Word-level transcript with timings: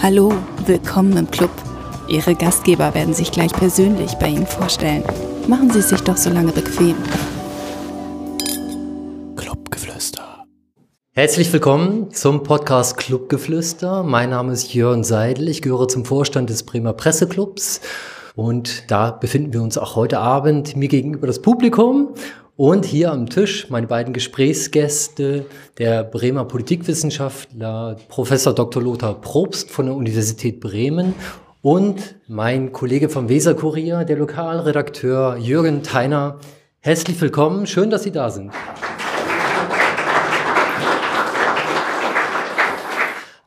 Hallo, 0.00 0.32
willkommen 0.64 1.16
im 1.16 1.28
Club. 1.28 1.50
Ihre 2.06 2.36
Gastgeber 2.36 2.94
werden 2.94 3.14
sich 3.14 3.32
gleich 3.32 3.52
persönlich 3.52 4.14
bei 4.14 4.28
Ihnen 4.28 4.46
vorstellen. 4.46 5.02
Machen 5.48 5.72
Sie 5.72 5.82
sich 5.82 6.00
doch 6.02 6.16
so 6.16 6.30
lange 6.30 6.52
bequem. 6.52 6.94
Clubgeflüster. 9.34 10.44
Herzlich 11.10 11.52
willkommen 11.52 12.12
zum 12.12 12.44
Podcast 12.44 12.96
Clubgeflüster. 12.96 14.04
Mein 14.04 14.30
Name 14.30 14.52
ist 14.52 14.72
Jörn 14.72 15.02
Seidel. 15.02 15.48
Ich 15.48 15.62
gehöre 15.62 15.88
zum 15.88 16.04
Vorstand 16.04 16.48
des 16.48 16.62
Bremer 16.62 16.92
Presseclubs. 16.92 17.80
Und 18.36 18.88
da 18.92 19.10
befinden 19.10 19.52
wir 19.52 19.62
uns 19.62 19.76
auch 19.76 19.96
heute 19.96 20.20
Abend 20.20 20.76
mir 20.76 20.86
gegenüber 20.86 21.26
das 21.26 21.42
Publikum 21.42 22.14
und 22.58 22.84
hier 22.84 23.12
am 23.12 23.30
Tisch 23.30 23.70
meine 23.70 23.86
beiden 23.86 24.12
Gesprächsgäste, 24.12 25.46
der 25.78 26.02
Bremer 26.02 26.44
Politikwissenschaftler 26.44 27.96
Professor 28.08 28.52
Dr. 28.52 28.82
Lothar 28.82 29.20
Probst 29.20 29.70
von 29.70 29.86
der 29.86 29.94
Universität 29.94 30.58
Bremen 30.58 31.14
und 31.62 32.16
mein 32.26 32.72
Kollege 32.72 33.10
vom 33.10 33.28
Weserkurier, 33.28 34.04
der 34.04 34.16
Lokalredakteur 34.16 35.36
Jürgen 35.36 35.84
Theiner. 35.84 36.40
Herzlich 36.80 37.20
willkommen, 37.20 37.68
schön, 37.68 37.90
dass 37.90 38.02
Sie 38.02 38.10
da 38.10 38.28
sind. 38.28 38.50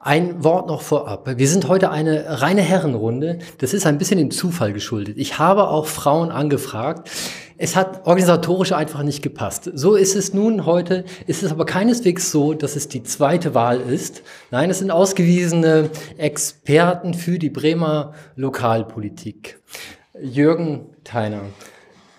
Ein 0.04 0.44
Wort 0.44 0.68
noch 0.68 0.82
vorab. 0.82 1.30
Wir 1.38 1.48
sind 1.48 1.68
heute 1.68 1.92
eine 1.92 2.42
reine 2.42 2.62
Herrenrunde. 2.62 3.40
Das 3.60 3.74
ist 3.74 3.86
ein 3.86 3.98
bisschen 4.00 4.18
dem 4.18 4.32
Zufall 4.32 4.74
geschuldet. 4.74 5.18
Ich 5.18 5.38
habe 5.38 5.68
auch 5.68 5.86
Frauen 5.86 6.32
angefragt. 6.32 7.12
Es 7.64 7.76
hat 7.76 8.08
organisatorisch 8.08 8.72
einfach 8.72 9.04
nicht 9.04 9.22
gepasst. 9.22 9.70
So 9.76 9.94
ist 9.94 10.16
es 10.16 10.34
nun 10.34 10.66
heute. 10.66 11.06
Ist 11.28 11.44
es 11.44 11.52
aber 11.52 11.68
keineswegs 11.68 12.32
so, 12.32 12.56
dass 12.56 12.76
es 12.76 12.88
die 12.88 13.04
zweite 13.04 13.54
Wahl 13.54 13.80
ist. 13.80 14.24
Nein, 14.50 14.72
es 14.72 14.80
sind 14.80 14.90
ausgewiesene 14.90 15.92
Experten 16.18 17.14
für 17.14 17.38
die 17.38 17.52
Bremer 17.52 18.14
Lokalpolitik. 18.36 19.62
Jürgen 20.20 20.88
Theiner. 21.04 21.42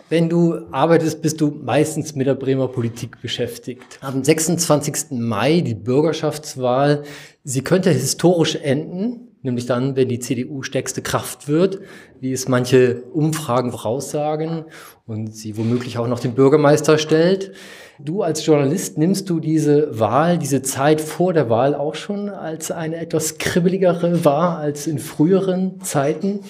Wenn 0.08 0.28
du 0.28 0.60
arbeitest, 0.70 1.22
bist 1.22 1.40
du 1.40 1.50
meistens 1.50 2.14
mit 2.14 2.28
der 2.28 2.36
Bremer 2.36 2.68
Politik 2.68 3.20
beschäftigt. 3.20 3.98
Am 4.00 4.22
26. 4.22 5.10
Mai 5.10 5.60
die 5.60 5.74
Bürgerschaftswahl. 5.74 7.02
Sie 7.42 7.62
könnte 7.62 7.90
historisch 7.90 8.54
enden, 8.54 9.31
nämlich 9.42 9.66
dann, 9.66 9.96
wenn 9.96 10.08
die 10.08 10.20
CDU 10.20 10.62
stärkste 10.62 11.02
Kraft 11.02 11.48
wird, 11.48 11.80
wie 12.20 12.32
es 12.32 12.48
manche 12.48 13.02
Umfragen 13.12 13.72
voraussagen 13.72 14.64
und 15.06 15.34
sie 15.34 15.56
womöglich 15.56 15.98
auch 15.98 16.06
noch 16.06 16.20
den 16.20 16.34
Bürgermeister 16.34 16.98
stellt. 16.98 17.52
Du 17.98 18.22
als 18.22 18.44
Journalist 18.46 18.98
nimmst 18.98 19.28
du 19.28 19.38
diese 19.38 19.98
Wahl, 19.98 20.38
diese 20.38 20.62
Zeit 20.62 21.00
vor 21.00 21.32
der 21.32 21.50
Wahl 21.50 21.74
auch 21.74 21.94
schon 21.94 22.28
als 22.28 22.70
eine 22.70 22.96
etwas 22.96 23.38
kribbeligere 23.38 24.24
wahr 24.24 24.58
als 24.58 24.86
in 24.86 24.98
früheren 24.98 25.80
Zeiten? 25.82 26.40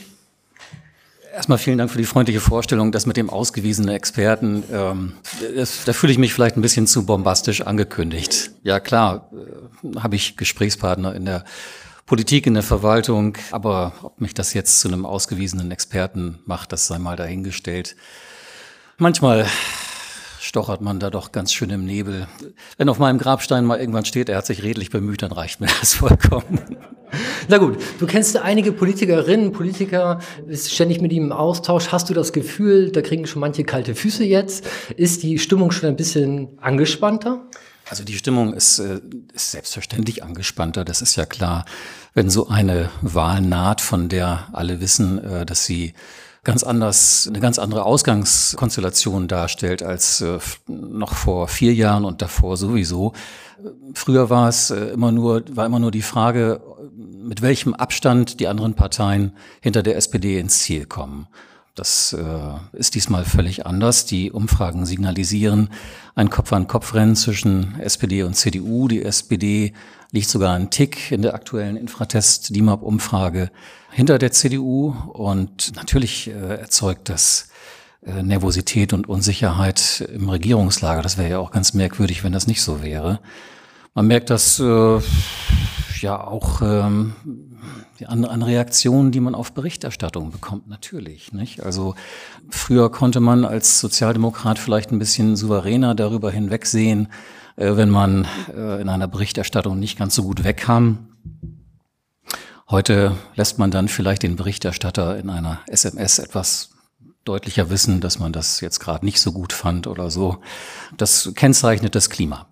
Erstmal 1.34 1.56
vielen 1.56 1.78
Dank 1.78 1.90
für 1.90 1.98
die 1.98 2.04
freundliche 2.04 2.40
Vorstellung. 2.40 2.92
Das 2.92 3.06
mit 3.06 3.16
dem 3.16 3.30
ausgewiesenen 3.30 3.94
Experten, 3.94 4.64
ähm, 4.70 5.12
das, 5.56 5.84
da 5.86 5.94
fühle 5.94 6.12
ich 6.12 6.18
mich 6.18 6.34
vielleicht 6.34 6.58
ein 6.58 6.62
bisschen 6.62 6.86
zu 6.86 7.06
bombastisch 7.06 7.62
angekündigt. 7.62 8.50
Ja 8.62 8.80
klar, 8.80 9.30
äh, 9.32 9.98
habe 9.98 10.14
ich 10.14 10.36
Gesprächspartner 10.36 11.14
in 11.14 11.24
der 11.24 11.44
Politik, 12.06 12.46
in 12.46 12.54
der 12.54 12.62
Verwaltung. 12.62 13.38
Aber 13.50 13.92
ob 14.02 14.20
mich 14.20 14.34
das 14.34 14.54
jetzt 14.54 14.80
zu 14.80 14.88
einem 14.88 15.06
ausgewiesenen 15.06 15.70
Experten 15.70 16.40
macht, 16.44 16.72
das 16.72 16.86
sei 16.86 16.98
mal 16.98 17.16
dahingestellt. 17.16 17.96
Manchmal 18.98 19.46
stochert 20.40 20.80
man 20.80 20.98
da 20.98 21.08
doch 21.08 21.32
ganz 21.32 21.52
schön 21.52 21.70
im 21.70 21.84
Nebel. 21.84 22.26
Wenn 22.76 22.88
auf 22.88 22.98
meinem 22.98 23.18
Grabstein 23.18 23.64
mal 23.64 23.78
irgendwann 23.78 24.04
steht, 24.04 24.28
er 24.28 24.36
hat 24.36 24.46
sich 24.46 24.62
redlich 24.62 24.90
bemüht, 24.90 25.22
dann 25.22 25.32
reicht 25.32 25.60
mir 25.60 25.68
das 25.80 25.94
vollkommen. 25.94 26.76
Na 27.48 27.58
gut, 27.58 27.78
du 27.98 28.06
kennst 28.06 28.36
einige 28.36 28.72
Politikerinnen, 28.72 29.52
Politiker, 29.52 30.18
bist 30.46 30.72
ständig 30.72 31.00
mit 31.00 31.12
ihm 31.12 31.24
im 31.24 31.32
Austausch. 31.32 31.88
Hast 31.88 32.10
du 32.10 32.14
das 32.14 32.32
Gefühl, 32.32 32.90
da 32.90 33.02
kriegen 33.02 33.26
schon 33.26 33.40
manche 33.40 33.64
kalte 33.64 33.94
Füße 33.94 34.24
jetzt? 34.24 34.66
Ist 34.96 35.22
die 35.22 35.38
Stimmung 35.38 35.70
schon 35.70 35.88
ein 35.88 35.96
bisschen 35.96 36.58
angespannter? 36.60 37.46
Also 37.92 38.04
die 38.04 38.16
Stimmung 38.16 38.54
ist, 38.54 38.78
äh, 38.78 39.02
ist 39.34 39.50
selbstverständlich 39.50 40.24
angespannter, 40.24 40.82
das 40.82 41.02
ist 41.02 41.14
ja 41.16 41.26
klar. 41.26 41.66
Wenn 42.14 42.30
so 42.30 42.48
eine 42.48 42.88
Wahl 43.02 43.42
naht, 43.42 43.82
von 43.82 44.08
der 44.08 44.48
alle 44.54 44.80
wissen, 44.80 45.22
äh, 45.22 45.44
dass 45.44 45.66
sie 45.66 45.92
ganz 46.42 46.62
anders, 46.62 47.26
eine 47.28 47.40
ganz 47.40 47.58
andere 47.58 47.84
Ausgangskonstellation 47.84 49.28
darstellt 49.28 49.82
als 49.82 50.22
äh, 50.22 50.38
noch 50.68 51.12
vor 51.12 51.48
vier 51.48 51.74
Jahren 51.74 52.06
und 52.06 52.22
davor 52.22 52.56
sowieso. 52.56 53.12
Früher 53.92 54.30
war 54.30 54.48
es 54.48 54.70
immer 54.70 55.12
nur, 55.12 55.44
war 55.54 55.66
immer 55.66 55.78
nur 55.78 55.90
die 55.90 56.00
Frage, 56.00 56.62
mit 56.96 57.42
welchem 57.42 57.74
Abstand 57.74 58.40
die 58.40 58.48
anderen 58.48 58.72
Parteien 58.72 59.36
hinter 59.60 59.82
der 59.82 59.98
SPD 59.98 60.38
ins 60.38 60.60
Ziel 60.60 60.86
kommen. 60.86 61.26
Das 61.74 62.12
äh, 62.12 62.76
ist 62.76 62.94
diesmal 62.94 63.24
völlig 63.24 63.64
anders. 63.64 64.04
Die 64.04 64.30
Umfragen 64.30 64.84
signalisieren 64.84 65.70
ein 66.14 66.28
Kopf-an-Kopf-Rennen 66.28 67.16
zwischen 67.16 67.80
SPD 67.80 68.24
und 68.24 68.34
CDU. 68.34 68.88
Die 68.88 69.02
SPD 69.02 69.72
liegt 70.10 70.28
sogar 70.28 70.54
einen 70.54 70.68
Tick 70.68 71.10
in 71.10 71.22
der 71.22 71.34
aktuellen 71.34 71.76
Infratest-DIMAP-Umfrage 71.76 73.50
hinter 73.90 74.18
der 74.18 74.32
CDU. 74.32 74.94
Und 75.14 75.74
natürlich 75.74 76.28
äh, 76.28 76.56
erzeugt 76.56 77.08
das 77.08 77.48
äh, 78.04 78.22
Nervosität 78.22 78.92
und 78.92 79.08
Unsicherheit 79.08 80.06
im 80.12 80.28
Regierungslager. 80.28 81.00
Das 81.00 81.16
wäre 81.16 81.30
ja 81.30 81.38
auch 81.38 81.52
ganz 81.52 81.72
merkwürdig, 81.72 82.22
wenn 82.22 82.32
das 82.32 82.46
nicht 82.46 82.60
so 82.60 82.82
wäre. 82.82 83.20
Man 83.94 84.06
merkt 84.08 84.28
das 84.28 84.60
äh, 84.60 85.00
ja 86.00 86.22
auch 86.22 86.60
ähm, 86.60 87.14
an, 88.06 88.24
an 88.24 88.42
Reaktionen, 88.42 89.12
die 89.12 89.20
man 89.20 89.34
auf 89.34 89.52
Berichterstattung 89.52 90.30
bekommt, 90.30 90.68
natürlich. 90.68 91.32
Nicht? 91.32 91.62
Also 91.62 91.94
früher 92.50 92.90
konnte 92.90 93.20
man 93.20 93.44
als 93.44 93.80
Sozialdemokrat 93.80 94.58
vielleicht 94.58 94.92
ein 94.92 94.98
bisschen 94.98 95.36
souveräner 95.36 95.94
darüber 95.94 96.30
hinwegsehen, 96.30 97.08
äh, 97.56 97.76
wenn 97.76 97.90
man 97.90 98.26
äh, 98.54 98.80
in 98.80 98.88
einer 98.88 99.08
Berichterstattung 99.08 99.78
nicht 99.78 99.98
ganz 99.98 100.14
so 100.14 100.22
gut 100.22 100.44
wegkam. 100.44 101.08
Heute 102.68 103.14
lässt 103.34 103.58
man 103.58 103.70
dann 103.70 103.88
vielleicht 103.88 104.22
den 104.22 104.36
Berichterstatter 104.36 105.18
in 105.18 105.28
einer 105.28 105.60
SMS 105.66 106.18
etwas 106.18 106.70
deutlicher 107.24 107.70
wissen, 107.70 108.00
dass 108.00 108.18
man 108.18 108.32
das 108.32 108.60
jetzt 108.60 108.80
gerade 108.80 109.04
nicht 109.04 109.20
so 109.20 109.32
gut 109.32 109.52
fand 109.52 109.86
oder 109.86 110.10
so. 110.10 110.38
Das 110.96 111.32
kennzeichnet 111.34 111.94
das 111.94 112.10
Klima. 112.10 112.46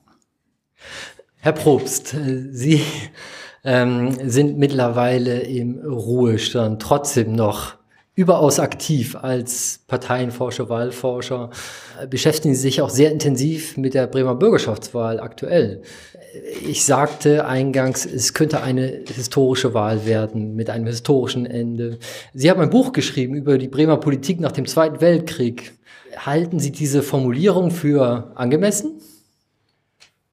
Herr 1.39 1.53
Probst, 1.53 2.15
Sie 2.53 2.83
ähm, 3.65 4.17
sind 4.29 4.59
mittlerweile 4.59 5.41
im 5.41 5.79
Ruhestand, 5.79 6.81
trotzdem 6.81 7.33
noch 7.33 7.75
überaus 8.15 8.59
aktiv 8.59 9.17
als 9.17 9.81
Parteienforscher, 9.87 10.69
Wahlforscher, 10.69 11.51
äh, 12.01 12.07
beschäftigen 12.07 12.55
Sie 12.55 12.61
sich 12.61 12.83
auch 12.83 12.91
sehr 12.91 13.11
intensiv 13.13 13.77
mit 13.77 13.95
der 13.95 14.07
Bremer 14.07 14.35
Bürgerschaftswahl 14.35 15.21
aktuell. 15.21 15.83
Ich 16.69 16.85
sagte 16.85 17.47
eingangs, 17.47 18.07
es 18.07 18.35
könnte 18.35 18.63
eine 18.63 19.03
historische 19.07 19.75
Wahl 19.75 20.07
werden 20.07 20.55
mit 20.55 20.71
einem 20.71 20.87
historischen 20.87 21.47
Ende. 21.47 21.99
Sie 22.35 22.51
haben 22.51 22.61
ein 22.61 22.71
Buch 22.71 22.93
geschrieben 22.93 23.35
über 23.35 23.59
die 23.59 23.69
Bremer 23.69 23.97
Politik 23.97 24.39
nach 24.39 24.53
dem 24.53 24.67
Zweiten 24.67 25.01
Weltkrieg. 25.01 25.73
Halten 26.17 26.61
Sie 26.61 26.73
diese 26.73 27.03
Formulierung 27.03 27.71
für 27.71 28.33
angemessen? 28.35 29.01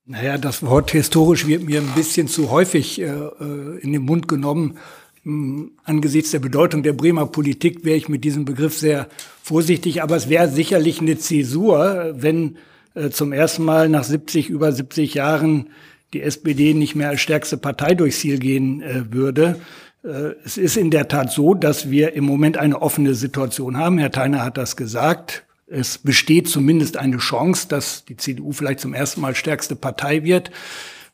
Naja, 0.09 0.37
das 0.37 0.63
Wort 0.63 0.91
historisch 0.91 1.47
wird 1.47 1.63
mir 1.63 1.81
ein 1.81 1.93
bisschen 1.93 2.29
zu 2.29 2.49
häufig 2.49 3.01
äh, 3.01 3.07
äh 3.07 3.77
in 3.81 3.91
den 3.91 4.03
Mund 4.03 4.29
genommen. 4.29 4.77
Hm, 5.23 5.71
angesichts 5.83 6.31
der 6.31 6.39
Bedeutung 6.39 6.81
der 6.81 6.93
Bremer 6.93 7.25
Politik 7.25 7.83
wäre 7.83 7.97
ich 7.97 8.07
mit 8.07 8.23
diesem 8.23 8.45
Begriff 8.45 8.77
sehr 8.77 9.09
vorsichtig, 9.43 10.01
aber 10.01 10.15
es 10.15 10.29
wäre 10.29 10.47
sicherlich 10.47 11.01
eine 11.01 11.17
Zäsur, 11.17 12.13
wenn 12.15 12.55
äh, 12.95 13.09
zum 13.09 13.33
ersten 13.33 13.65
Mal 13.65 13.89
nach 13.89 14.05
70, 14.05 14.49
über 14.49 14.71
70 14.71 15.13
Jahren 15.13 15.71
die 16.13 16.21
SPD 16.21 16.73
nicht 16.73 16.95
mehr 16.95 17.09
als 17.09 17.19
stärkste 17.19 17.57
Partei 17.57 17.93
durchs 17.93 18.21
Ziel 18.21 18.39
gehen 18.39 18.81
äh, 18.81 19.11
würde. 19.11 19.59
Äh, 20.05 20.35
es 20.45 20.57
ist 20.57 20.77
in 20.77 20.89
der 20.89 21.09
Tat 21.09 21.33
so, 21.33 21.53
dass 21.53 21.91
wir 21.91 22.13
im 22.13 22.23
Moment 22.23 22.55
eine 22.55 22.81
offene 22.81 23.13
Situation 23.13 23.75
haben. 23.75 23.97
Herr 23.97 24.11
Theiner 24.11 24.45
hat 24.45 24.55
das 24.57 24.77
gesagt. 24.77 25.46
Es 25.69 25.97
besteht 25.97 26.47
zumindest 26.47 26.97
eine 26.97 27.17
Chance, 27.17 27.67
dass 27.67 28.05
die 28.05 28.15
CDU 28.15 28.53
vielleicht 28.53 28.79
zum 28.79 28.93
ersten 28.93 29.21
Mal 29.21 29.35
stärkste 29.35 29.75
Partei 29.75 30.23
wird. 30.23 30.49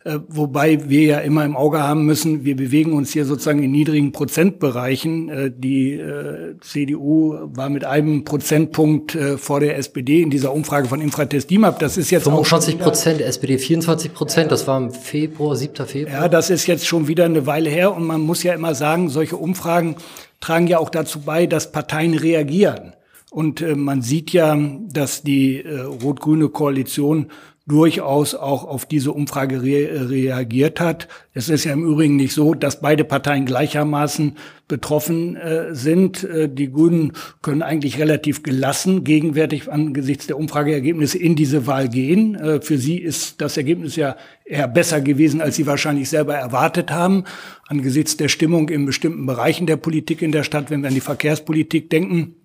Äh, 0.06 0.20
wobei 0.28 0.90
wir 0.90 1.04
ja 1.04 1.20
immer 1.20 1.46
im 1.46 1.56
Auge 1.56 1.82
haben 1.82 2.06
müssen, 2.06 2.44
wir 2.44 2.58
bewegen 2.58 2.92
uns 2.92 3.14
hier 3.14 3.26
sozusagen 3.26 3.64
in 3.64 3.72
niedrigen 3.72 4.12
Prozentbereichen. 4.12 5.30
Äh, 5.30 5.52
die 5.56 5.94
äh, 5.94 6.56
CDU 6.60 7.38
war 7.42 7.70
mit 7.70 7.86
einem 7.86 8.26
Prozentpunkt 8.26 9.18
vor 9.38 9.60
der 9.60 9.78
SPD 9.78 10.22
in 10.22 10.30
dieser 10.30 10.54
Umfrage 10.54 10.88
von 10.88 11.00
Infratest 11.00 11.50
DIMAP. 11.50 11.80
Das 11.80 11.98
ist 11.98 12.12
jetzt 12.12 12.24
25 12.24 12.80
Prozent, 12.80 13.22
SPD 13.22 13.58
24 13.58 14.14
Prozent, 14.14 14.52
das 14.52 14.68
war 14.68 14.78
im 14.78 14.92
Februar, 14.92 15.56
7. 15.56 15.86
Februar. 15.86 16.24
Ja, 16.24 16.28
das 16.28 16.50
ist 16.50 16.68
jetzt 16.68 16.86
schon 16.86 17.08
wieder 17.08 17.26
eine 17.26 17.46
Weile 17.46 17.70
her 17.70 17.96
und 17.96 18.06
man 18.06 18.22
muss 18.22 18.44
ja 18.44 18.54
immer 18.54 18.76
sagen, 18.76 19.10
solche 19.10 19.38
Umfragen 19.38 19.96
tragen 20.42 20.68
ja 20.68 20.80
auch 20.80 20.90
dazu 20.90 21.22
bei, 21.22 21.48
dass 21.48 21.72
Parteien 21.72 22.14
reagieren. 22.14 22.94
Und 23.34 23.62
äh, 23.62 23.74
man 23.74 24.04
sieht 24.04 24.30
ja, 24.30 24.56
dass 24.92 25.24
die 25.24 25.58
äh, 25.58 25.80
rot-grüne 25.80 26.50
Koalition 26.50 27.32
durchaus 27.66 28.36
auch 28.36 28.64
auf 28.64 28.86
diese 28.86 29.12
Umfrage 29.12 29.64
re 29.64 30.10
reagiert 30.10 30.80
hat. 30.80 31.08
Es 31.34 31.50
ist 31.50 31.64
ja 31.64 31.74
im 31.74 31.84
Übrigen 31.84 32.18
nicht 32.18 32.34
so, 32.34 32.54
dass 32.54 32.82
beide 32.82 33.04
Parteien 33.06 33.48
gleichermaßen 33.48 34.38
betroffen 34.68 35.36
äh, 35.36 35.74
sind. 35.74 36.24
Äh, 36.26 36.48
die 36.48 36.72
Grünen 36.72 37.14
können 37.42 37.64
eigentlich 37.64 37.98
relativ 37.98 38.44
gelassen 38.44 39.04
gegenwärtig 39.04 39.72
angesichts 39.72 40.28
der 40.28 40.38
Umfrageergebnisse 40.38 41.18
in 41.18 41.36
diese 41.36 41.66
Wahl 41.66 41.90
gehen. 41.90 42.36
Äh, 42.36 42.62
für 42.62 42.78
sie 42.78 42.98
ist 42.98 43.42
das 43.42 43.58
Ergebnis 43.58 43.96
ja 43.96 44.16
eher 44.46 44.68
besser 44.68 45.02
gewesen, 45.02 45.42
als 45.42 45.56
sie 45.56 45.66
wahrscheinlich 45.66 46.08
selber 46.08 46.36
erwartet 46.36 46.92
haben. 46.92 47.24
Angesichts 47.68 48.16
der 48.16 48.28
Stimmung 48.28 48.70
in 48.70 48.86
bestimmten 48.86 49.26
Bereichen 49.26 49.66
der 49.66 49.78
Politik 49.78 50.22
in 50.22 50.32
der 50.34 50.44
Stadt, 50.44 50.70
wenn 50.70 50.82
wir 50.82 50.90
an 50.90 50.94
die 50.94 51.02
Verkehrspolitik 51.02 51.90
denken, 51.90 52.36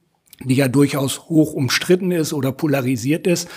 die 0.45 0.55
ja 0.55 0.69
durchaus 0.69 1.29
hoch 1.29 1.53
umstritten 1.53 2.13
ist 2.13 2.33
oder 2.33 2.53
polarisiert 2.53 3.27
ist. 3.27 3.49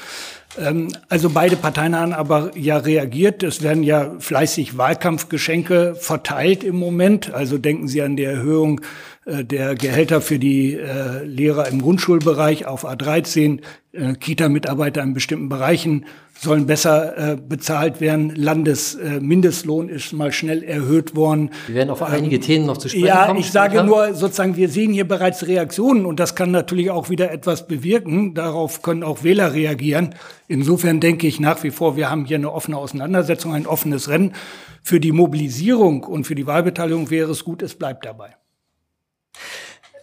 Ähm, 0.60 0.90
also 1.10 1.30
beide 1.30 1.56
Parteien 1.56 1.96
haben 1.96 2.14
aber 2.14 2.52
ja 2.58 2.78
reagiert. 2.78 3.44
Es 3.44 3.62
werden 3.62 3.84
ja 3.84 4.16
fleißig 4.20 4.78
Wahlkampfgeschenke 4.78 5.96
verteilt 5.96 6.64
im 6.64 6.76
Moment. 6.76 7.34
Also 7.34 7.58
denken 7.58 7.88
Sie 7.88 8.02
an 8.02 8.16
die 8.16 8.24
Erhöhung 8.24 8.82
der 9.26 9.76
Gehälter 9.76 10.20
für 10.20 10.40
die 10.40 10.76
äh, 10.76 11.24
Lehrer 11.24 11.68
im 11.68 11.82
Grundschulbereich 11.82 12.66
auf 12.66 12.86
A13, 12.86 13.60
äh, 13.94 14.14
Kita-Mitarbeiter 14.14 15.04
in 15.04 15.14
bestimmten 15.14 15.48
Bereichen 15.48 16.06
sollen 16.40 16.66
besser 16.66 17.34
äh, 17.34 17.36
bezahlt 17.36 18.02
werden. 18.02 18.34
Landesmindestlohn 18.36 19.90
äh, 19.90 19.94
ist 19.94 20.12
mal 20.14 20.32
schnell 20.32 20.64
erhöht 20.64 21.16
worden. 21.16 21.52
Wir 21.68 21.76
werden 21.76 21.92
auf 21.92 22.02
einige 22.02 22.38
ähm, 22.38 22.42
Themen 22.42 22.66
noch 22.66 22.78
zu 22.78 22.90
sprechen 22.90 23.06
ja, 23.06 23.26
kommen. 23.28 23.40
Ja, 23.40 23.46
ich 23.46 23.52
sage 23.52 23.84
nur 23.84 24.16
sozusagen, 24.16 24.56
wir 24.56 24.70
sehen 24.70 24.92
hier 24.92 25.08
bereits 25.08 25.46
Reaktionen 25.46 26.08
und 26.08 26.20
das 26.20 26.34
kann 26.34 26.50
natürlich 26.50 26.90
auch 26.90 27.10
wieder 27.10 27.32
etwas 27.32 27.68
bewirken. 27.68 28.34
Darauf 28.34 28.82
können 28.82 29.04
auch 29.04 29.24
Wähler 29.24 29.54
reagieren. 29.54 30.16
Insofern 30.48 31.00
denke 31.00 31.28
ich 31.28 31.40
nach 31.40 31.62
wie 31.64 31.70
vor, 31.70 31.96
wir 31.96 32.10
haben 32.10 32.26
hier 32.26 32.38
eine 32.38 32.52
offene 32.52 32.78
Auseinandersetzung, 32.78 33.54
ein 33.54 33.68
offenes 33.68 34.10
Rennen. 34.10 34.34
Für 34.82 35.00
die 35.00 35.12
Mobilisierung 35.12 36.04
und 36.06 36.26
für 36.26 36.34
die 36.34 36.48
Wahlbeteiligung 36.48 37.12
wäre 37.12 37.30
es 37.30 37.44
gut, 37.44 37.62
es 37.62 37.76
bleibt 37.76 38.04
dabei. 38.04 38.36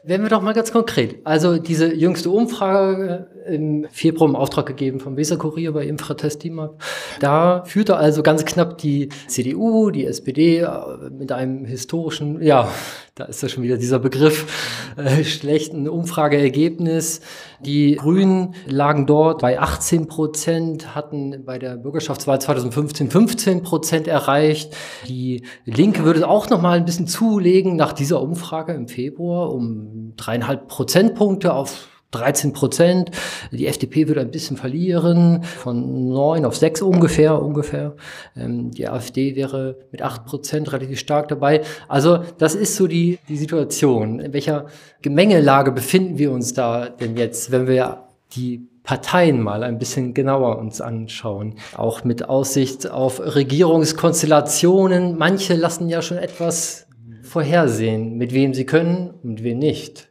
Werden 0.08 0.22
wir 0.22 0.30
doch 0.30 0.40
mal 0.40 0.54
ganz 0.54 0.72
konkret. 0.72 1.20
Also 1.24 1.58
diese 1.58 1.92
jüngste 1.92 2.30
Umfrage 2.30 3.28
äh, 3.34 3.37
im 3.46 3.86
Februar 3.90 4.28
im 4.28 4.36
Auftrag 4.36 4.66
gegeben 4.66 5.00
vom 5.00 5.16
Weser 5.16 5.36
Kurier 5.36 5.72
bei 5.72 5.86
Infratest 5.86 6.40
Teamup. 6.40 6.82
Da 7.20 7.64
führte 7.64 7.96
also 7.96 8.22
ganz 8.22 8.44
knapp 8.44 8.78
die 8.78 9.08
CDU, 9.26 9.90
die 9.90 10.04
SPD 10.06 10.58
äh, 10.60 10.70
mit 11.10 11.32
einem 11.32 11.64
historischen, 11.64 12.42
ja, 12.42 12.68
da 13.14 13.24
ist 13.24 13.42
ja 13.42 13.48
schon 13.48 13.64
wieder 13.64 13.76
dieser 13.76 13.98
Begriff, 13.98 14.94
äh, 14.96 15.24
schlechten 15.24 15.88
Umfrageergebnis. 15.88 17.20
Die 17.60 17.96
Grünen 17.96 18.54
lagen 18.66 19.06
dort 19.06 19.40
bei 19.40 19.58
18 19.58 20.06
Prozent, 20.06 20.94
hatten 20.94 21.44
bei 21.44 21.58
der 21.58 21.76
Bürgerschaftswahl 21.76 22.40
2015 22.40 23.10
15 23.10 23.62
Prozent 23.62 24.06
erreicht. 24.06 24.76
Die 25.08 25.42
Linke 25.64 26.04
würde 26.04 26.28
auch 26.28 26.48
noch 26.48 26.62
mal 26.62 26.76
ein 26.76 26.84
bisschen 26.84 27.08
zulegen 27.08 27.74
nach 27.74 27.92
dieser 27.92 28.22
Umfrage 28.22 28.72
im 28.72 28.86
Februar 28.86 29.52
um 29.52 30.12
dreieinhalb 30.16 30.68
Prozentpunkte 30.68 31.54
auf 31.54 31.88
13 32.10 32.52
Prozent. 32.52 33.10
Die 33.52 33.66
FDP 33.66 34.08
würde 34.08 34.20
ein 34.20 34.30
bisschen 34.30 34.56
verlieren, 34.56 35.42
von 35.42 36.08
9 36.08 36.44
auf 36.44 36.56
6 36.56 36.82
ungefähr, 36.82 37.40
ungefähr. 37.42 37.96
Ähm, 38.36 38.70
die 38.70 38.88
AfD 38.88 39.36
wäre 39.36 39.76
mit 39.92 40.02
8 40.02 40.24
Prozent 40.24 40.72
relativ 40.72 40.98
stark 40.98 41.28
dabei. 41.28 41.62
Also 41.86 42.20
das 42.38 42.54
ist 42.54 42.76
so 42.76 42.86
die, 42.86 43.18
die 43.28 43.36
Situation. 43.36 44.20
In 44.20 44.32
welcher 44.32 44.66
Gemengelage 45.02 45.72
befinden 45.72 46.18
wir 46.18 46.32
uns 46.32 46.54
da 46.54 46.88
denn 46.88 47.16
jetzt, 47.16 47.50
wenn 47.50 47.66
wir 47.66 48.04
die 48.34 48.68
Parteien 48.88 49.42
mal 49.42 49.64
ein 49.64 49.78
bisschen 49.78 50.14
genauer 50.14 50.58
uns 50.58 50.80
anschauen. 50.80 51.56
Auch 51.76 52.04
mit 52.04 52.26
Aussicht 52.26 52.90
auf 52.90 53.20
Regierungskonstellationen. 53.20 55.18
Manche 55.18 55.54
lassen 55.56 55.90
ja 55.90 56.00
schon 56.00 56.16
etwas 56.16 56.86
vorhersehen, 57.22 58.16
mit 58.16 58.32
wem 58.32 58.54
sie 58.54 58.64
können 58.64 59.12
und 59.22 59.44
wem 59.44 59.58
nicht. 59.58 60.08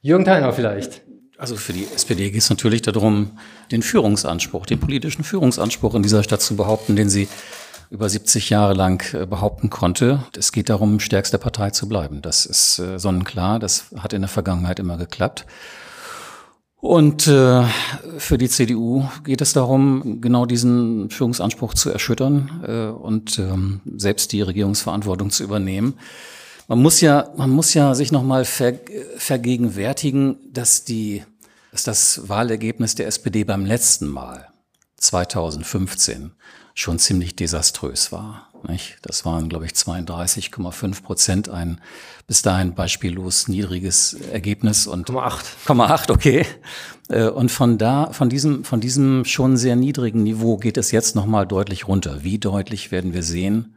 Jürgen 0.00 0.24
Theiner 0.24 0.54
vielleicht. 0.54 1.02
Also 1.36 1.56
für 1.56 1.72
die 1.72 1.86
SPD 1.86 2.30
geht 2.30 2.42
es 2.42 2.50
natürlich 2.50 2.82
darum, 2.82 3.38
den 3.72 3.82
Führungsanspruch, 3.82 4.66
den 4.66 4.78
politischen 4.78 5.24
Führungsanspruch 5.24 5.94
in 5.94 6.02
dieser 6.02 6.22
Stadt 6.22 6.40
zu 6.40 6.54
behaupten, 6.54 6.94
den 6.94 7.10
sie 7.10 7.28
über 7.90 8.08
70 8.08 8.50
Jahre 8.50 8.74
lang 8.74 9.02
äh, 9.14 9.26
behaupten 9.26 9.68
konnte. 9.68 10.24
Es 10.36 10.52
geht 10.52 10.68
darum, 10.68 11.00
stärkste 11.00 11.38
Partei 11.38 11.70
zu 11.70 11.88
bleiben. 11.88 12.22
Das 12.22 12.46
ist 12.46 12.78
äh, 12.78 12.98
sonnenklar. 12.98 13.58
Das 13.58 13.86
hat 13.98 14.12
in 14.12 14.22
der 14.22 14.28
Vergangenheit 14.28 14.78
immer 14.78 14.96
geklappt. 14.96 15.44
Und 16.76 17.26
äh, 17.26 17.64
für 18.18 18.38
die 18.38 18.48
CDU 18.48 19.08
geht 19.24 19.40
es 19.40 19.54
darum, 19.54 20.20
genau 20.20 20.46
diesen 20.46 21.08
Führungsanspruch 21.10 21.74
zu 21.74 21.90
erschüttern 21.90 22.96
und 23.00 23.38
ähm, 23.38 23.80
selbst 23.96 24.32
die 24.32 24.42
Regierungsverantwortung 24.42 25.30
zu 25.30 25.44
übernehmen. 25.44 25.94
Man 26.68 26.80
muss 26.80 27.00
ja, 27.00 27.30
man 27.36 27.50
muss 27.50 27.74
ja 27.74 27.94
sich 27.94 28.10
nochmal 28.12 28.44
ver, 28.44 28.74
vergegenwärtigen, 29.16 30.36
dass 30.52 30.84
die 30.84 31.22
dass 31.74 31.82
das 31.82 32.28
Wahlergebnis 32.28 32.94
der 32.94 33.08
SPD 33.08 33.42
beim 33.42 33.66
letzten 33.66 34.06
Mal, 34.06 34.46
2015, 34.98 36.30
schon 36.72 37.00
ziemlich 37.00 37.34
desaströs 37.34 38.12
war. 38.12 38.48
Nicht? 38.68 38.98
Das 39.02 39.24
waren, 39.24 39.48
glaube 39.48 39.66
ich, 39.66 39.72
32,5 39.72 41.02
Prozent, 41.02 41.48
ein 41.48 41.80
bis 42.28 42.42
dahin 42.42 42.76
beispiellos 42.76 43.48
niedriges 43.48 44.14
Ergebnis 44.14 44.86
und 44.86 45.10
8,8, 45.10 46.12
okay. 46.12 46.46
Äh, 47.08 47.26
und 47.26 47.50
von 47.50 47.76
da, 47.76 48.12
von 48.12 48.28
diesem, 48.28 48.62
von 48.62 48.80
diesem 48.80 49.24
schon 49.24 49.56
sehr 49.56 49.74
niedrigen 49.74 50.22
Niveau 50.22 50.56
geht 50.56 50.76
es 50.76 50.92
jetzt 50.92 51.16
nochmal 51.16 51.44
deutlich 51.44 51.88
runter. 51.88 52.22
Wie 52.22 52.38
deutlich 52.38 52.92
werden 52.92 53.12
wir 53.14 53.24
sehen? 53.24 53.74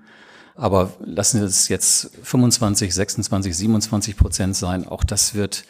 Aber 0.57 0.91
lassen 1.05 1.39
wir 1.39 1.47
es 1.47 1.69
jetzt 1.69 2.09
25, 2.23 2.93
26, 2.93 3.55
27 3.55 4.17
Prozent 4.17 4.55
sein. 4.55 4.87
Auch 4.87 5.03
das 5.03 5.35
wird 5.35 5.65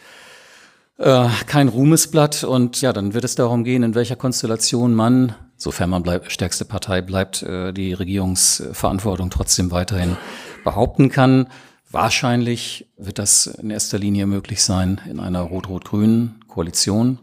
äh, 0.96 1.28
kein 1.46 1.68
Ruhmesblatt. 1.68 2.42
Und 2.42 2.80
ja, 2.80 2.94
dann 2.94 3.12
wird 3.12 3.24
es 3.24 3.34
darum 3.34 3.64
gehen, 3.64 3.82
in 3.82 3.94
welcher 3.94 4.16
Konstellation 4.16 4.94
man, 4.94 5.34
sofern 5.58 5.90
man 5.90 6.02
bleibt, 6.02 6.32
stärkste 6.32 6.64
Partei 6.64 7.02
bleibt, 7.02 7.42
äh, 7.42 7.72
die 7.72 7.92
Regierungsverantwortung 7.92 9.28
trotzdem 9.28 9.70
weiterhin 9.70 10.16
behaupten 10.64 11.10
kann. 11.10 11.48
Wahrscheinlich 11.90 12.88
wird 12.96 13.18
das 13.18 13.46
in 13.46 13.70
erster 13.70 13.98
Linie 13.98 14.26
möglich 14.26 14.62
sein 14.62 15.00
in 15.08 15.20
einer 15.20 15.42
rot-rot-grünen 15.42 16.44
Koalition. 16.48 17.18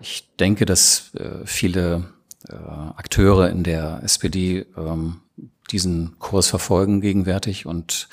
Ich 0.00 0.34
denke, 0.38 0.64
dass 0.64 1.14
äh, 1.14 1.44
viele 1.44 2.04
äh, 2.48 2.54
Akteure 2.54 3.50
in 3.50 3.62
der 3.62 4.00
SPD 4.02 4.66
ähm, 4.76 5.20
diesen 5.70 6.18
Kurs 6.18 6.48
verfolgen 6.48 7.00
gegenwärtig 7.00 7.66
und 7.66 8.08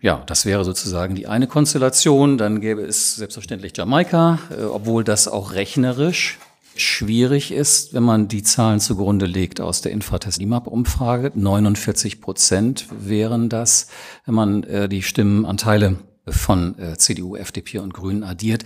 ja, 0.00 0.22
das 0.26 0.46
wäre 0.46 0.64
sozusagen 0.64 1.16
die 1.16 1.26
eine 1.26 1.48
Konstellation. 1.48 2.38
Dann 2.38 2.60
gäbe 2.60 2.82
es 2.82 3.16
selbstverständlich 3.16 3.76
Jamaika, 3.76 4.38
äh, 4.56 4.62
obwohl 4.62 5.02
das 5.02 5.26
auch 5.26 5.52
rechnerisch 5.52 6.38
schwierig 6.76 7.50
ist, 7.50 7.92
wenn 7.94 8.04
man 8.04 8.28
die 8.28 8.44
Zahlen 8.44 8.78
zugrunde 8.78 9.26
legt 9.26 9.60
aus 9.60 9.80
der 9.80 9.90
Infratest 9.90 10.40
IMAP-Umfrage. 10.40 11.32
49 11.34 12.20
Prozent 12.20 12.86
wären 13.00 13.48
das, 13.48 13.88
wenn 14.24 14.34
man 14.34 14.62
äh, 14.62 14.88
die 14.88 15.02
Stimmenanteile 15.02 15.96
von 16.26 16.78
äh, 16.78 16.96
CDU, 16.96 17.36
FDP 17.36 17.78
und 17.78 17.94
Grünen 17.94 18.22
addiert. 18.22 18.64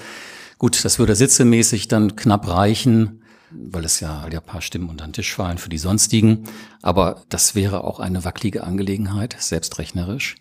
Gut, 0.58 0.84
das 0.84 0.98
würde 0.98 1.16
sitzemäßig 1.16 1.88
dann 1.88 2.14
knapp 2.14 2.46
reichen, 2.46 3.21
weil 3.54 3.84
es 3.84 4.00
ja, 4.00 4.26
ja 4.28 4.40
ein 4.40 4.46
paar 4.46 4.62
Stimmen 4.62 4.88
unter 4.88 5.06
den 5.06 5.12
Tisch 5.12 5.34
fallen 5.34 5.58
für 5.58 5.68
die 5.68 5.78
sonstigen. 5.78 6.44
Aber 6.80 7.22
das 7.28 7.54
wäre 7.54 7.84
auch 7.84 8.00
eine 8.00 8.24
wackelige 8.24 8.64
Angelegenheit, 8.64 9.36
selbstrechnerisch. 9.38 10.36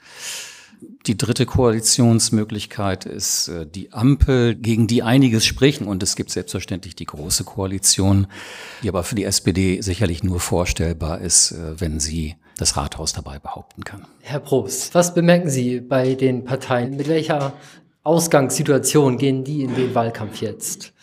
Die 1.05 1.17
dritte 1.17 1.45
Koalitionsmöglichkeit 1.45 3.05
ist 3.05 3.47
äh, 3.47 3.67
die 3.67 3.93
Ampel, 3.93 4.55
gegen 4.55 4.87
die 4.87 5.03
einiges 5.03 5.45
sprechen. 5.45 5.87
Und 5.87 6.01
es 6.03 6.15
gibt 6.15 6.31
selbstverständlich 6.31 6.95
die 6.95 7.05
große 7.05 7.43
Koalition, 7.43 8.27
die 8.81 8.89
aber 8.89 9.03
für 9.03 9.15
die 9.15 9.23
SPD 9.23 9.81
sicherlich 9.81 10.23
nur 10.23 10.39
vorstellbar 10.39 11.21
ist, 11.21 11.51
äh, 11.51 11.79
wenn 11.79 11.99
sie 11.99 12.35
das 12.57 12.77
Rathaus 12.77 13.13
dabei 13.13 13.39
behaupten 13.39 13.83
kann. 13.83 14.05
Herr 14.19 14.39
Probst, 14.39 14.93
was 14.93 15.13
bemerken 15.13 15.49
Sie 15.49 15.79
bei 15.79 16.13
den 16.15 16.45
Parteien? 16.45 16.95
Mit 16.95 17.07
welcher 17.07 17.53
Ausgangssituation 18.03 19.17
gehen 19.17 19.43
die 19.43 19.63
in 19.63 19.75
den 19.75 19.95
Wahlkampf 19.95 20.41
jetzt? 20.41 20.93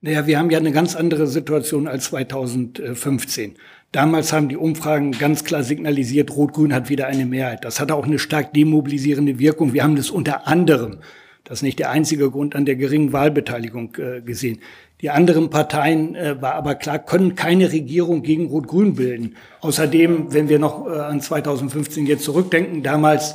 Naja, 0.00 0.28
wir 0.28 0.38
haben 0.38 0.50
ja 0.50 0.58
eine 0.58 0.70
ganz 0.70 0.94
andere 0.94 1.26
Situation 1.26 1.88
als 1.88 2.04
2015. 2.04 3.56
Damals 3.90 4.32
haben 4.32 4.48
die 4.48 4.56
Umfragen 4.56 5.10
ganz 5.10 5.42
klar 5.42 5.64
signalisiert, 5.64 6.30
Rot-Grün 6.30 6.72
hat 6.72 6.88
wieder 6.88 7.08
eine 7.08 7.26
Mehrheit. 7.26 7.64
Das 7.64 7.80
hatte 7.80 7.96
auch 7.96 8.06
eine 8.06 8.20
stark 8.20 8.54
demobilisierende 8.54 9.40
Wirkung. 9.40 9.72
Wir 9.72 9.82
haben 9.82 9.96
das 9.96 10.10
unter 10.10 10.46
anderem, 10.46 10.98
das 11.42 11.58
ist 11.58 11.62
nicht 11.62 11.80
der 11.80 11.90
einzige 11.90 12.30
Grund, 12.30 12.54
an 12.54 12.64
der 12.64 12.76
geringen 12.76 13.12
Wahlbeteiligung 13.12 13.96
äh, 13.96 14.20
gesehen. 14.20 14.60
Die 15.00 15.10
anderen 15.10 15.50
Parteien 15.50 16.14
äh, 16.14 16.40
war 16.40 16.54
aber 16.54 16.76
klar, 16.76 16.98
können 17.00 17.34
keine 17.34 17.72
Regierung 17.72 18.22
gegen 18.22 18.46
Rot-Grün 18.46 18.94
bilden. 18.94 19.34
Außerdem, 19.62 20.32
wenn 20.32 20.48
wir 20.48 20.60
noch 20.60 20.86
äh, 20.86 20.98
an 20.98 21.20
2015 21.20 22.06
jetzt 22.06 22.22
zurückdenken, 22.24 22.84
damals 22.84 23.34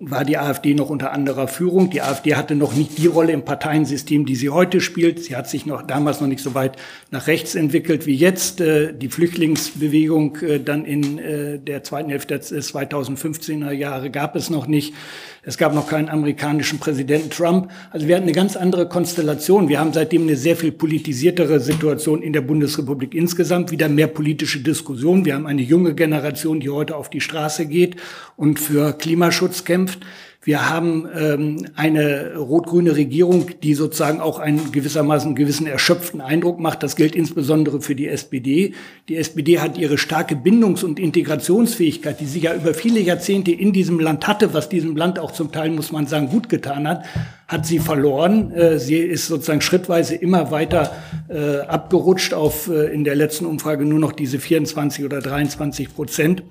war 0.00 0.24
die 0.24 0.36
AfD 0.36 0.74
noch 0.74 0.90
unter 0.90 1.12
anderer 1.12 1.48
Führung. 1.48 1.90
Die 1.90 2.02
AfD 2.02 2.34
hatte 2.34 2.54
noch 2.54 2.74
nicht 2.74 2.98
die 2.98 3.06
Rolle 3.06 3.32
im 3.32 3.44
Parteiensystem, 3.44 4.26
die 4.26 4.34
sie 4.34 4.50
heute 4.50 4.80
spielt. 4.80 5.22
Sie 5.22 5.34
hat 5.34 5.48
sich 5.48 5.64
noch 5.64 5.82
damals 5.82 6.20
noch 6.20 6.28
nicht 6.28 6.42
so 6.42 6.54
weit 6.54 6.76
nach 7.10 7.26
rechts 7.26 7.54
entwickelt 7.54 8.06
wie 8.06 8.14
jetzt. 8.14 8.60
Äh, 8.60 8.92
die 8.92 9.08
Flüchtlingsbewegung 9.08 10.36
äh, 10.36 10.60
dann 10.60 10.84
in 10.84 11.16
der 11.16 11.82
zweiten 11.82 12.10
Hälfte 12.10 12.38
des 12.38 12.74
2015er 12.74 13.70
Jahre 13.70 14.10
gab 14.10 14.36
es 14.36 14.50
noch 14.50 14.66
nicht. 14.66 14.94
Es 15.42 15.56
gab 15.58 15.74
noch 15.74 15.88
keinen 15.88 16.08
amerikanischen 16.08 16.80
Präsidenten 16.80 17.30
Trump. 17.30 17.70
Also 17.92 18.08
wir 18.08 18.16
hatten 18.16 18.24
eine 18.24 18.32
ganz 18.32 18.56
andere 18.56 18.88
Konstellation. 18.88 19.68
Wir 19.68 19.78
haben 19.78 19.92
seitdem 19.92 20.22
eine 20.22 20.36
sehr 20.36 20.56
viel 20.56 20.72
politisiertere 20.72 21.60
Situation 21.60 22.20
in 22.20 22.32
der 22.32 22.40
Bundesrepublik 22.40 23.14
insgesamt, 23.14 23.70
wieder 23.70 23.88
mehr 23.88 24.08
politische 24.08 24.60
Diskussion. 24.60 25.24
Wir 25.24 25.34
haben 25.34 25.46
eine 25.46 25.62
junge 25.62 25.94
Generation, 25.94 26.58
die 26.58 26.68
heute 26.68 26.96
auf 26.96 27.10
die 27.10 27.20
Straße 27.20 27.66
geht 27.66 27.96
und 28.36 28.58
für 28.58 28.92
Klimaschutz 28.92 29.45
kämpft. 29.64 30.00
Wir 30.46 30.70
haben 30.70 31.08
ähm, 31.12 31.66
eine 31.74 32.36
rot-grüne 32.36 32.94
Regierung, 32.94 33.50
die 33.64 33.74
sozusagen 33.74 34.20
auch 34.20 34.38
einen 34.38 34.70
gewissermaßen 34.70 35.34
gewissen 35.34 35.66
erschöpften 35.66 36.20
Eindruck 36.20 36.60
macht. 36.60 36.84
Das 36.84 36.94
gilt 36.94 37.16
insbesondere 37.16 37.80
für 37.80 37.96
die 37.96 38.06
SPD. 38.06 38.72
Die 39.08 39.16
SPD 39.16 39.58
hat 39.58 39.76
ihre 39.76 39.98
starke 39.98 40.36
Bindungs- 40.36 40.84
und 40.84 41.00
Integrationsfähigkeit, 41.00 42.20
die 42.20 42.26
sie 42.26 42.38
ja 42.38 42.54
über 42.54 42.74
viele 42.74 43.00
Jahrzehnte 43.00 43.50
in 43.50 43.72
diesem 43.72 43.98
Land 43.98 44.28
hatte, 44.28 44.54
was 44.54 44.68
diesem 44.68 44.96
Land 44.96 45.18
auch 45.18 45.32
zum 45.32 45.50
Teil, 45.50 45.70
muss 45.70 45.90
man 45.90 46.06
sagen, 46.06 46.28
gut 46.28 46.48
getan 46.48 46.86
hat, 46.86 47.04
hat 47.48 47.66
sie 47.66 47.80
verloren. 47.80 48.52
Äh, 48.52 48.78
sie 48.78 48.98
ist 48.98 49.26
sozusagen 49.26 49.62
schrittweise 49.62 50.14
immer 50.14 50.52
weiter 50.52 50.92
äh, 51.28 51.58
abgerutscht 51.62 52.34
auf 52.34 52.68
äh, 52.68 52.94
in 52.94 53.02
der 53.02 53.16
letzten 53.16 53.46
Umfrage 53.46 53.84
nur 53.84 53.98
noch 53.98 54.12
diese 54.12 54.38
24 54.38 55.04
oder 55.04 55.20
23 55.20 55.92
Prozent. 55.92 56.44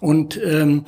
Und 0.00 0.40
ähm, 0.44 0.84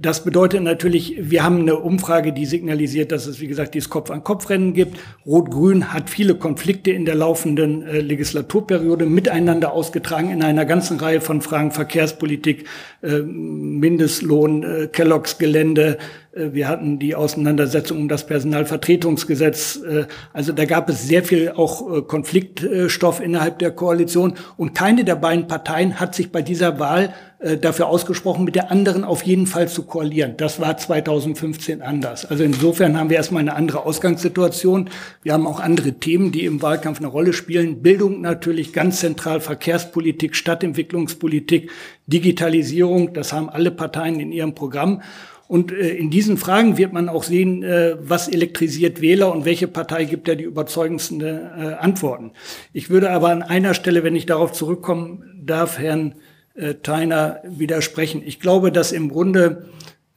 das 0.00 0.22
bedeutet 0.22 0.62
natürlich, 0.62 1.16
wir 1.18 1.42
haben 1.42 1.60
eine 1.60 1.76
Umfrage, 1.76 2.32
die 2.32 2.46
signalisiert, 2.46 3.10
dass 3.10 3.26
es, 3.26 3.40
wie 3.40 3.48
gesagt, 3.48 3.74
dieses 3.74 3.90
Kopf-an-Kopf-Rennen 3.90 4.72
gibt. 4.72 4.98
Rot-Grün 5.26 5.92
hat 5.92 6.10
viele 6.10 6.36
Konflikte 6.36 6.92
in 6.92 7.04
der 7.04 7.16
laufenden 7.16 7.82
äh, 7.82 8.00
Legislaturperiode 8.00 9.06
miteinander 9.06 9.72
ausgetragen 9.72 10.30
in 10.30 10.44
einer 10.44 10.64
ganzen 10.64 11.00
Reihe 11.00 11.20
von 11.20 11.42
Fragen 11.42 11.72
Verkehrspolitik, 11.72 12.66
äh, 13.02 13.18
Mindestlohn, 13.18 14.62
äh, 14.62 14.86
Kelloggs 14.86 15.38
Gelände. 15.38 15.98
Äh, 16.34 16.52
wir 16.52 16.68
hatten 16.68 17.00
die 17.00 17.16
Auseinandersetzung 17.16 17.98
um 17.98 18.08
das 18.08 18.26
Personalvertretungsgesetz. 18.26 19.80
Äh, 19.82 20.04
also 20.32 20.52
da 20.52 20.66
gab 20.66 20.88
es 20.88 21.02
sehr 21.02 21.24
viel 21.24 21.50
auch 21.50 21.98
äh, 21.98 22.02
Konfliktstoff 22.02 23.20
innerhalb 23.20 23.58
der 23.58 23.72
Koalition. 23.72 24.34
Und 24.56 24.74
keine 24.74 25.04
der 25.04 25.16
beiden 25.16 25.48
Parteien 25.48 25.98
hat 25.98 26.14
sich 26.14 26.30
bei 26.30 26.42
dieser 26.42 26.78
Wahl 26.78 27.12
äh, 27.44 27.58
dafür 27.58 27.88
ausgesprochen, 27.88 28.44
mit 28.44 28.54
der 28.54 28.70
anderen 28.70 29.04
auf 29.04 29.22
jeden 29.22 29.46
Fall 29.46 29.68
zu 29.68 29.82
koalieren. 29.82 30.38
Das 30.38 30.60
war 30.60 30.78
2015 30.78 31.82
anders. 31.82 32.24
Also 32.24 32.42
insofern 32.42 32.98
haben 32.98 33.10
wir 33.10 33.18
erstmal 33.18 33.42
eine 33.42 33.54
andere 33.54 33.84
Ausgangssituation. 33.84 34.88
Wir 35.22 35.34
haben 35.34 35.46
auch 35.46 35.60
andere 35.60 35.92
Themen, 35.92 36.32
die 36.32 36.46
im 36.46 36.62
Wahlkampf 36.62 37.00
eine 37.00 37.08
Rolle 37.08 37.34
spielen. 37.34 37.82
Bildung 37.82 38.22
natürlich 38.22 38.72
ganz 38.72 39.00
zentral, 39.00 39.40
Verkehrspolitik, 39.40 40.36
Stadtentwicklungspolitik, 40.36 41.70
Digitalisierung, 42.06 43.12
das 43.12 43.34
haben 43.34 43.50
alle 43.50 43.70
Parteien 43.70 44.20
in 44.20 44.32
ihrem 44.32 44.54
Programm. 44.54 45.02
Und 45.46 45.70
äh, 45.70 45.90
in 45.90 46.08
diesen 46.08 46.38
Fragen 46.38 46.78
wird 46.78 46.94
man 46.94 47.10
auch 47.10 47.24
sehen, 47.24 47.62
äh, 47.62 47.96
was 48.00 48.26
elektrisiert 48.26 49.02
Wähler 49.02 49.30
und 49.30 49.44
welche 49.44 49.68
Partei 49.68 50.06
gibt 50.06 50.28
ja 50.28 50.34
die 50.34 50.44
überzeugendsten 50.44 51.20
äh, 51.20 51.76
Antworten. 51.78 52.32
Ich 52.72 52.88
würde 52.88 53.10
aber 53.10 53.28
an 53.28 53.42
einer 53.42 53.74
Stelle, 53.74 54.02
wenn 54.02 54.16
ich 54.16 54.24
darauf 54.24 54.52
zurückkommen 54.52 55.42
darf, 55.44 55.78
Herrn 55.78 56.14
äh, 56.54 56.74
Theiner 56.74 57.40
widersprechen. 57.44 58.22
Ich 58.24 58.40
glaube, 58.40 58.72
dass 58.72 58.92
im 58.92 59.08
Grunde 59.08 59.68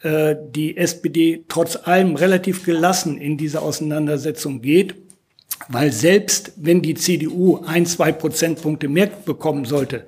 äh, 0.01 0.35
die 0.51 0.77
SPD 0.77 1.43
trotz 1.47 1.75
allem 1.75 2.15
relativ 2.15 2.63
gelassen 2.63 3.17
in 3.17 3.37
diese 3.37 3.61
Auseinandersetzung 3.61 4.61
geht, 4.61 4.95
weil 5.69 5.91
selbst 5.91 6.53
wenn 6.57 6.81
die 6.81 6.93
CDU 6.93 7.61
ein, 7.65 7.85
zwei 7.85 8.11
Prozentpunkte 8.11 8.87
mehr 8.87 9.07
bekommen 9.07 9.65
sollte, 9.65 10.05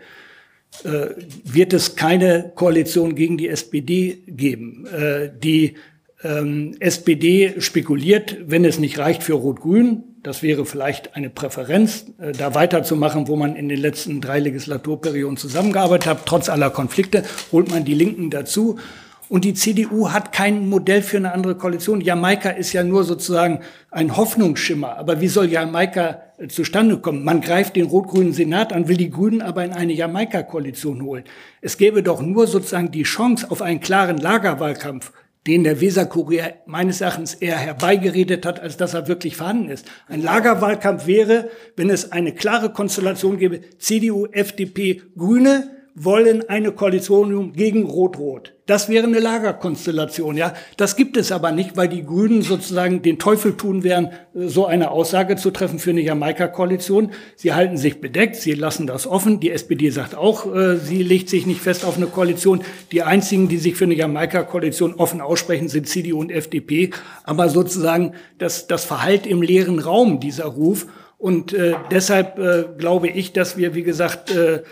äh, 0.83 1.07
wird 1.43 1.73
es 1.73 1.95
keine 1.95 2.51
Koalition 2.55 3.15
gegen 3.15 3.37
die 3.37 3.47
SPD 3.47 4.19
geben. 4.27 4.85
Äh, 4.85 5.31
die 5.35 5.75
ähm, 6.23 6.75
SPD 6.79 7.55
spekuliert, 7.59 8.37
wenn 8.45 8.65
es 8.65 8.79
nicht 8.79 8.99
reicht 8.99 9.23
für 9.23 9.33
Rot-Grün, 9.33 10.03
das 10.21 10.43
wäre 10.43 10.65
vielleicht 10.65 11.15
eine 11.15 11.29
Präferenz, 11.29 12.05
äh, 12.19 12.33
da 12.33 12.53
weiterzumachen, 12.55 13.27
wo 13.27 13.35
man 13.35 13.55
in 13.55 13.69
den 13.69 13.79
letzten 13.79 14.19
drei 14.19 14.39
Legislaturperioden 14.39 15.37
zusammengearbeitet 15.37 16.07
hat. 16.07 16.25
Trotz 16.25 16.49
aller 16.49 16.69
Konflikte 16.69 17.23
holt 17.51 17.69
man 17.69 17.85
die 17.85 17.93
Linken 17.93 18.29
dazu. 18.29 18.77
Und 19.29 19.45
die 19.45 19.53
CDU 19.53 20.09
hat 20.11 20.31
kein 20.31 20.67
Modell 20.67 21.03
für 21.03 21.17
eine 21.17 21.31
andere 21.33 21.55
Koalition. 21.55 22.01
Jamaika 22.01 22.49
ist 22.49 22.73
ja 22.73 22.83
nur 22.83 23.03
sozusagen 23.03 23.59
ein 23.91 24.17
Hoffnungsschimmer. 24.17 24.97
Aber 24.97 25.21
wie 25.21 25.27
soll 25.27 25.49
Jamaika 25.49 26.23
äh, 26.37 26.47
zustande 26.47 26.97
kommen? 26.97 27.23
Man 27.23 27.39
greift 27.39 27.77
den 27.77 27.85
rot-grünen 27.85 28.33
Senat 28.33 28.73
an, 28.73 28.89
will 28.89 28.97
die 28.97 29.11
Grünen 29.11 29.41
aber 29.41 29.63
in 29.63 29.71
eine 29.71 29.93
Jamaika-Koalition 29.93 31.03
holen. 31.03 31.23
Es 31.61 31.77
gäbe 31.77 32.03
doch 32.03 32.21
nur 32.21 32.47
sozusagen 32.47 32.91
die 32.91 33.03
Chance 33.03 33.49
auf 33.51 33.61
einen 33.61 33.79
klaren 33.79 34.17
Lagerwahlkampf 34.17 35.13
den 35.47 35.63
der 35.63 35.81
Weserkurier 35.81 36.55
meines 36.65 37.01
Erachtens 37.01 37.33
eher 37.33 37.57
herbeigeredet 37.57 38.45
hat, 38.45 38.59
als 38.59 38.77
dass 38.77 38.93
er 38.93 39.07
wirklich 39.07 39.37
vorhanden 39.37 39.69
ist. 39.69 39.85
Ein 40.07 40.21
Lagerwahlkampf 40.21 41.07
wäre, 41.07 41.49
wenn 41.75 41.89
es 41.89 42.11
eine 42.11 42.33
klare 42.33 42.71
Konstellation 42.71 43.37
gäbe, 43.37 43.61
CDU, 43.77 44.25
FDP, 44.27 45.01
Grüne, 45.17 45.71
wollen 45.95 46.47
eine 46.47 46.71
Koalition 46.71 47.53
gegen 47.53 47.85
Rot-Rot. 47.85 48.53
Das 48.69 48.87
wäre 48.87 49.07
eine 49.07 49.17
Lagerkonstellation, 49.17 50.37
ja. 50.37 50.53
Das 50.77 50.95
gibt 50.95 51.17
es 51.17 51.31
aber 51.31 51.51
nicht, 51.51 51.75
weil 51.75 51.87
die 51.87 52.05
Grünen 52.05 52.43
sozusagen 52.43 53.01
den 53.01 53.17
Teufel 53.17 53.57
tun 53.57 53.83
werden, 53.83 54.09
so 54.35 54.67
eine 54.67 54.91
Aussage 54.91 55.37
zu 55.37 55.49
treffen 55.49 55.79
für 55.79 55.89
eine 55.89 56.01
Jamaika-Koalition. 56.01 57.09
Sie 57.35 57.55
halten 57.55 57.77
sich 57.77 57.99
bedeckt, 57.99 58.35
sie 58.35 58.53
lassen 58.53 58.85
das 58.85 59.07
offen. 59.07 59.39
Die 59.39 59.49
SPD 59.49 59.89
sagt 59.89 60.13
auch, 60.13 60.55
äh, 60.55 60.77
sie 60.77 61.01
legt 61.01 61.29
sich 61.29 61.47
nicht 61.47 61.61
fest 61.61 61.83
auf 61.83 61.97
eine 61.97 62.05
Koalition. 62.05 62.61
Die 62.91 63.01
einzigen, 63.01 63.47
die 63.47 63.57
sich 63.57 63.75
für 63.75 63.85
eine 63.85 63.95
Jamaika-Koalition 63.95 64.93
offen 64.93 65.19
aussprechen, 65.19 65.67
sind 65.67 65.87
CDU 65.87 66.19
und 66.19 66.31
FDP. 66.31 66.91
Aber 67.23 67.49
sozusagen 67.49 68.13
das, 68.37 68.67
das 68.67 68.85
Verhalt 68.85 69.25
im 69.25 69.41
leeren 69.41 69.79
Raum, 69.79 70.19
dieser 70.19 70.45
Ruf. 70.45 70.85
Und 71.19 71.51
äh, 71.51 71.73
deshalb 71.91 72.39
äh, 72.39 72.63
glaube 72.77 73.09
ich, 73.09 73.33
dass 73.33 73.57
wir, 73.57 73.75
wie 73.75 73.83
gesagt, 73.83 74.33
äh, 74.33 74.63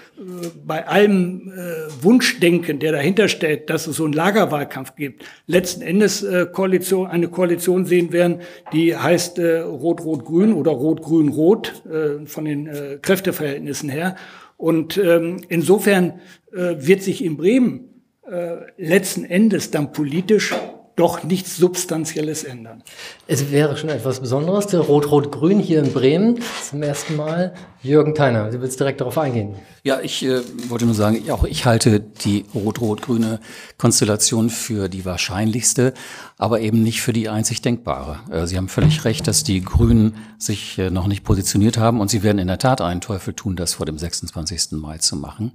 bei 0.66 0.88
allem 0.88 1.52
äh, 1.52 2.04
Wunschdenken, 2.04 2.80
der 2.80 2.94
dahinter 2.94 3.28
steht, 3.28 3.70
dass 3.70 3.86
es 3.86 3.98
so 3.98 4.06
einen 4.06 4.14
Lagerwahlkampf 4.14 4.96
gibt, 4.96 5.26
letzten 5.46 5.82
Endes 5.82 6.24
äh, 6.24 6.46
Koalition, 6.50 7.08
eine 7.08 7.28
Koalition 7.28 7.86
sehen 7.86 8.14
werden, 8.14 8.40
die 8.72 8.96
heißt 8.96 9.40
äh, 9.40 9.60
Rot-Rot-Grün 9.60 10.54
oder 10.54 10.72
Rot-Grün-Rot 10.72 11.84
äh, 11.86 12.26
von 12.26 12.46
den 12.46 12.68
äh, 12.68 12.98
Kräfteverhältnissen 13.02 13.90
her. 13.90 14.16
Und 14.56 14.98
ähm, 14.98 15.42
insofern 15.50 16.22
äh, 16.54 16.76
wird 16.78 17.04
sich 17.04 17.26
in 17.26 17.36
Bremen 17.36 17.90
äh, 18.26 18.56
letzten 18.78 19.26
Endes 19.26 19.70
dann 19.72 19.92
politisch 19.92 20.54
doch 20.98 21.24
nichts 21.24 21.56
Substanzielles 21.58 22.44
ändern. 22.44 22.84
Es 23.28 23.52
wäre 23.52 23.78
schon 23.78 23.90
etwas 23.90 24.20
Besonderes, 24.20 24.66
der 24.68 24.82
Rot-Rot-Grün 24.82 25.60
hier 25.60 25.80
in 25.80 25.94
Bremen 25.94 26.40
zum 26.68 26.82
ersten 26.82 27.16
Mal. 27.16 27.54
Jürgen 27.84 28.16
Theiner, 28.16 28.52
Sie 28.52 28.60
willst 28.60 28.80
direkt 28.80 29.00
darauf 29.00 29.18
eingehen. 29.18 29.56
Ja, 29.84 30.02
ich 30.02 30.26
äh, 30.26 30.42
wollte 30.70 30.86
nur 30.86 30.96
sagen, 30.96 31.30
auch 31.30 31.44
ich 31.44 31.66
halte 31.66 32.00
die 32.00 32.46
rot-rot-grüne 32.54 33.40
Konstellation 33.78 34.50
für 34.50 34.90
die 34.90 35.06
wahrscheinlichste, 35.06 35.94
aber 36.38 36.62
eben 36.62 36.84
nicht 36.84 37.02
für 37.02 37.14
die 37.14 37.30
einzig 37.30 37.62
denkbare. 37.62 38.20
Äh, 38.30 38.48
Sie 38.48 38.58
haben 38.58 38.70
völlig 38.70 39.06
recht, 39.06 39.28
dass 39.28 39.44
die 39.44 39.62
Grünen 39.62 40.16
sich 40.38 40.78
äh, 40.78 40.90
noch 40.90 41.08
nicht 41.08 41.24
positioniert 41.24 41.78
haben 41.78 42.00
und 42.00 42.10
sie 42.10 42.24
werden 42.24 42.38
in 42.38 42.48
der 42.48 42.60
Tat 42.60 42.80
einen 42.82 43.02
Teufel 43.02 43.34
tun, 43.34 43.56
das 43.56 43.74
vor 43.74 43.86
dem 43.86 43.98
26. 43.98 44.74
Mai 44.74 45.00
zu 45.00 45.16
machen. 45.16 45.54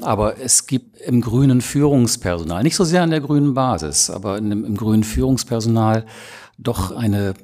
Aber 0.00 0.38
es 0.38 0.66
gibt 0.66 0.98
im 1.00 1.20
grünen 1.20 1.60
Führungspersonal, 1.60 2.62
nicht 2.62 2.76
so 2.76 2.84
sehr 2.84 3.02
an 3.02 3.10
der 3.10 3.20
grünen 3.20 3.54
Basis, 3.54 4.10
aber 4.10 4.40
dem, 4.40 4.64
im 4.64 4.76
grünen 4.76 5.04
Führungspersonal 5.04 6.04
doch 6.58 6.92
eine 6.92 7.34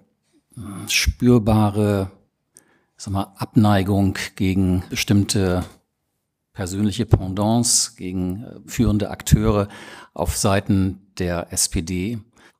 hm, 0.54 0.88
spürbare 0.88 2.10
sag 2.98 3.12
mal, 3.12 3.32
Abneigung 3.36 4.18
gegen 4.34 4.82
bestimmte 4.90 5.64
persönliche 6.52 7.06
Pendants, 7.06 7.94
gegen 7.96 8.42
äh, 8.42 8.60
führende 8.66 9.10
Akteure 9.10 9.68
auf 10.12 10.36
Seiten 10.36 11.06
der 11.18 11.52
SPD. 11.52 12.18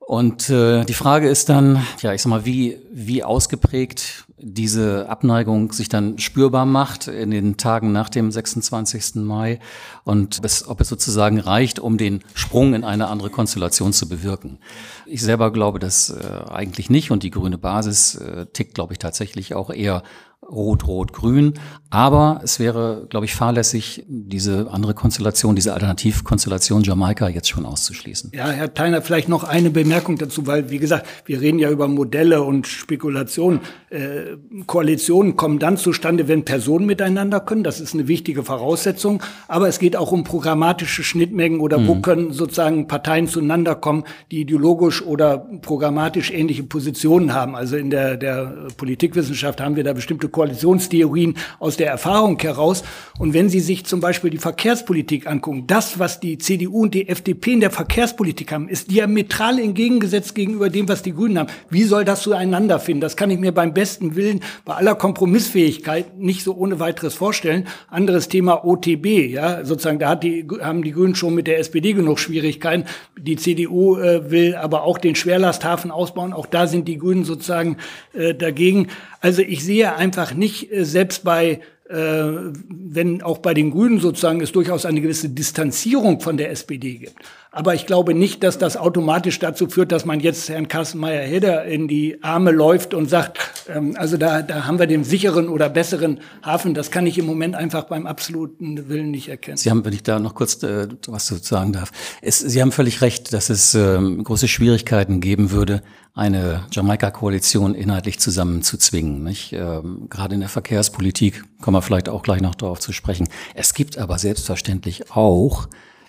Und 0.08 0.48
äh, 0.48 0.86
die 0.86 0.94
Frage 0.94 1.28
ist 1.28 1.50
dann, 1.50 1.84
ja, 2.00 2.14
ich 2.14 2.22
sag 2.22 2.30
mal, 2.30 2.46
wie, 2.46 2.78
wie 2.90 3.22
ausgeprägt 3.22 4.24
diese 4.40 5.08
Abneigung 5.08 5.72
sich 5.72 5.88
dann 5.88 6.18
spürbar 6.18 6.66
macht 6.66 7.08
in 7.08 7.30
den 7.30 7.56
Tagen 7.56 7.92
nach 7.92 8.08
dem 8.08 8.30
26. 8.30 9.16
Mai 9.16 9.58
und 10.04 10.40
es, 10.42 10.66
ob 10.66 10.80
es 10.80 10.88
sozusagen 10.88 11.40
reicht, 11.40 11.78
um 11.78 11.98
den 11.98 12.20
Sprung 12.34 12.74
in 12.74 12.84
eine 12.84 13.08
andere 13.08 13.30
Konstellation 13.30 13.92
zu 13.92 14.08
bewirken. 14.08 14.58
Ich 15.06 15.22
selber 15.22 15.52
glaube 15.52 15.78
das 15.78 16.10
äh, 16.10 16.50
eigentlich 16.50 16.90
nicht 16.90 17.10
und 17.10 17.22
die 17.22 17.30
grüne 17.30 17.58
Basis 17.58 18.14
äh, 18.16 18.46
tickt, 18.46 18.74
glaube 18.74 18.92
ich, 18.92 18.98
tatsächlich 18.98 19.54
auch 19.54 19.70
eher 19.70 20.02
Rot-Rot-Grün. 20.50 21.54
Aber 21.90 22.40
es 22.42 22.58
wäre, 22.58 23.06
glaube 23.08 23.26
ich, 23.26 23.34
fahrlässig, 23.34 24.04
diese 24.06 24.70
andere 24.70 24.94
Konstellation, 24.94 25.54
diese 25.54 25.74
Alternativkonstellation 25.74 26.82
Jamaika 26.82 27.28
jetzt 27.28 27.48
schon 27.48 27.66
auszuschließen. 27.66 28.32
Ja, 28.34 28.48
Herr 28.48 28.72
Theiner, 28.72 29.02
vielleicht 29.02 29.28
noch 29.28 29.44
eine 29.44 29.70
Bemerkung 29.70 30.16
dazu, 30.16 30.46
weil, 30.46 30.70
wie 30.70 30.78
gesagt, 30.78 31.06
wir 31.26 31.40
reden 31.40 31.58
ja 31.58 31.70
über 31.70 31.88
Modelle 31.88 32.42
und 32.42 32.66
Spekulationen. 32.66 33.60
Äh, 33.90 34.27
Koalitionen 34.66 35.36
kommen 35.36 35.58
dann 35.58 35.76
zustande, 35.76 36.28
wenn 36.28 36.44
Personen 36.44 36.86
miteinander 36.86 37.40
können. 37.40 37.62
Das 37.62 37.80
ist 37.80 37.94
eine 37.94 38.08
wichtige 38.08 38.42
Voraussetzung. 38.42 39.22
Aber 39.46 39.68
es 39.68 39.78
geht 39.78 39.96
auch 39.96 40.12
um 40.12 40.24
programmatische 40.24 41.02
Schnittmengen 41.02 41.60
oder 41.60 41.78
mhm. 41.78 41.88
wo 41.88 41.94
können 41.96 42.32
sozusagen 42.32 42.86
Parteien 42.88 43.28
zueinander 43.28 43.74
kommen, 43.74 44.04
die 44.30 44.40
ideologisch 44.40 45.02
oder 45.02 45.38
programmatisch 45.62 46.30
ähnliche 46.30 46.62
Positionen 46.62 47.32
haben. 47.32 47.54
Also 47.54 47.76
in 47.76 47.90
der, 47.90 48.16
der 48.16 48.68
Politikwissenschaft 48.76 49.60
haben 49.60 49.76
wir 49.76 49.84
da 49.84 49.92
bestimmte 49.92 50.28
Koalitionstheorien 50.28 51.36
aus 51.58 51.76
der 51.76 51.88
Erfahrung 51.88 52.38
heraus. 52.38 52.82
Und 53.18 53.34
wenn 53.34 53.48
Sie 53.48 53.60
sich 53.60 53.86
zum 53.86 54.00
Beispiel 54.00 54.30
die 54.30 54.38
Verkehrspolitik 54.38 55.26
angucken, 55.26 55.66
das, 55.66 55.98
was 55.98 56.20
die 56.20 56.38
CDU 56.38 56.82
und 56.82 56.94
die 56.94 57.08
FDP 57.08 57.54
in 57.54 57.60
der 57.60 57.70
Verkehrspolitik 57.70 58.52
haben, 58.52 58.68
ist 58.68 58.90
diametral 58.90 59.58
entgegengesetzt 59.58 60.34
gegenüber 60.34 60.70
dem, 60.70 60.88
was 60.88 61.02
die 61.02 61.12
Grünen 61.12 61.38
haben. 61.38 61.50
Wie 61.70 61.84
soll 61.84 62.04
das 62.04 62.22
zueinander 62.22 62.78
finden? 62.78 63.00
Das 63.00 63.16
kann 63.16 63.30
ich 63.30 63.38
mir 63.38 63.52
beim 63.52 63.74
besten 63.74 64.16
Willen, 64.18 64.40
bei 64.66 64.74
aller 64.74 64.94
Kompromissfähigkeit 64.94 66.18
nicht 66.18 66.44
so 66.44 66.54
ohne 66.54 66.78
weiteres 66.78 67.14
vorstellen. 67.14 67.66
Anderes 67.88 68.28
Thema 68.28 68.66
OTB, 68.66 69.30
ja, 69.30 69.64
sozusagen, 69.64 69.98
da 69.98 70.10
hat 70.10 70.22
die, 70.22 70.46
haben 70.60 70.82
die 70.82 70.92
Grünen 70.92 71.14
schon 71.14 71.34
mit 71.34 71.46
der 71.46 71.58
SPD 71.58 71.94
genug 71.94 72.18
Schwierigkeiten. 72.18 72.84
Die 73.18 73.36
CDU 73.36 73.96
äh, 73.96 74.30
will 74.30 74.54
aber 74.56 74.82
auch 74.82 74.98
den 74.98 75.14
Schwerlasthafen 75.14 75.90
ausbauen. 75.90 76.34
Auch 76.34 76.44
da 76.44 76.66
sind 76.66 76.86
die 76.86 76.98
Grünen 76.98 77.24
sozusagen 77.24 77.78
äh, 78.12 78.34
dagegen. 78.34 78.88
Also 79.22 79.40
ich 79.40 79.64
sehe 79.64 79.94
einfach 79.94 80.34
nicht, 80.34 80.70
äh, 80.70 80.84
selbst 80.84 81.24
bei 81.24 81.60
äh, 81.88 82.52
wenn 82.68 83.22
auch 83.22 83.38
bei 83.38 83.54
den 83.54 83.70
Grünen 83.70 83.98
sozusagen 83.98 84.42
es 84.42 84.52
durchaus 84.52 84.84
eine 84.84 85.00
gewisse 85.00 85.30
Distanzierung 85.30 86.20
von 86.20 86.36
der 86.36 86.50
SPD 86.50 86.98
gibt. 86.98 87.14
Aber 87.58 87.74
ich 87.74 87.86
glaube 87.86 88.14
nicht, 88.14 88.44
dass 88.44 88.56
das 88.56 88.76
automatisch 88.76 89.40
dazu 89.40 89.66
führt, 89.66 89.90
dass 89.90 90.04
man 90.04 90.20
jetzt 90.20 90.48
Herrn 90.48 90.68
Carstenmeier-Heder 90.68 91.64
in 91.64 91.88
die 91.88 92.22
Arme 92.22 92.52
läuft 92.52 92.94
und 92.94 93.10
sagt, 93.10 93.40
ähm, 93.68 93.96
also 93.98 94.16
da, 94.16 94.42
da 94.42 94.64
haben 94.64 94.78
wir 94.78 94.86
den 94.86 95.02
sicheren 95.02 95.48
oder 95.48 95.68
besseren 95.68 96.20
Hafen. 96.44 96.72
Das 96.72 96.92
kann 96.92 97.04
ich 97.04 97.18
im 97.18 97.26
Moment 97.26 97.56
einfach 97.56 97.82
beim 97.86 98.06
absoluten 98.06 98.88
Willen 98.88 99.10
nicht 99.10 99.28
erkennen. 99.28 99.56
Sie 99.56 99.70
haben, 99.70 99.84
wenn 99.84 99.92
ich 99.92 100.04
da 100.04 100.20
noch 100.20 100.36
kurz 100.36 100.62
äh, 100.62 100.86
was 101.08 101.26
zu 101.26 101.34
sagen 101.38 101.72
darf, 101.72 101.90
es, 102.22 102.38
Sie 102.38 102.62
haben 102.62 102.70
völlig 102.70 103.00
recht, 103.00 103.32
dass 103.32 103.50
es 103.50 103.74
ähm, 103.74 104.22
große 104.22 104.46
Schwierigkeiten 104.46 105.20
geben 105.20 105.50
würde, 105.50 105.82
eine 106.14 106.64
Jamaika-Koalition 106.70 107.74
inhaltlich 107.74 108.20
zusammenzuzwingen. 108.20 109.24
Nicht? 109.24 109.52
Ähm, 109.52 110.06
gerade 110.08 110.36
in 110.36 110.40
der 110.42 110.48
Verkehrspolitik 110.48 111.42
kommen 111.60 111.76
wir 111.76 111.82
vielleicht 111.82 112.08
auch 112.08 112.22
gleich 112.22 112.40
noch 112.40 112.54
darauf 112.54 112.78
zu 112.78 112.92
sprechen. 112.92 113.28
Es 113.56 113.74
gibt 113.74 113.98
aber 113.98 114.16
selbstverständlich 114.16 115.10
auch 115.10 115.66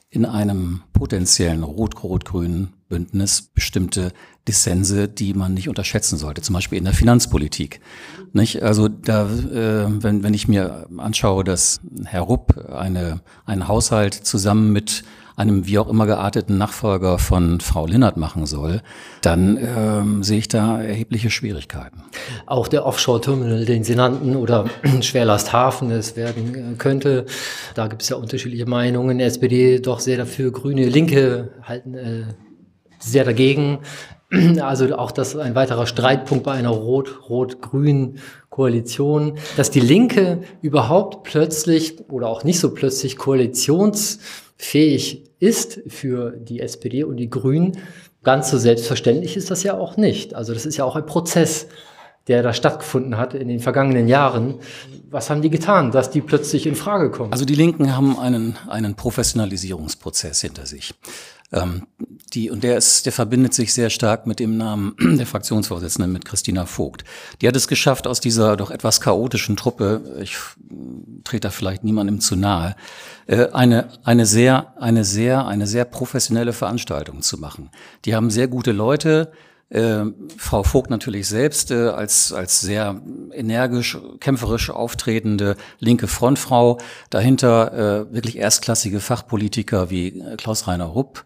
in 0.09 0.25
einem 0.25 0.81
potenziellen 0.93 1.63
rot-rot-grünen 1.63 2.73
Bündnis 2.87 3.43
bestimmte 3.53 4.11
Dissense, 4.47 5.07
die 5.07 5.35
man 5.35 5.53
nicht 5.53 5.69
unterschätzen 5.69 6.17
sollte, 6.17 6.41
zum 6.41 6.53
Beispiel 6.53 6.79
in 6.79 6.85
der 6.85 6.93
Finanzpolitik. 6.93 7.79
Nicht? 8.33 8.63
Also 8.63 8.87
da, 8.87 9.27
äh, 9.27 9.85
wenn, 10.03 10.23
wenn 10.23 10.33
ich 10.33 10.47
mir 10.47 10.87
anschaue, 10.97 11.43
dass 11.43 11.79
Herr 12.05 12.21
Rupp 12.21 12.57
eine, 12.71 13.21
einen 13.45 13.67
Haushalt 13.67 14.15
zusammen 14.15 14.71
mit 14.73 15.03
einem 15.39 15.65
wie 15.65 15.79
auch 15.79 15.87
immer 15.87 16.05
gearteten 16.05 16.57
Nachfolger 16.57 17.17
von 17.17 17.61
Frau 17.61 17.85
Linnert 17.85 18.17
machen 18.17 18.45
soll, 18.45 18.81
dann 19.21 19.57
ähm, 19.57 20.21
sehe 20.21 20.39
ich 20.39 20.49
da 20.49 20.81
erhebliche 20.81 21.29
Schwierigkeiten. 21.29 22.03
Auch 22.45 22.67
der 22.67 22.85
Offshore-Terminal, 22.85 23.63
den 23.63 23.85
Sie 23.85 23.95
nannten, 23.95 24.35
oder 24.35 24.65
Schwerlasthafen, 25.01 25.91
es 25.91 26.17
werden 26.17 26.77
könnte, 26.77 27.25
da 27.73 27.87
gibt 27.87 28.01
es 28.01 28.09
ja 28.09 28.17
unterschiedliche 28.17 28.65
Meinungen. 28.65 29.21
SPD 29.21 29.79
doch 29.79 30.01
sehr 30.01 30.17
dafür, 30.17 30.51
Grüne, 30.51 30.89
Linke 30.89 31.53
halten 31.63 31.93
äh, 31.93 32.23
sehr 32.99 33.23
dagegen. 33.23 33.79
Also 34.61 34.95
auch 34.95 35.11
das 35.11 35.29
ist 35.29 35.39
ein 35.39 35.55
weiterer 35.55 35.87
Streitpunkt 35.87 36.43
bei 36.43 36.51
einer 36.51 36.69
rot-rot-grünen 36.69 38.19
Koalition, 38.51 39.39
dass 39.57 39.71
die 39.71 39.79
Linke 39.79 40.41
überhaupt 40.61 41.23
plötzlich 41.23 42.07
oder 42.11 42.27
auch 42.27 42.43
nicht 42.43 42.59
so 42.59 42.75
plötzlich 42.75 43.17
koalitionsfähig 43.17 45.28
ist 45.39 45.81
für 45.87 46.31
die 46.31 46.59
SPD 46.59 47.03
und 47.03 47.17
die 47.17 47.29
Grünen. 47.29 47.77
Ganz 48.23 48.51
so 48.51 48.57
selbstverständlich 48.57 49.37
ist 49.37 49.49
das 49.49 49.63
ja 49.63 49.77
auch 49.77 49.97
nicht. 49.97 50.35
Also 50.35 50.53
das 50.53 50.65
ist 50.65 50.77
ja 50.77 50.83
auch 50.83 50.95
ein 50.95 51.05
Prozess, 51.05 51.67
der 52.29 52.43
da 52.43 52.53
stattgefunden 52.53 53.17
hat 53.17 53.33
in 53.33 53.47
den 53.47 53.59
vergangenen 53.59 54.07
Jahren. 54.07 54.55
Was 55.09 55.29
haben 55.29 55.41
die 55.41 55.49
getan, 55.49 55.91
dass 55.91 56.11
die 56.11 56.21
plötzlich 56.21 56.67
in 56.67 56.75
Frage 56.75 57.09
kommen? 57.09 57.33
Also 57.33 57.43
die 57.43 57.55
Linken 57.55 57.95
haben 57.95 58.17
einen, 58.17 58.55
einen 58.69 58.95
Professionalisierungsprozess 58.95 60.39
hinter 60.39 60.67
sich. 60.67 60.93
Ähm, 61.51 61.87
die, 62.33 62.51
und 62.51 62.63
der 62.63 62.77
ist, 62.77 63.07
der 63.07 63.11
verbindet 63.11 63.55
sich 63.55 63.73
sehr 63.73 63.89
stark 63.89 64.27
mit 64.27 64.39
dem 64.39 64.57
Namen 64.57 64.95
der 65.17 65.25
Fraktionsvorsitzenden, 65.25 66.13
mit 66.13 66.25
Christina 66.25 66.67
Vogt. 66.67 67.03
Die 67.41 67.47
hat 67.47 67.55
es 67.55 67.67
geschafft, 67.67 68.05
aus 68.05 68.19
dieser 68.19 68.55
doch 68.55 68.69
etwas 68.69 69.01
chaotischen 69.01 69.57
Truppe, 69.57 70.19
ich 70.21 70.37
trete 71.23 71.47
da 71.47 71.49
vielleicht 71.49 71.83
niemandem 71.83 72.19
zu 72.19 72.35
nahe, 72.35 72.75
äh, 73.25 73.47
eine, 73.51 73.87
eine 74.03 74.27
sehr, 74.27 74.73
eine 74.79 75.03
sehr, 75.03 75.47
eine 75.47 75.65
sehr 75.65 75.85
professionelle 75.85 76.53
Veranstaltung 76.53 77.23
zu 77.23 77.39
machen. 77.39 77.71
Die 78.05 78.13
haben 78.13 78.29
sehr 78.29 78.47
gute 78.47 78.71
Leute, 78.71 79.31
äh, 79.69 80.05
Frau 80.37 80.63
Vogt 80.63 80.89
natürlich 80.89 81.27
selbst 81.27 81.71
äh, 81.71 81.89
als, 81.89 82.33
als 82.33 82.61
sehr 82.61 83.01
energisch, 83.31 83.97
kämpferisch 84.19 84.69
auftretende 84.69 85.55
linke 85.79 86.07
Frontfrau. 86.07 86.79
Dahinter 87.09 87.73
äh, 88.09 88.13
wirklich 88.13 88.37
erstklassige 88.37 88.99
Fachpolitiker 88.99 89.89
wie 89.89 90.19
äh, 90.19 90.35
Klaus-Rainer 90.37 90.85
Rupp. 90.85 91.25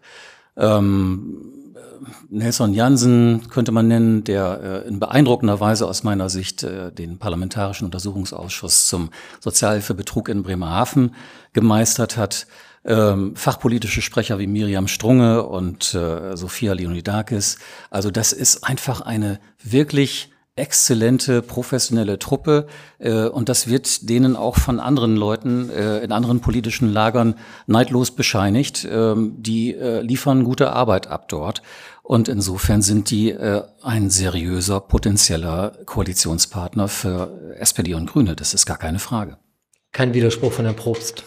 Ähm, 0.56 1.54
Nelson 2.28 2.74
Jansen 2.74 3.48
könnte 3.48 3.72
man 3.72 3.88
nennen, 3.88 4.24
der 4.24 4.84
äh, 4.84 4.88
in 4.88 5.00
beeindruckender 5.00 5.60
Weise 5.60 5.86
aus 5.86 6.02
meiner 6.02 6.28
Sicht 6.28 6.62
äh, 6.62 6.92
den 6.92 7.18
Parlamentarischen 7.18 7.86
Untersuchungsausschuss 7.86 8.88
zum 8.88 9.10
Sozialhilfebetrug 9.40 10.28
in 10.28 10.42
Bremerhaven 10.42 11.14
gemeistert 11.52 12.16
hat 12.16 12.46
ähm, 12.84 13.34
fachpolitische 13.36 14.02
Sprecher 14.02 14.38
wie 14.38 14.46
Miriam 14.46 14.88
Strunge 14.88 15.44
und 15.44 15.94
äh, 15.94 16.36
Sophia 16.36 16.72
Leonidakis. 16.72 17.58
Also 17.90 18.10
das 18.10 18.32
ist 18.32 18.64
einfach 18.64 19.00
eine 19.00 19.40
wirklich 19.62 20.30
exzellente 20.56 21.42
professionelle 21.42 22.18
Truppe 22.18 22.68
äh, 22.98 23.26
und 23.26 23.48
das 23.48 23.66
wird 23.68 24.08
denen 24.08 24.36
auch 24.36 24.56
von 24.56 24.78
anderen 24.78 25.16
Leuten 25.16 25.68
äh, 25.68 25.98
in 25.98 26.12
anderen 26.12 26.40
politischen 26.40 26.92
Lagern 26.92 27.34
neidlos 27.66 28.12
bescheinigt. 28.12 28.86
Ähm, 28.88 29.34
die 29.38 29.74
äh, 29.74 30.00
liefern 30.00 30.44
gute 30.44 30.72
Arbeit 30.72 31.08
ab 31.08 31.28
dort 31.28 31.62
und 32.04 32.28
insofern 32.28 32.82
sind 32.82 33.10
die 33.10 33.30
äh, 33.30 33.62
ein 33.82 34.10
seriöser 34.10 34.80
potenzieller 34.80 35.72
Koalitionspartner 35.86 36.86
für 36.86 37.56
SPD 37.58 37.94
und 37.94 38.06
Grüne. 38.06 38.36
Das 38.36 38.54
ist 38.54 38.64
gar 38.66 38.78
keine 38.78 39.00
Frage. 39.00 39.38
Kein 39.90 40.14
Widerspruch 40.14 40.52
von 40.52 40.66
Herrn 40.66 40.76
Probst. 40.76 41.24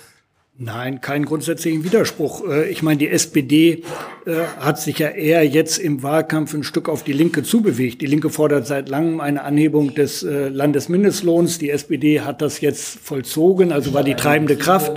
Nein, 0.59 1.01
keinen 1.01 1.25
grundsätzlichen 1.25 1.83
Widerspruch. 1.83 2.49
Äh, 2.49 2.69
ich 2.69 2.81
meine, 2.81 2.97
die 2.97 3.09
SPD 3.09 3.83
äh, 4.25 4.31
hat 4.59 4.81
sich 4.81 4.97
ja 4.97 5.09
eher 5.09 5.45
jetzt 5.45 5.77
im 5.77 6.01
Wahlkampf 6.01 6.55
ein 6.55 6.63
Stück 6.63 6.89
auf 6.89 7.03
die 7.03 7.13
Linke 7.13 7.43
zubewegt. 7.43 8.01
Die 8.01 8.07
Linke 8.07 8.31
fordert 8.31 8.65
seit 8.65 8.89
langem 8.89 9.19
eine 9.19 9.43
Anhebung 9.43 9.93
des 9.93 10.23
äh, 10.23 10.49
Landesmindestlohns. 10.49 11.59
Die 11.59 11.69
SPD 11.69 12.21
hat 12.21 12.41
das 12.41 12.59
jetzt 12.59 12.97
vollzogen, 12.99 13.71
also 13.71 13.93
war 13.93 14.03
die 14.03 14.15
treibende 14.15 14.55
Kraft. 14.55 14.93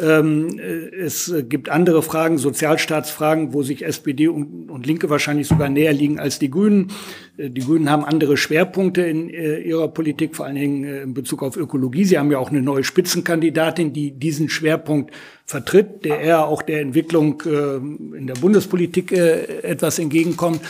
Ähm, 0.00 0.58
äh, 0.58 0.96
es 0.96 1.32
gibt 1.48 1.68
andere 1.68 2.02
Fragen, 2.02 2.38
Sozialstaatsfragen, 2.38 3.52
wo 3.52 3.62
sich 3.62 3.84
SPD 3.84 4.28
und, 4.28 4.70
und, 4.70 4.86
Linke 4.86 5.10
wahrscheinlich 5.10 5.46
sogar 5.46 5.68
näher 5.68 5.92
liegen 5.92 6.18
als 6.18 6.38
die 6.38 6.50
Grünen. 6.50 6.90
Äh, 7.36 7.50
die 7.50 7.60
Grünen 7.60 7.90
haben 7.90 8.04
andere 8.04 8.36
Schwerpunkte 8.36 9.02
in 9.02 9.28
äh, 9.28 9.58
ihrer 9.58 9.88
Politik, 9.88 10.36
vor 10.36 10.46
allen 10.46 10.54
Dingen 10.54 10.84
äh, 10.84 11.02
in 11.02 11.12
Bezug 11.12 11.42
auf 11.42 11.56
Ökologie. 11.56 12.04
Sie 12.04 12.18
haben 12.18 12.30
ja 12.30 12.38
auch 12.38 12.50
eine 12.50 12.62
neue 12.62 12.82
Spitzenkandidatin, 12.82 13.92
die 13.92 14.12
diesen 14.12 14.48
Schwerpunkt 14.48 15.12
vertritt, 15.44 16.04
der 16.04 16.20
eher 16.20 16.46
auch 16.46 16.62
der 16.62 16.80
Entwicklung 16.80 17.42
äh, 17.44 17.76
in 18.16 18.26
der 18.26 18.34
Bundespolitik 18.34 19.12
äh, 19.12 19.62
etwas 19.62 19.98
entgegenkommt. 19.98 20.60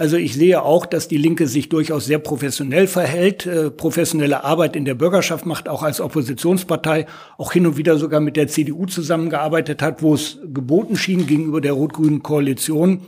Also 0.00 0.16
ich 0.16 0.34
sehe 0.34 0.62
auch, 0.62 0.86
dass 0.86 1.08
die 1.08 1.16
Linke 1.16 1.48
sich 1.48 1.68
durchaus 1.68 2.06
sehr 2.06 2.20
professionell 2.20 2.86
verhält, 2.86 3.46
äh, 3.46 3.68
professionelle 3.68 4.44
Arbeit 4.44 4.76
in 4.76 4.84
der 4.84 4.94
Bürgerschaft 4.94 5.44
macht, 5.44 5.68
auch 5.68 5.82
als 5.82 6.00
Oppositionspartei, 6.00 7.06
auch 7.36 7.52
hin 7.52 7.66
und 7.66 7.76
wieder 7.76 7.98
sogar 7.98 8.20
mit 8.20 8.36
der 8.36 8.46
CDU 8.46 8.86
zusammengearbeitet 8.86 9.82
hat, 9.82 10.00
wo 10.00 10.14
es 10.14 10.38
geboten 10.44 10.96
schien 10.96 11.26
gegenüber 11.26 11.60
der 11.60 11.72
rot-grünen 11.72 12.22
Koalition. 12.22 13.00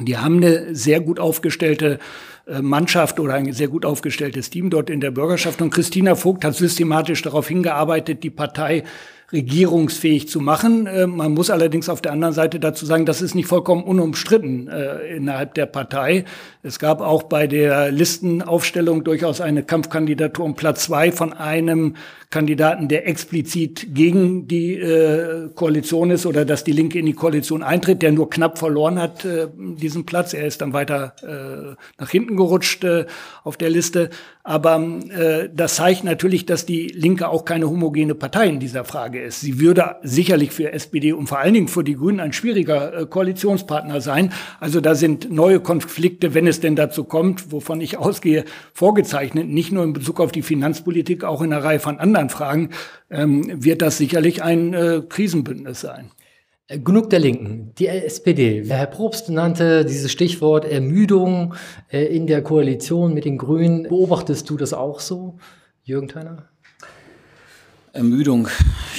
Die 0.00 0.16
haben 0.16 0.36
eine 0.36 0.76
sehr 0.76 1.00
gut 1.00 1.18
aufgestellte 1.18 1.98
äh, 2.46 2.62
Mannschaft 2.62 3.18
oder 3.18 3.34
ein 3.34 3.52
sehr 3.52 3.66
gut 3.66 3.84
aufgestelltes 3.84 4.48
Team 4.48 4.70
dort 4.70 4.90
in 4.90 5.00
der 5.00 5.10
Bürgerschaft. 5.10 5.60
Und 5.60 5.70
Christina 5.70 6.14
Vogt 6.14 6.44
hat 6.44 6.54
systematisch 6.54 7.20
darauf 7.22 7.48
hingearbeitet, 7.48 8.22
die 8.22 8.30
Partei 8.30 8.84
regierungsfähig 9.32 10.28
zu 10.28 10.40
machen. 10.40 10.86
Äh, 10.86 11.06
man 11.06 11.32
muss 11.32 11.50
allerdings 11.50 11.88
auf 11.88 12.00
der 12.00 12.12
anderen 12.12 12.34
Seite 12.34 12.60
dazu 12.60 12.86
sagen, 12.86 13.04
das 13.06 13.20
ist 13.20 13.34
nicht 13.34 13.46
vollkommen 13.46 13.84
unumstritten 13.84 14.68
äh, 14.68 15.16
innerhalb 15.16 15.54
der 15.54 15.66
Partei. 15.66 16.24
Es 16.62 16.78
gab 16.78 17.00
auch 17.00 17.24
bei 17.24 17.46
der 17.46 17.90
Listenaufstellung 17.90 19.04
durchaus 19.04 19.40
eine 19.40 19.62
Kampfkandidatur 19.62 20.44
um 20.44 20.54
Platz 20.54 20.84
zwei 20.84 21.12
von 21.12 21.32
einem 21.32 21.96
Kandidaten, 22.30 22.88
der 22.88 23.08
explizit 23.08 23.94
gegen 23.94 24.46
die 24.46 24.74
äh, 24.74 25.48
Koalition 25.54 26.10
ist 26.10 26.26
oder 26.26 26.44
dass 26.44 26.62
die 26.62 26.72
Linke 26.72 26.98
in 26.98 27.06
die 27.06 27.14
Koalition 27.14 27.62
eintritt, 27.62 28.02
der 28.02 28.12
nur 28.12 28.28
knapp 28.28 28.58
verloren 28.58 29.00
hat, 29.00 29.24
äh, 29.24 29.48
diesen 29.56 30.04
Platz. 30.04 30.34
Er 30.34 30.46
ist 30.46 30.60
dann 30.60 30.74
weiter 30.74 31.14
äh, 31.22 31.74
nach 31.98 32.10
hinten 32.10 32.36
gerutscht 32.36 32.84
äh, 32.84 33.06
auf 33.44 33.56
der 33.56 33.70
Liste. 33.70 34.10
Aber 34.48 34.78
äh, 35.10 35.48
das 35.54 35.76
zeigt 35.76 36.04
natürlich, 36.04 36.46
dass 36.46 36.66
die 36.66 36.88
Linke 36.88 37.28
auch 37.28 37.44
keine 37.44 37.68
homogene 37.68 38.14
Partei 38.14 38.48
in 38.48 38.60
dieser 38.60 38.84
Frage 38.84 39.20
ist. 39.22 39.40
Sie 39.40 39.60
würde 39.60 39.96
sicherlich 40.02 40.52
für 40.52 40.72
SPD 40.72 41.12
und 41.12 41.28
vor 41.28 41.38
allen 41.38 41.54
Dingen 41.54 41.68
für 41.68 41.84
die 41.84 41.96
Grünen 41.96 42.20
ein 42.20 42.32
schwieriger 42.32 43.00
äh, 43.00 43.06
Koalitionspartner 43.06 44.00
sein. 44.00 44.32
Also 44.58 44.80
da 44.80 44.94
sind 44.94 45.30
neue 45.30 45.60
Konflikte, 45.60 46.32
wenn 46.32 46.46
es 46.46 46.60
denn 46.60 46.76
dazu 46.76 47.04
kommt, 47.04 47.52
wovon 47.52 47.80
ich 47.82 47.98
ausgehe, 47.98 48.44
vorgezeichnet, 48.72 49.48
nicht 49.48 49.70
nur 49.70 49.84
in 49.84 49.92
Bezug 49.92 50.18
auf 50.18 50.32
die 50.32 50.42
Finanzpolitik, 50.42 51.24
auch 51.24 51.42
in 51.42 51.52
einer 51.52 51.62
Reihe 51.62 51.78
von 51.80 51.98
anderen 51.98 52.17
Fragen, 52.28 52.70
ähm, 53.10 53.64
wird 53.64 53.82
das 53.82 53.98
sicherlich 53.98 54.42
ein 54.42 54.74
äh, 54.74 55.02
Krisenbündnis 55.08 55.80
sein. 55.80 56.10
Genug 56.70 57.08
der 57.08 57.20
Linken. 57.20 57.72
Die 57.78 57.86
SPD. 57.86 58.62
Herr 58.68 58.86
Probst 58.86 59.30
nannte 59.30 59.86
dieses 59.86 60.12
Stichwort 60.12 60.66
Ermüdung 60.66 61.54
äh, 61.90 62.04
in 62.04 62.26
der 62.26 62.42
Koalition 62.42 63.14
mit 63.14 63.24
den 63.24 63.38
Grünen. 63.38 63.84
Beobachtest 63.84 64.50
du 64.50 64.58
das 64.58 64.74
auch 64.74 65.00
so, 65.00 65.38
Jürgen 65.82 66.08
Theiner? 66.08 66.48
Ermüdung, 67.94 68.48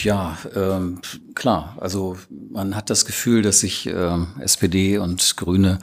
ja, 0.02 0.36
ähm, 0.56 1.00
klar. 1.36 1.78
Also 1.80 2.18
man 2.50 2.76
hat 2.76 2.90
das 2.90 3.06
Gefühl, 3.06 3.44
dass 3.44 3.60
sich 3.60 3.86
ähm, 3.86 4.30
SPD 4.40 4.98
und 4.98 5.38
Grüne 5.38 5.78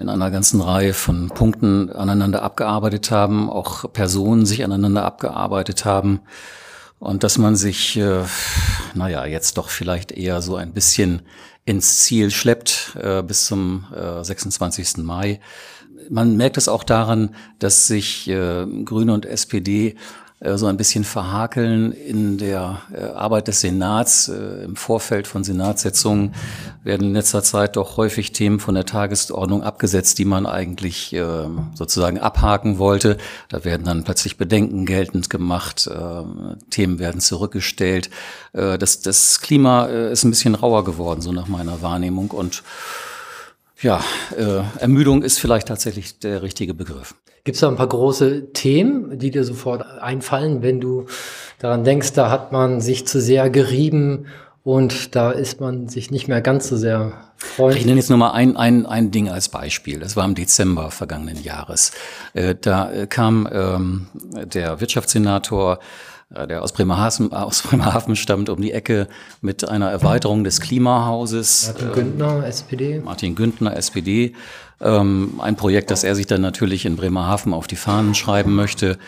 in 0.00 0.08
einer 0.08 0.30
ganzen 0.30 0.60
Reihe 0.60 0.94
von 0.94 1.28
Punkten 1.28 1.90
aneinander 1.90 2.42
abgearbeitet 2.42 3.10
haben, 3.10 3.48
auch 3.50 3.92
Personen 3.92 4.46
sich 4.46 4.64
aneinander 4.64 5.04
abgearbeitet 5.04 5.84
haben 5.84 6.20
und 6.98 7.22
dass 7.22 7.38
man 7.38 7.56
sich, 7.56 7.96
äh, 7.96 8.22
naja, 8.94 9.26
jetzt 9.26 9.58
doch 9.58 9.68
vielleicht 9.68 10.12
eher 10.12 10.42
so 10.42 10.56
ein 10.56 10.72
bisschen 10.72 11.22
ins 11.64 12.00
Ziel 12.00 12.30
schleppt 12.30 12.96
äh, 13.00 13.22
bis 13.22 13.46
zum 13.46 13.86
äh, 13.94 14.24
26. 14.24 14.98
Mai. 14.98 15.40
Man 16.10 16.36
merkt 16.36 16.56
es 16.56 16.68
auch 16.68 16.84
daran, 16.84 17.34
dass 17.58 17.86
sich 17.86 18.28
äh, 18.28 18.66
Grüne 18.84 19.14
und 19.14 19.26
SPD 19.26 19.96
so 20.40 20.66
ein 20.66 20.76
bisschen 20.76 21.04
verhakeln 21.04 21.92
in 21.92 22.36
der 22.36 22.82
äh, 22.92 23.02
Arbeit 23.14 23.48
des 23.48 23.60
Senats. 23.60 24.28
Äh, 24.28 24.64
Im 24.64 24.76
Vorfeld 24.76 25.26
von 25.26 25.42
Senatssitzungen 25.42 26.34
werden 26.82 27.08
in 27.08 27.14
letzter 27.14 27.42
Zeit 27.42 27.76
doch 27.76 27.96
häufig 27.96 28.32
Themen 28.32 28.60
von 28.60 28.74
der 28.74 28.84
Tagesordnung 28.84 29.62
abgesetzt, 29.62 30.18
die 30.18 30.26
man 30.26 30.44
eigentlich 30.44 31.16
sozusagen 31.74 32.18
abhaken 32.18 32.78
wollte. 32.78 33.16
Da 33.48 33.64
werden 33.64 33.86
dann 33.86 34.04
plötzlich 34.04 34.36
Bedenken 34.36 34.84
geltend 34.84 35.30
gemacht, 35.30 35.88
Themen 36.68 36.98
werden 36.98 37.22
zurückgestellt. 37.22 38.10
Das, 38.52 39.00
das 39.00 39.40
Klima 39.40 39.86
ist 39.86 40.24
ein 40.24 40.30
bisschen 40.30 40.54
rauer 40.54 40.84
geworden, 40.84 41.22
so 41.22 41.32
nach 41.32 41.48
meiner 41.48 41.80
Wahrnehmung. 41.80 42.32
Und 42.32 42.62
ja, 43.84 44.02
Ermüdung 44.78 45.22
ist 45.22 45.38
vielleicht 45.38 45.68
tatsächlich 45.68 46.18
der 46.18 46.42
richtige 46.42 46.74
Begriff. 46.74 47.14
Gibt 47.44 47.56
es 47.56 47.60
da 47.60 47.68
ein 47.68 47.76
paar 47.76 47.88
große 47.88 48.52
Themen, 48.52 49.18
die 49.18 49.30
dir 49.30 49.44
sofort 49.44 49.84
einfallen, 50.00 50.62
wenn 50.62 50.80
du 50.80 51.06
daran 51.58 51.84
denkst, 51.84 52.14
da 52.14 52.30
hat 52.30 52.52
man 52.52 52.80
sich 52.80 53.06
zu 53.06 53.20
sehr 53.20 53.50
gerieben 53.50 54.26
und 54.62 55.14
da 55.14 55.30
ist 55.30 55.60
man 55.60 55.88
sich 55.88 56.10
nicht 56.10 56.26
mehr 56.26 56.40
ganz 56.40 56.68
so 56.68 56.78
sehr 56.78 57.12
freundlich. 57.36 57.82
Ich 57.82 57.86
nenne 57.86 58.00
jetzt 58.00 58.08
nur 58.08 58.18
mal 58.18 58.30
ein, 58.30 58.56
ein, 58.56 58.86
ein 58.86 59.10
Ding 59.10 59.28
als 59.28 59.50
Beispiel. 59.50 60.00
Das 60.00 60.16
war 60.16 60.24
im 60.24 60.34
Dezember 60.34 60.90
vergangenen 60.90 61.42
Jahres. 61.42 61.92
Äh, 62.32 62.54
da 62.58 62.90
äh, 62.90 63.06
kam 63.06 63.46
ähm, 63.52 64.06
der 64.46 64.80
Wirtschaftssenator 64.80 65.74
äh, 65.74 65.78
der 66.34 66.62
aus 66.62 66.72
Bremerhaven, 66.72 67.32
aus 67.32 67.62
Bremerhaven 67.62 68.16
stammt, 68.16 68.48
um 68.48 68.60
die 68.60 68.72
Ecke 68.72 69.08
mit 69.40 69.68
einer 69.68 69.90
Erweiterung 69.90 70.44
des 70.44 70.60
Klimahauses. 70.60 71.68
Martin 71.68 71.92
Güntner, 71.92 72.46
SPD. 72.46 73.00
Martin 73.00 73.34
Güntner, 73.34 73.76
SPD. 73.76 74.34
Ähm, 74.80 75.40
ein 75.40 75.56
Projekt, 75.56 75.90
das 75.90 76.04
er 76.04 76.14
sich 76.14 76.26
dann 76.26 76.40
natürlich 76.40 76.84
in 76.84 76.96
Bremerhaven 76.96 77.54
auf 77.54 77.66
die 77.66 77.76
Fahnen 77.76 78.14
schreiben 78.14 78.54
möchte. 78.54 78.98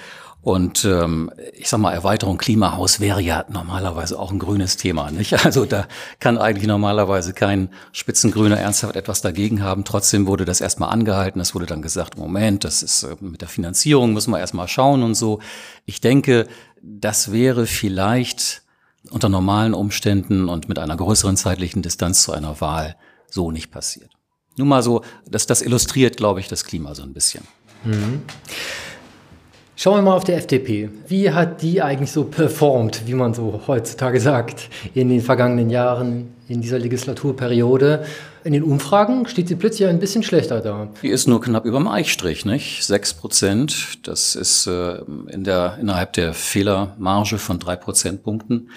Und 0.46 0.84
ähm, 0.84 1.32
ich 1.54 1.68
sag 1.68 1.80
mal, 1.80 1.92
Erweiterung 1.92 2.38
Klimahaus 2.38 3.00
wäre 3.00 3.20
ja 3.20 3.44
normalerweise 3.48 4.16
auch 4.16 4.30
ein 4.30 4.38
grünes 4.38 4.76
Thema, 4.76 5.10
nicht? 5.10 5.32
Also 5.44 5.64
da 5.64 5.88
kann 6.20 6.38
eigentlich 6.38 6.68
normalerweise 6.68 7.32
kein 7.32 7.68
Spitzengrüner 7.90 8.56
ernsthaft 8.56 8.94
etwas 8.94 9.22
dagegen 9.22 9.64
haben. 9.64 9.84
Trotzdem 9.84 10.28
wurde 10.28 10.44
das 10.44 10.60
erstmal 10.60 10.90
angehalten. 10.90 11.40
Es 11.40 11.56
wurde 11.56 11.66
dann 11.66 11.82
gesagt, 11.82 12.16
Moment, 12.16 12.62
das 12.62 12.84
ist 12.84 13.02
äh, 13.02 13.16
mit 13.18 13.40
der 13.40 13.48
Finanzierung 13.48 14.12
müssen 14.12 14.30
wir 14.30 14.38
erstmal 14.38 14.68
schauen 14.68 15.02
und 15.02 15.16
so. 15.16 15.40
Ich 15.84 16.00
denke, 16.00 16.46
das 16.80 17.32
wäre 17.32 17.66
vielleicht 17.66 18.62
unter 19.10 19.28
normalen 19.28 19.74
Umständen 19.74 20.48
und 20.48 20.68
mit 20.68 20.78
einer 20.78 20.96
größeren 20.96 21.36
zeitlichen 21.36 21.82
Distanz 21.82 22.22
zu 22.22 22.30
einer 22.30 22.60
Wahl 22.60 22.94
so 23.28 23.50
nicht 23.50 23.72
passiert. 23.72 24.12
Nur 24.56 24.68
mal 24.68 24.84
so, 24.84 25.02
das, 25.28 25.46
das 25.46 25.60
illustriert, 25.60 26.16
glaube 26.16 26.38
ich, 26.38 26.46
das 26.46 26.64
Klima 26.64 26.94
so 26.94 27.02
ein 27.02 27.14
bisschen. 27.14 27.42
Mhm. 27.82 28.22
Schauen 29.78 29.98
wir 29.98 30.02
mal 30.02 30.16
auf 30.16 30.24
die 30.24 30.32
FDP. 30.32 30.88
Wie 31.06 31.30
hat 31.30 31.60
die 31.60 31.82
eigentlich 31.82 32.10
so 32.10 32.24
performt, 32.24 33.02
wie 33.04 33.12
man 33.12 33.34
so 33.34 33.60
heutzutage 33.66 34.22
sagt, 34.22 34.70
in 34.94 35.10
den 35.10 35.20
vergangenen 35.20 35.68
Jahren, 35.68 36.32
in 36.48 36.62
dieser 36.62 36.78
Legislaturperiode? 36.78 38.06
In 38.42 38.54
den 38.54 38.62
Umfragen 38.62 39.28
steht 39.28 39.48
sie 39.48 39.54
plötzlich 39.54 39.86
ein 39.86 39.98
bisschen 39.98 40.22
schlechter 40.22 40.62
da. 40.62 40.88
Die 41.02 41.10
ist 41.10 41.28
nur 41.28 41.42
knapp 41.42 41.66
über 41.66 41.76
dem 41.76 41.88
Eichstrich, 41.88 42.46
nicht? 42.46 42.84
Sechs 42.84 43.12
Prozent. 43.12 43.98
Das 44.08 44.34
ist 44.34 44.66
äh, 44.66 45.02
in 45.28 45.44
der, 45.44 45.76
innerhalb 45.78 46.14
der 46.14 46.32
Fehlermarge 46.32 47.36
von 47.36 47.58
drei 47.58 47.76
Prozentpunkten. 47.76 48.70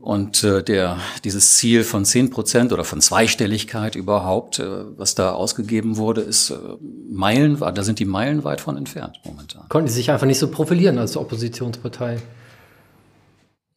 Und 0.00 0.44
äh, 0.44 0.62
der, 0.62 0.96
dieses 1.24 1.56
Ziel 1.56 1.84
von 1.84 2.06
zehn 2.06 2.30
Prozent 2.30 2.72
oder 2.72 2.84
von 2.84 3.02
Zweistelligkeit 3.02 3.96
überhaupt, 3.96 4.58
äh, 4.58 4.64
was 4.96 5.14
da 5.14 5.32
ausgegeben 5.32 5.98
wurde, 5.98 6.22
ist 6.22 6.50
äh, 6.50 6.54
Meilen, 7.10 7.58
da 7.60 7.82
sind 7.82 7.98
die 7.98 8.06
Meilen 8.06 8.42
weit 8.42 8.62
von 8.62 8.78
entfernt 8.78 9.20
momentan. 9.24 9.68
Konnten 9.68 9.88
sie 9.88 9.96
sich 9.96 10.10
einfach 10.10 10.26
nicht 10.26 10.38
so 10.38 10.48
profilieren 10.48 10.96
als 10.96 11.18
Oppositionspartei? 11.18 12.16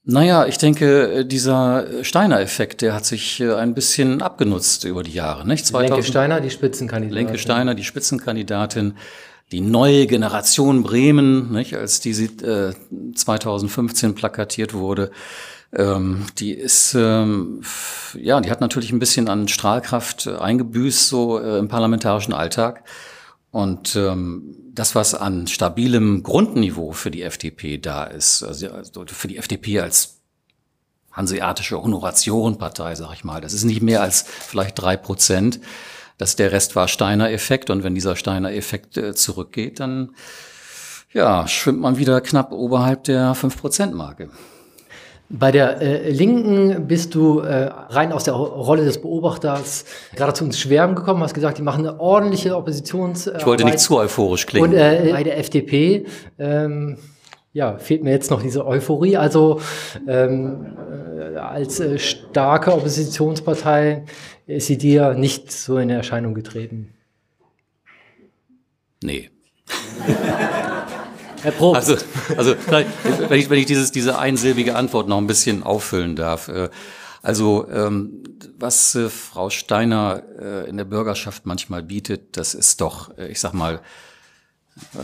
Naja, 0.05 0.45
ich 0.45 0.57
denke, 0.57 1.11
äh, 1.11 1.25
dieser 1.25 2.03
Steiner-Effekt, 2.03 2.81
der 2.81 2.93
hat 2.93 3.05
sich 3.05 3.41
äh, 3.41 3.53
ein 3.55 3.73
bisschen 3.73 4.21
abgenutzt 4.21 4.85
über 4.85 5.03
die 5.03 5.13
Jahre. 5.13 5.45
Nicht? 5.45 5.65
2000, 5.65 5.89
Lenke 5.89 6.07
Steiner, 6.07 6.39
die 6.39 6.49
Spitzenkandidatin. 6.49 7.25
Lenke 7.25 7.37
Steiner, 7.37 7.75
die 7.75 7.83
Spitzenkandidatin. 7.83 8.93
Die 9.51 9.61
neue 9.61 10.07
Generation 10.07 10.83
Bremen, 10.83 11.51
nicht, 11.51 11.75
als 11.75 11.99
die 11.99 12.11
äh, 12.11 12.73
2015 13.13 14.15
plakatiert 14.15 14.73
wurde, 14.73 15.11
ähm, 15.75 16.25
die 16.37 16.53
ist, 16.53 16.93
ähm, 16.93 17.61
ja, 18.13 18.39
die 18.41 18.51
hat 18.51 18.61
natürlich 18.61 18.91
ein 18.91 18.99
bisschen 18.99 19.27
an 19.27 19.47
Strahlkraft 19.47 20.27
äh, 20.27 20.35
eingebüßt, 20.35 21.07
so 21.07 21.39
äh, 21.39 21.57
im 21.57 21.67
parlamentarischen 21.67 22.33
Alltag. 22.33 22.83
Und 23.51 23.95
ähm, 23.95 24.55
das, 24.73 24.95
was 24.95 25.13
an 25.13 25.47
stabilem 25.47 26.23
Grundniveau 26.23 26.91
für 26.91 27.11
die 27.11 27.21
FDP 27.21 27.77
da 27.77 28.03
ist, 28.03 28.43
also 28.43 28.67
für 29.05 29.27
die 29.27 29.37
FDP 29.37 29.79
als 29.79 30.21
hanseatische 31.11 31.81
Honoratiorenpartei, 31.81 32.95
sag 32.95 33.13
ich 33.13 33.23
mal, 33.23 33.41
das 33.41 33.53
ist 33.53 33.63
nicht 33.63 33.83
mehr 33.83 34.01
als 34.01 34.23
vielleicht 34.23 34.81
drei 34.81 34.97
Prozent. 34.97 35.59
dass 36.17 36.35
der 36.35 36.51
Rest 36.51 36.75
war 36.75 36.87
Steiner-Effekt 36.87 37.69
und 37.69 37.83
wenn 37.83 37.95
dieser 37.95 38.15
Steiner-Effekt 38.15 38.97
äh, 38.97 39.15
zurückgeht, 39.15 39.79
dann 39.79 40.15
ja, 41.11 41.47
schwimmt 41.47 41.79
man 41.79 41.97
wieder 41.97 42.21
knapp 42.21 42.51
oberhalb 42.51 43.03
der 43.03 43.35
5-Prozent-Marke. 43.35 44.29
Bei 45.35 45.51
der 45.51 45.81
äh, 45.81 46.11
Linken 46.11 46.87
bist 46.87 47.15
du 47.15 47.39
äh, 47.39 47.63
rein 47.89 48.11
aus 48.11 48.23
der 48.23 48.35
Rolle 48.35 48.85
des 48.85 49.01
Beobachters 49.01 49.83
geradezu 50.15 50.45
ins 50.45 50.59
Schwärmen 50.59 50.95
gekommen, 50.95 51.23
hast 51.23 51.33
gesagt, 51.33 51.57
die 51.57 51.63
machen 51.63 51.87
eine 51.87 51.99
ordentliche 51.99 52.55
Oppositions. 52.55 53.25
ich 53.25 53.45
wollte 53.47 53.65
nicht 53.65 53.79
zu 53.79 53.97
euphorisch 53.97 54.45
klingen. 54.45 54.69
Und 54.69 54.75
äh, 54.75 55.09
bei 55.11 55.23
der 55.23 55.39
FDP 55.39 56.05
ähm, 56.37 56.97
ja, 57.51 57.79
fehlt 57.79 58.03
mir 58.03 58.11
jetzt 58.11 58.29
noch 58.29 58.43
diese 58.43 58.63
Euphorie. 58.67 59.17
Also 59.17 59.59
ähm, 60.07 60.67
äh, 61.17 61.37
als 61.37 61.79
äh, 61.79 61.97
starke 61.97 62.71
Oppositionspartei 62.71 64.05
ist 64.45 64.67
sie 64.67 64.77
dir 64.77 65.15
nicht 65.15 65.51
so 65.51 65.79
in 65.79 65.89
Erscheinung 65.89 66.35
getreten. 66.35 66.93
Nee. 69.01 69.31
Herr 71.43 71.51
Probst. 71.51 71.89
Also, 71.89 71.97
also 72.35 72.55
wenn 73.29 73.39
ich, 73.39 73.49
wenn 73.49 73.59
ich 73.59 73.65
dieses, 73.65 73.91
diese 73.91 74.17
einsilbige 74.17 74.75
Antwort 74.75 75.07
noch 75.07 75.17
ein 75.17 75.27
bisschen 75.27 75.63
auffüllen 75.63 76.15
darf. 76.15 76.47
Äh, 76.47 76.69
also 77.21 77.67
ähm, 77.69 78.23
was 78.57 78.95
äh, 78.95 79.09
Frau 79.09 79.49
Steiner 79.49 80.23
äh, 80.39 80.69
in 80.69 80.77
der 80.77 80.85
Bürgerschaft 80.85 81.45
manchmal 81.45 81.83
bietet, 81.83 82.37
das 82.37 82.53
ist 82.53 82.81
doch, 82.81 83.17
ich 83.17 83.39
sag 83.39 83.53
mal, 83.53 83.81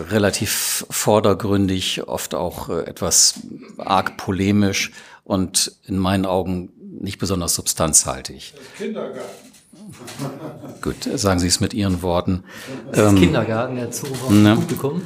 relativ 0.10 0.86
vordergründig, 0.90 2.08
oft 2.08 2.34
auch 2.36 2.70
äh, 2.70 2.82
etwas 2.82 3.36
arg 3.78 4.18
polemisch 4.18 4.92
und 5.24 5.72
in 5.86 5.98
meinen 5.98 6.26
Augen 6.26 6.72
nicht 6.80 7.20
besonders 7.20 7.56
substanzhaltig. 7.56 8.54
Kindergarten. 8.78 9.20
Gut, 10.82 11.10
sagen 11.16 11.40
Sie 11.40 11.48
es 11.48 11.60
mit 11.60 11.74
Ihren 11.74 12.02
Worten. 12.02 12.44
Das 12.92 13.12
ähm, 13.12 13.16
Kindergarten, 13.16 13.76
der 13.76 13.92
Zoo 13.92 14.08
ne? 14.30 14.56
Publikum. 14.56 15.02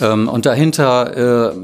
Ähm, 0.00 0.28
und 0.28 0.46
dahinter 0.46 1.52
äh, 1.52 1.56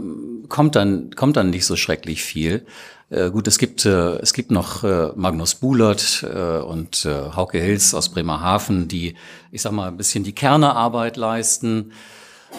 kommt 0.49 0.77
dann 0.77 1.11
kommt 1.15 1.37
dann 1.37 1.51
nicht 1.51 1.67
so 1.67 1.77
schrecklich 1.77 2.23
viel. 2.23 2.67
Äh, 3.11 3.31
gut, 3.31 3.47
es 3.47 3.59
gibt 3.59 3.85
äh, 3.85 4.17
es 4.19 4.33
gibt 4.33 4.51
noch 4.51 4.85
äh, 4.85 5.09
Magnus 5.15 5.55
Bulert 5.57 6.25
äh, 6.25 6.59
und 6.59 7.05
äh, 7.05 7.35
Hauke 7.35 7.59
Hills 7.59 7.95
aus 7.95 8.09
Bremerhaven, 8.09 8.89
die 8.89 9.15
ich 9.53 9.63
sag 9.63 9.73
mal 9.73 9.89
ein 9.89 9.97
bisschen 9.97 10.25
die 10.25 10.35
Kernearbeit 10.35 11.17
leisten 11.17 11.93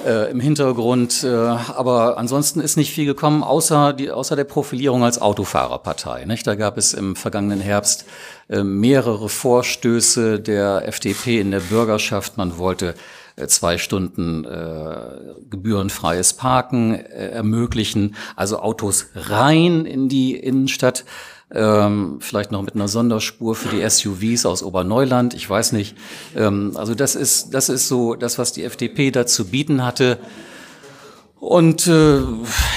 äh, 0.05 0.31
im 0.31 0.39
Hintergrund. 0.39 1.23
Äh, 1.23 1.27
aber 1.27 2.17
ansonsten 2.17 2.59
ist 2.59 2.77
nicht 2.77 2.91
viel 2.91 3.05
gekommen, 3.05 3.43
außer, 3.43 3.93
die, 3.93 4.11
außer 4.11 4.35
der 4.35 4.43
Profilierung 4.43 5.03
als 5.03 5.21
Autofahrerpartei. 5.21 6.25
Nicht? 6.25 6.45
Da 6.47 6.55
gab 6.55 6.77
es 6.77 6.93
im 6.93 7.15
vergangenen 7.15 7.61
Herbst 7.61 8.05
äh, 8.49 8.63
mehrere 8.63 9.29
Vorstöße 9.29 10.39
der 10.39 10.87
FDP 10.87 11.39
in 11.39 11.51
der 11.51 11.61
Bürgerschaft. 11.61 12.37
Man 12.37 12.57
wollte 12.57 12.95
zwei 13.45 13.77
Stunden 13.77 14.45
äh, 14.45 15.35
gebührenfreies 15.49 16.33
Parken 16.33 16.95
äh, 16.95 17.29
ermöglichen, 17.29 18.15
also 18.35 18.59
Autos 18.59 19.07
rein 19.13 19.85
in 19.85 20.09
die 20.09 20.35
Innenstadt 20.35 21.05
ähm, 21.49 22.17
vielleicht 22.19 22.51
noch 22.51 22.61
mit 22.61 22.75
einer 22.75 22.87
Sonderspur 22.87 23.55
für 23.55 23.69
die 23.69 23.87
SUVs 23.89 24.45
aus 24.45 24.63
Oberneuland, 24.63 25.33
ich 25.33 25.49
weiß 25.49 25.71
nicht. 25.71 25.95
Ähm, 26.35 26.73
also 26.75 26.93
das 26.93 27.15
ist, 27.15 27.53
das 27.53 27.69
ist 27.69 27.87
so 27.87 28.15
das, 28.15 28.37
was 28.37 28.51
die 28.51 28.63
FDP 28.63 29.11
da 29.11 29.25
zu 29.25 29.45
bieten 29.45 29.83
hatte. 29.83 30.19
Und 31.39 31.87
äh, 31.87 32.19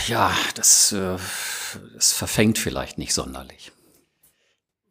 ja, 0.07 0.33
das, 0.55 0.93
äh, 0.93 1.17
das 1.95 2.13
verfängt 2.13 2.59
vielleicht 2.59 2.99
nicht 2.99 3.15
sonderlich. 3.15 3.73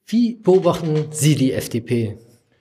Wie 0.05 0.35
beobachten 0.35 1.07
Sie 1.11 1.35
die 1.35 1.53
FDP 1.53 2.17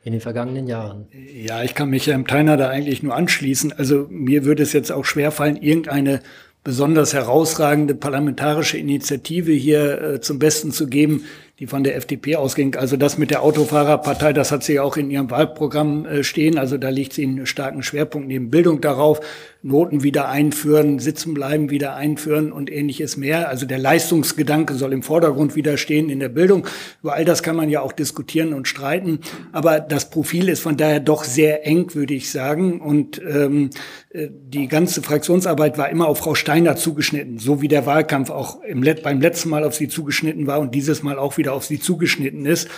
in 0.09 0.12
den 0.12 0.21
vergangenen 0.21 0.66
Jahren? 0.66 1.07
Ja, 1.12 1.62
ich 1.62 1.75
kann 1.75 1.90
mich 1.90 2.07
Herrn 2.07 2.25
Teiner 2.25 2.57
da 2.57 2.68
eigentlich 2.68 3.03
nur 3.03 3.14
anschließen. 3.14 3.73
Also 3.73 4.07
mir 4.09 4.44
würde 4.44 4.62
es 4.62 4.73
jetzt 4.73 4.90
auch 4.90 5.05
schwerfallen, 5.05 5.57
irgendeine 5.57 6.21
besonders 6.64 7.12
herausragende 7.12 7.94
parlamentarische 7.94 8.79
Initiative 8.79 9.53
hier 9.53 10.01
äh, 10.01 10.21
zum 10.21 10.38
Besten 10.38 10.73
zu 10.73 10.87
geben, 10.87 11.25
die 11.59 11.66
von 11.66 11.83
der 11.83 11.97
FDP 11.97 12.37
ausging. 12.37 12.77
Also 12.77 12.97
das 12.97 13.18
mit 13.18 13.31
der 13.31 13.42
Autofahrerpartei, 13.42 14.33
das 14.33 14.53
hat 14.53 14.62
sie 14.62 14.79
auch 14.79 14.97
in 14.97 15.11
ihrem 15.11 15.29
Wahlprogramm 15.31 16.07
äh, 16.07 16.23
stehen. 16.23 16.57
Also 16.57 16.79
da 16.79 16.88
liegt 16.88 17.12
sie 17.12 17.25
einen 17.25 17.47
starken 17.47 17.83
Schwerpunkt 17.83 18.29
neben 18.29 18.49
Bildung 18.49 18.81
darauf. 18.81 19.21
Noten 19.61 20.05
wieder 20.05 20.29
einführen, 20.29 21.01
sitzen 21.01 21.35
bleiben 21.35 21.68
wieder 21.68 21.97
einführen 21.97 22.53
und 22.53 22.71
ähnliches 22.71 23.16
mehr. 23.16 23.49
Also 23.49 23.66
der 23.66 23.79
Leistungsgedanke 23.79 24.75
soll 24.75 24.92
im 24.92 25.03
Vordergrund 25.03 25.57
wieder 25.57 25.77
stehen 25.79 26.11
in 26.11 26.21
der 26.21 26.29
Bildung. 26.29 26.64
Über 27.03 27.14
all 27.14 27.25
das 27.25 27.42
kann 27.42 27.57
man 27.57 27.68
ja 27.68 27.81
auch 27.81 27.90
diskutieren 27.90 28.55
und 28.55 28.68
streiten. 28.68 29.18
Aber 29.51 29.81
das 29.81 30.11
Profil 30.11 30.49
ist 30.49 30.61
von 30.61 30.77
daher 30.77 31.01
doch 31.01 31.25
sehr 31.25 31.66
eng, 31.66 31.92
würde 31.94 32.14
ich 32.14 32.31
sagen. 32.31 32.81
Und 32.81 33.21
ähm, 33.29 33.71
äh, 34.11 34.29
die 34.31 34.68
ganze 34.68 35.03
Fraktionsarbeit 35.03 35.77
war 35.77 35.90
immer 35.90 36.07
auf 36.07 36.18
Frau 36.18 36.37
Steiner 36.37 36.77
zugeschnitten, 36.77 37.38
so 37.38 37.61
wie 37.61 37.68
der 37.68 37.85
Wahlkampf 37.85 38.31
auch 38.31 38.62
im, 38.62 38.85
beim 39.03 39.21
letzten 39.21 39.49
Mal 39.49 39.64
auf 39.64 39.75
sie 39.75 39.88
zugeschnitten 39.88 40.47
war 40.47 40.61
und 40.61 40.73
dieses 40.73 41.03
Mal 41.03 41.18
auch 41.18 41.37
wieder 41.37 41.47
wieder 41.48 41.54
auf 41.54 41.64
sie 41.64 41.80
zugeschnitten 41.80 42.46
ist. 42.46 42.68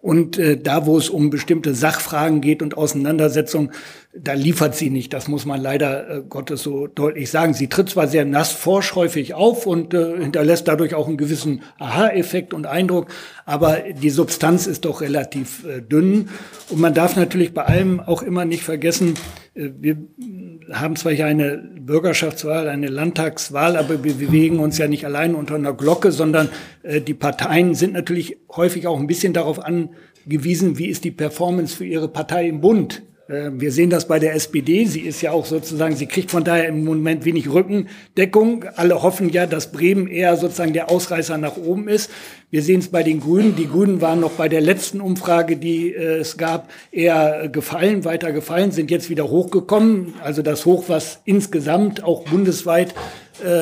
Und 0.00 0.36
äh, 0.36 0.58
da, 0.58 0.84
wo 0.84 0.98
es 0.98 1.08
um 1.08 1.30
bestimmte 1.30 1.74
Sachfragen 1.74 2.42
geht 2.42 2.60
und 2.60 2.76
Auseinandersetzungen, 2.76 3.70
da 4.14 4.34
liefert 4.34 4.74
sie 4.74 4.90
nicht. 4.90 5.14
Das 5.14 5.28
muss 5.28 5.46
man 5.46 5.62
leider 5.62 6.18
äh, 6.18 6.22
Gottes 6.28 6.62
so 6.62 6.86
deutlich 6.88 7.30
sagen. 7.30 7.54
Sie 7.54 7.68
tritt 7.68 7.88
zwar 7.88 8.06
sehr 8.06 8.26
nass 8.26 8.52
forsch 8.52 8.94
häufig 8.96 9.32
auf 9.32 9.66
und 9.66 9.94
äh, 9.94 10.18
hinterlässt 10.18 10.68
dadurch 10.68 10.94
auch 10.94 11.08
einen 11.08 11.16
gewissen 11.16 11.62
Aha-Effekt 11.78 12.52
und 12.52 12.66
Eindruck, 12.66 13.06
aber 13.46 13.78
die 13.78 14.10
Substanz 14.10 14.66
ist 14.66 14.84
doch 14.84 15.00
relativ 15.00 15.64
äh, 15.64 15.80
dünn. 15.80 16.28
Und 16.68 16.80
man 16.80 16.92
darf 16.92 17.16
natürlich 17.16 17.54
bei 17.54 17.64
allem 17.64 17.98
auch 17.98 18.20
immer 18.20 18.44
nicht 18.44 18.62
vergessen, 18.62 19.14
äh, 19.54 19.70
wir 19.80 19.96
haben 20.72 20.96
zwar 20.96 21.12
hier 21.12 21.26
eine 21.26 21.58
Bürgerschaftswahl, 21.58 22.68
eine 22.68 22.88
Landtagswahl, 22.88 23.76
aber 23.76 24.02
wir 24.04 24.14
bewegen 24.14 24.58
uns 24.58 24.78
ja 24.78 24.88
nicht 24.88 25.04
allein 25.04 25.34
unter 25.34 25.54
einer 25.54 25.72
Glocke, 25.72 26.12
sondern 26.12 26.48
äh, 26.82 27.00
die 27.00 27.14
Parteien 27.14 27.74
sind 27.74 27.92
natürlich 27.92 28.36
häufig 28.54 28.86
auch 28.86 28.98
ein 28.98 29.06
bisschen 29.06 29.32
darauf 29.32 29.60
angewiesen, 29.64 30.78
wie 30.78 30.86
ist 30.86 31.04
die 31.04 31.10
Performance 31.10 31.76
für 31.76 31.84
ihre 31.84 32.08
Partei 32.08 32.48
im 32.48 32.60
Bund. 32.60 33.02
Äh, 33.28 33.50
wir 33.54 33.72
sehen 33.72 33.90
das 33.90 34.06
bei 34.06 34.18
der 34.18 34.34
SPD. 34.34 34.84
Sie 34.84 35.00
ist 35.00 35.22
ja 35.22 35.32
auch 35.32 35.46
sozusagen, 35.46 35.96
sie 35.96 36.06
kriegt 36.06 36.30
von 36.30 36.44
daher 36.44 36.68
im 36.68 36.84
Moment 36.84 37.24
wenig 37.24 37.50
Rückendeckung. 37.50 38.64
Alle 38.76 39.02
hoffen 39.02 39.30
ja, 39.30 39.46
dass 39.46 39.72
Bremen 39.72 40.08
eher 40.08 40.36
sozusagen 40.36 40.72
der 40.72 40.90
Ausreißer 40.90 41.38
nach 41.38 41.56
oben 41.56 41.88
ist. 41.88 42.10
Wir 42.50 42.62
sehen 42.62 42.80
es 42.80 42.88
bei 42.88 43.02
den 43.02 43.20
Grünen. 43.20 43.56
Die 43.56 43.68
Grünen 43.68 44.00
waren 44.00 44.20
noch 44.20 44.32
bei 44.32 44.48
der 44.48 44.60
letzten 44.60 45.00
Umfrage, 45.00 45.56
die 45.56 45.92
äh, 45.92 46.18
es 46.18 46.36
gab, 46.36 46.70
eher 46.92 47.48
gefallen, 47.48 48.04
weiter 48.04 48.32
gefallen, 48.32 48.72
sind 48.72 48.90
jetzt 48.90 49.10
wieder 49.10 49.28
hochgekommen. 49.28 50.14
Also 50.22 50.42
das 50.42 50.66
Hoch, 50.66 50.84
was 50.88 51.20
insgesamt 51.24 52.04
auch 52.04 52.24
bundesweit 52.24 52.94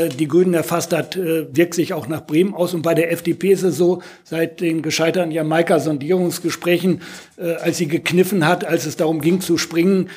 die 0.08 0.28
Grünen 0.28 0.54
erfasst 0.54 0.92
hat, 0.92 1.16
äh, 1.16 1.46
wirkt 1.54 1.74
sich 1.74 1.94
auch 1.94 2.06
nach 2.06 2.26
Bremen 2.26 2.54
aus. 2.54 2.74
Und 2.74 2.82
bei 2.82 2.94
der 2.94 3.10
FDP 3.10 3.52
ist 3.52 3.62
es 3.62 3.76
so, 3.76 4.02
seit 4.22 4.60
den 4.60 4.82
gescheiterten 4.82 5.30
Jamaika-Sondierungsgesprächen, 5.30 7.00
äh, 7.38 7.54
als 7.54 7.78
sie 7.78 7.88
gekniffen 7.88 8.46
hat, 8.46 8.64
als 8.64 8.86
es 8.86 8.96
darum 8.96 9.20
ging 9.20 9.40
zu 9.40 9.58
springen, 9.58 10.08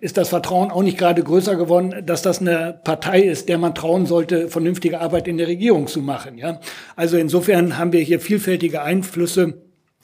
ist 0.00 0.16
das 0.16 0.28
Vertrauen 0.28 0.70
auch 0.70 0.84
nicht 0.84 0.96
gerade 0.96 1.20
größer 1.20 1.56
geworden, 1.56 2.06
dass 2.06 2.22
das 2.22 2.40
eine 2.40 2.78
Partei 2.84 3.20
ist, 3.20 3.48
der 3.48 3.58
man 3.58 3.74
trauen 3.74 4.06
sollte, 4.06 4.48
vernünftige 4.48 5.00
Arbeit 5.00 5.26
in 5.26 5.38
der 5.38 5.48
Regierung 5.48 5.88
zu 5.88 6.00
machen. 6.02 6.40
Also 6.94 7.16
insofern 7.16 7.76
haben 7.76 7.92
wir 7.92 7.98
hier 7.98 8.20
vielfältige 8.20 8.82
Einflüsse. 8.82 9.54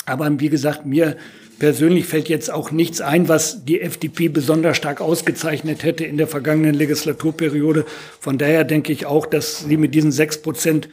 Aber 0.05 0.29
wie 0.41 0.49
gesagt, 0.49 0.85
mir 0.85 1.17
Persönlich 1.61 2.07
fällt 2.07 2.31
jetzt 2.31 2.51
auch 2.51 2.71
nichts 2.71 3.03
ein, 3.03 3.29
was 3.29 3.67
die 3.67 3.83
FDP 3.83 4.29
besonders 4.29 4.79
stark 4.79 5.03
ausgezeichnet 5.03 5.83
hätte 5.83 6.07
in 6.07 6.17
der 6.17 6.27
vergangenen 6.27 6.75
Legislaturperiode. 6.75 7.85
Von 8.19 8.39
daher 8.39 8.65
denke 8.65 8.95
ich 8.95 9.05
auch, 9.05 9.27
dass 9.27 9.61
sie 9.61 9.77
mit 9.77 9.95
diesen 9.95 10.11
sechs 10.11 10.41
Prozent 10.41 10.89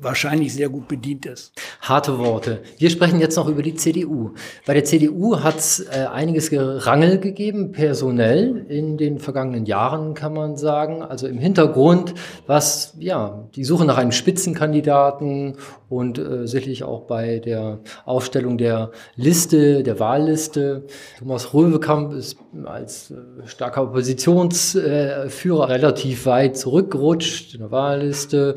wahrscheinlich 0.00 0.54
sehr 0.54 0.68
gut 0.68 0.88
bedient 0.88 1.26
ist. 1.26 1.52
Harte 1.80 2.18
Worte. 2.18 2.62
Wir 2.78 2.90
sprechen 2.90 3.20
jetzt 3.20 3.36
noch 3.36 3.48
über 3.48 3.62
die 3.62 3.74
CDU. 3.74 4.32
Bei 4.66 4.74
der 4.74 4.84
CDU 4.84 5.40
hat 5.40 5.58
es 5.58 5.80
äh, 5.80 6.06
einiges 6.10 6.50
Gerangel 6.50 7.18
gegeben, 7.18 7.72
personell 7.72 8.64
in 8.68 8.96
den 8.96 9.18
vergangenen 9.18 9.66
Jahren, 9.66 10.14
kann 10.14 10.32
man 10.32 10.56
sagen. 10.56 11.02
Also 11.02 11.26
im 11.26 11.38
Hintergrund, 11.38 12.14
was 12.46 12.94
ja 12.98 13.45
die 13.56 13.64
Suche 13.64 13.86
nach 13.86 13.96
einem 13.96 14.12
Spitzenkandidaten 14.12 15.56
und 15.88 16.18
äh, 16.18 16.46
sicherlich 16.46 16.84
auch 16.84 17.02
bei 17.02 17.38
der 17.38 17.80
Aufstellung 18.04 18.58
der 18.58 18.90
Liste, 19.16 19.82
der 19.82 19.98
Wahlliste. 19.98 20.84
Thomas 21.18 21.54
Röwekamp 21.54 22.12
ist 22.12 22.36
als 22.64 23.10
äh, 23.10 23.14
starker 23.46 23.84
Oppositionsführer 23.84 25.68
äh, 25.68 25.72
relativ 25.72 26.26
weit 26.26 26.58
zurückgerutscht 26.58 27.54
in 27.54 27.60
der 27.60 27.70
Wahlliste. 27.70 28.56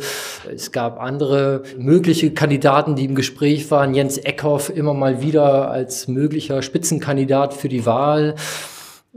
Es 0.53 0.73
gab 0.73 0.99
andere 0.99 1.63
mögliche 1.77 2.33
Kandidaten, 2.33 2.95
die 2.95 3.05
im 3.05 3.15
Gespräch 3.15 3.71
waren. 3.71 3.93
Jens 3.93 4.17
Eckhoff 4.17 4.69
immer 4.69 4.93
mal 4.93 5.21
wieder 5.21 5.71
als 5.71 6.09
möglicher 6.09 6.61
Spitzenkandidat 6.61 7.53
für 7.53 7.69
die 7.69 7.85
Wahl. 7.85 8.35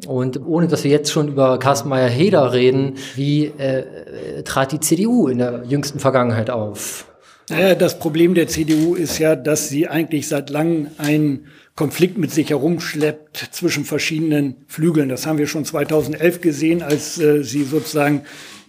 Und 0.06 0.44
ohne 0.44 0.66
dass 0.66 0.84
wir 0.84 0.90
jetzt 0.90 1.12
schon 1.12 1.28
über 1.28 1.58
Carsten 1.58 1.88
Meyer-Heder 1.88 2.52
reden, 2.52 2.94
wie 3.14 3.46
äh, 3.46 4.42
trat 4.42 4.72
die 4.72 4.80
CDU 4.80 5.28
in 5.28 5.38
der 5.38 5.64
jüngsten 5.66 6.00
Vergangenheit 6.00 6.50
auf? 6.50 7.06
Naja, 7.48 7.74
das 7.74 7.98
Problem 7.98 8.34
der 8.34 8.48
CDU 8.48 8.94
ist 8.94 9.18
ja, 9.18 9.36
dass 9.36 9.68
sie 9.68 9.88
eigentlich 9.88 10.28
seit 10.28 10.50
langem 10.50 10.88
einen 10.98 11.46
Konflikt 11.74 12.18
mit 12.18 12.30
sich 12.30 12.50
herumschleppt 12.50 13.48
zwischen 13.52 13.84
verschiedenen 13.84 14.56
Flügeln. 14.68 15.08
Das 15.08 15.26
haben 15.26 15.38
wir 15.38 15.46
schon 15.46 15.64
2011 15.64 16.40
gesehen, 16.40 16.82
als 16.82 17.18
äh, 17.18 17.42
sie 17.42 17.64
sozusagen 17.64 18.22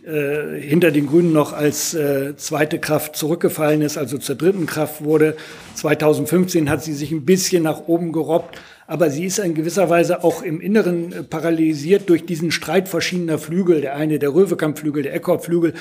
äh, 0.06 0.60
hinter 0.60 0.92
den 0.92 1.08
Grünen 1.08 1.32
noch 1.32 1.54
als 1.54 1.94
äh, 1.94 2.36
zweite 2.36 2.78
Kraft 2.80 3.16
zurückgefallen 3.16 3.82
ist, 3.82 3.98
also 3.98 4.18
zur 4.18 4.36
dritten 4.36 4.66
Kraft 4.66 5.04
wurde. 5.04 5.36
2015 5.76 6.70
hat 6.70 6.84
sie 6.84 6.94
sich 6.94 7.12
ein 7.12 7.26
bisschen 7.26 7.64
nach 7.64 7.88
oben 7.88 8.12
gerobbt, 8.12 8.60
aber 8.88 9.10
sie 9.10 9.26
ist 9.26 9.40
in 9.40 9.54
gewisser 9.54 9.90
Weise 9.90 10.24
auch 10.24 10.42
im 10.42 10.62
Inneren 10.62 11.12
äh, 11.12 11.24
paralysiert 11.24 12.10
durch 12.10 12.26
diesen 12.26 12.52
Streit 12.52 12.88
verschiedener 12.88 13.38
Flügel. 13.38 13.82
Der 13.82 13.96
eine 13.96 14.20
der 14.20 14.34
Röwekamp-Flügel, 14.34 15.04
der 15.04 15.14
Eckhoff-Flügel. 15.14 15.74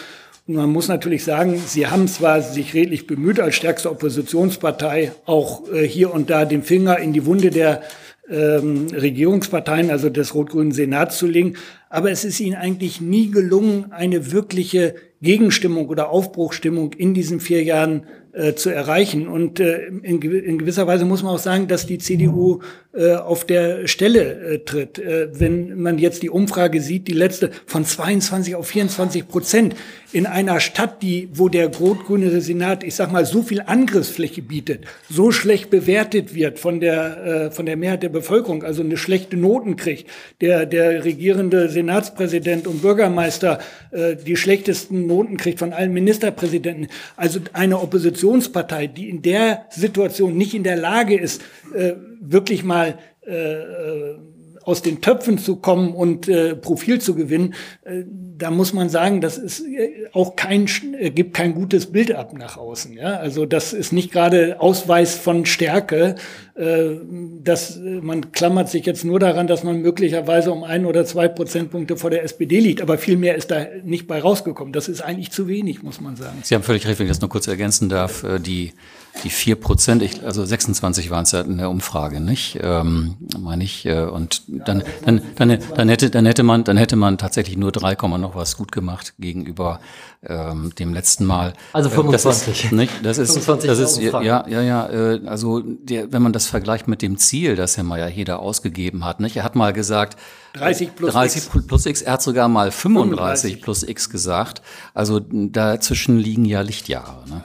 Und 0.47 0.57
man 0.57 0.71
muss 0.71 0.89
natürlich 0.89 1.25
sagen, 1.25 1.61
sie 1.65 1.87
haben 1.87 2.09
zwar 2.09 2.43
sich 2.43 2.75
redlich 2.75 3.07
bemüht, 3.07 3.39
als 3.39 3.55
stärkste 3.55 3.91
Oppositionspartei 3.91 5.13
auch 5.25 5.71
äh, 5.73 5.87
hier 5.87 6.13
und 6.13 6.31
da 6.31 6.45
den 6.45 6.63
Finger 6.63 6.99
in 6.99 7.13
die 7.13 7.27
Wunde 7.27 7.51
der 7.51 7.83
ähm, 8.29 8.87
Regierungsparteien, 8.93 9.91
also 9.91 10.09
des 10.09 10.35
rot-grünen 10.35 10.73
Senats 10.73 11.19
zu 11.19 11.27
legen, 11.27 11.55
aber 11.91 12.11
es 12.11 12.25
ist 12.25 12.41
ihnen 12.41 12.57
eigentlich 12.57 13.01
nie 13.01 13.31
gelungen, 13.31 13.93
eine 13.93 14.33
wirkliche 14.33 14.95
Gegenstimmung 15.21 15.89
oder 15.89 16.09
Aufbruchstimmung 16.11 16.93
in 16.95 17.15
diesen 17.15 17.41
vier 17.41 17.63
Jahren 17.63 18.07
äh, 18.33 18.55
zu 18.55 18.71
erreichen. 18.71 19.29
Und 19.29 19.61
äh, 19.61 19.87
in, 19.87 20.21
gewisser 20.21 20.87
Weise 20.87 21.05
muss 21.05 21.23
man 21.23 21.35
auch 21.35 21.39
sagen, 21.39 21.69
dass 21.69 21.87
die 21.87 21.99
CDU 21.99 22.61
äh, 22.95 23.15
auf 23.15 23.45
der 23.45 23.87
Stelle 23.87 24.55
äh, 24.55 24.59
tritt. 24.61 24.99
Äh, 24.99 25.29
wenn 25.39 25.81
man 25.81 25.99
jetzt 25.99 26.23
die 26.23 26.31
Umfrage 26.31 26.81
sieht, 26.81 27.09
die 27.09 27.13
letzte 27.13 27.51
von 27.67 27.85
22 27.85 28.55
auf 28.55 28.67
24 28.67 29.29
Prozent 29.29 29.75
in 30.13 30.27
einer 30.27 30.61
Stadt, 30.61 31.03
die, 31.03 31.29
wo 31.33 31.49
der 31.49 31.75
rot-grüne 31.75 32.41
Senat, 32.41 32.85
ich 32.85 32.95
sag 32.95 33.13
mal, 33.13 33.25
so 33.25 33.43
viel 33.43 33.63
Angriffsfläche 33.63 34.43
bietet, 34.43 34.85
so 35.09 35.31
schlecht 35.31 35.71
bewertet 35.71 36.35
wird 36.35 36.59
von 36.59 36.81
der, 36.81 37.25
äh, 37.25 37.51
von 37.51 37.67
der 37.67 37.77
Mehrheit 37.77 38.03
der 38.03 38.11
Bevölkerung, 38.11 38.63
also 38.63 38.83
eine 38.83 38.97
schlechte 38.97 39.37
Noten 39.37 39.77
kriegt, 39.77 40.09
der, 40.41 40.67
der 40.67 41.05
regierende 41.05 41.69
Senatspräsident 41.69 42.67
und 42.67 42.83
Bürgermeister 42.83 43.59
äh, 43.91 44.17
die 44.17 44.37
schlechtesten 44.37 45.07
Noten 45.07 45.37
kriegt 45.37 45.59
von 45.59 45.73
allen 45.73 45.93
Ministerpräsidenten. 45.93 46.89
Also 47.17 47.41
eine 47.53 47.79
Oppositionspartei, 48.23 48.87
die 48.87 49.09
in 49.09 49.23
der 49.23 49.67
Situation 49.71 50.37
nicht 50.37 50.55
in 50.55 50.63
der 50.63 50.77
Lage 50.77 51.19
ist, 51.19 51.43
äh, 51.75 51.95
wirklich 52.21 52.63
mal 52.63 52.99
äh, 53.27 53.33
äh 53.33 54.19
aus 54.65 54.83
den 54.83 55.01
Töpfen 55.01 55.39
zu 55.39 55.57
kommen 55.57 55.95
und 55.95 56.29
äh, 56.29 56.55
Profil 56.55 57.01
zu 57.01 57.15
gewinnen, 57.15 57.55
äh, 57.85 58.03
da 58.39 58.51
muss 58.51 58.73
man 58.73 58.89
sagen, 58.89 59.21
das 59.21 59.39
ist 59.39 59.61
äh, 59.61 60.09
auch 60.13 60.37
kein 60.37 60.67
äh, 60.99 61.11
gibt 61.11 61.35
kein 61.35 61.55
gutes 61.55 61.87
Bild 61.87 62.13
ab 62.13 62.33
nach 62.37 62.57
außen. 62.57 62.93
Ja? 62.95 63.17
Also 63.17 63.47
das 63.47 63.73
ist 63.73 63.93
nicht 63.93 64.13
gerade 64.13 64.61
Ausweis 64.61 65.15
von 65.15 65.47
Stärke. 65.47 66.17
Äh, 66.55 66.97
dass 67.43 67.79
äh, 67.79 67.81
man 68.03 68.31
klammert 68.33 68.69
sich 68.69 68.85
jetzt 68.85 69.07
nur 69.07 69.19
daran, 69.19 69.47
dass 69.47 69.65
man 69.65 69.81
möglicherweise 69.81 70.53
um 70.53 70.65
ein 70.65 70.85
oder 70.85 71.07
zwei 71.07 71.27
Prozentpunkte 71.27 71.97
vor 71.97 72.11
der 72.11 72.25
SPD 72.25 72.61
liegt, 72.61 72.83
aber 72.83 72.99
viel 72.99 73.17
mehr 73.17 73.37
ist 73.37 73.51
da 73.51 73.65
nicht 73.85 74.07
bei 74.07 74.21
rausgekommen. 74.21 74.71
Das 74.71 74.87
ist 74.87 75.01
eigentlich 75.01 75.31
zu 75.31 75.49
wenig, 75.49 75.83
muss 75.83 76.03
man 76.03 76.15
sagen. 76.15 76.41
Sie 76.43 76.55
haben 76.55 76.63
völlig 76.63 76.87
recht, 76.87 76.99
wenn 76.99 77.07
ich 77.07 77.11
das 77.11 77.23
nur 77.23 77.31
kurz 77.31 77.49
ergänzen 77.49 77.89
darf. 77.89 78.23
Äh, 78.25 78.39
die 78.39 78.75
die 79.25 79.31
vier 79.31 79.57
Prozent, 79.57 80.03
also 80.25 80.45
26 80.45 81.11
waren 81.11 81.25
es 81.25 81.33
ja 81.33 81.43
in 81.43 81.59
der 81.59 81.71
Umfrage, 81.71 82.19
nicht? 82.19 82.59
Ähm, 82.63 83.17
meine 83.39 83.63
ich. 83.63 83.87
Äh, 83.87 84.05
und 84.05 84.43
dann, 84.49 84.83
dann, 85.05 85.21
dann, 85.37 85.59
dann 85.77 85.89
hätte, 85.89 86.11
dann 86.11 86.27
hätte 86.27 86.43
man, 86.43 86.65
dann 86.65 86.77
hätte 86.77 86.97
man 86.97 87.19
tatsächlich 87.19 87.57
nur 87.57 87.73
3, 87.73 87.95
noch 88.19 88.35
was 88.35 88.57
gut 88.57 88.73
gemacht 88.73 89.15
gegenüber 89.19 89.81
ähm, 90.25 90.73
dem 90.79 90.95
letzten 90.95 91.25
Mal. 91.27 91.53
Also 91.73 91.91
25. 91.91 92.47
Das 92.47 92.65
ist, 92.65 92.73
nicht? 92.73 92.93
Das 93.05 93.19
ist, 93.19 93.33
25 93.33 93.71
das 93.71 93.79
ist 93.79 93.99
ja, 93.99 94.47
ja, 94.49 94.61
ja. 94.61 94.89
Äh, 94.89 95.21
also 95.27 95.61
der, 95.61 96.13
wenn 96.13 96.23
man 96.23 96.33
das 96.33 96.47
vergleicht 96.47 96.89
mit 96.89 97.03
dem 97.03 97.17
Ziel, 97.19 97.55
das 97.55 97.77
Herr 97.77 97.85
Mayer 97.85 98.09
Heder 98.09 98.41
ausgegeben 98.41 99.05
hat, 99.05 99.21
nicht? 99.21 99.37
Er 99.37 99.45
hat 99.45 99.57
mal 99.57 99.73
gesagt, 99.73 100.19
30 100.55 100.97
plus 100.97 101.13
30 101.13 101.47
X. 101.47 101.67
plus 101.67 101.87
X. 101.87 102.03
Er 102.03 102.15
hat 102.15 102.23
sogar 102.23 102.49
mal 102.49 102.71
35, 102.71 103.53
35. 103.53 103.63
plus 103.63 103.83
X 103.83 104.11
gesagt. 104.11 104.63
Also 104.95 105.21
dazwischen 105.21 106.19
liegen 106.19 106.45
ja 106.45 106.61
Lichtjahre. 106.63 107.29
Ne? 107.29 107.45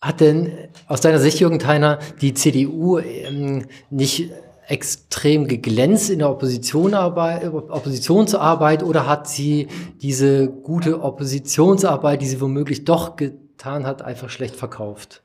Hat 0.00 0.20
denn 0.20 0.52
aus 0.86 1.00
deiner 1.00 1.18
Sicht, 1.18 1.40
Jürgen 1.40 1.58
Theiner, 1.58 1.98
die 2.20 2.32
CDU 2.32 2.98
ähm, 2.98 3.66
nicht 3.90 4.30
extrem 4.68 5.48
geglänzt 5.48 6.10
in 6.10 6.20
der 6.20 6.30
Oppositionsarbeit, 6.30 7.52
Oppositionsarbeit 7.52 8.82
oder 8.82 9.06
hat 9.06 9.26
sie 9.26 9.66
diese 10.00 10.48
gute 10.48 11.02
Oppositionsarbeit, 11.02 12.20
die 12.20 12.26
sie 12.26 12.40
womöglich 12.40 12.84
doch 12.84 13.16
getan 13.16 13.86
hat, 13.86 14.02
einfach 14.02 14.28
schlecht 14.28 14.54
verkauft? 14.54 15.22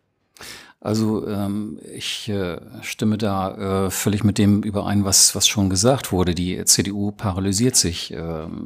Also 0.83 1.25
ähm, 1.29 1.79
ich 1.95 2.27
äh, 2.27 2.57
stimme 2.81 3.17
da 3.17 3.85
äh, 3.85 3.89
völlig 3.89 4.25
mit 4.25 4.37
dem 4.37 4.63
überein, 4.63 5.05
was, 5.05 5.33
was 5.33 5.47
schon 5.47 5.69
gesagt 5.69 6.11
wurde. 6.11 6.35
Die 6.35 6.61
CDU 6.65 7.11
paralysiert 7.11 7.77
sich 7.77 8.11
äh, 8.13 8.17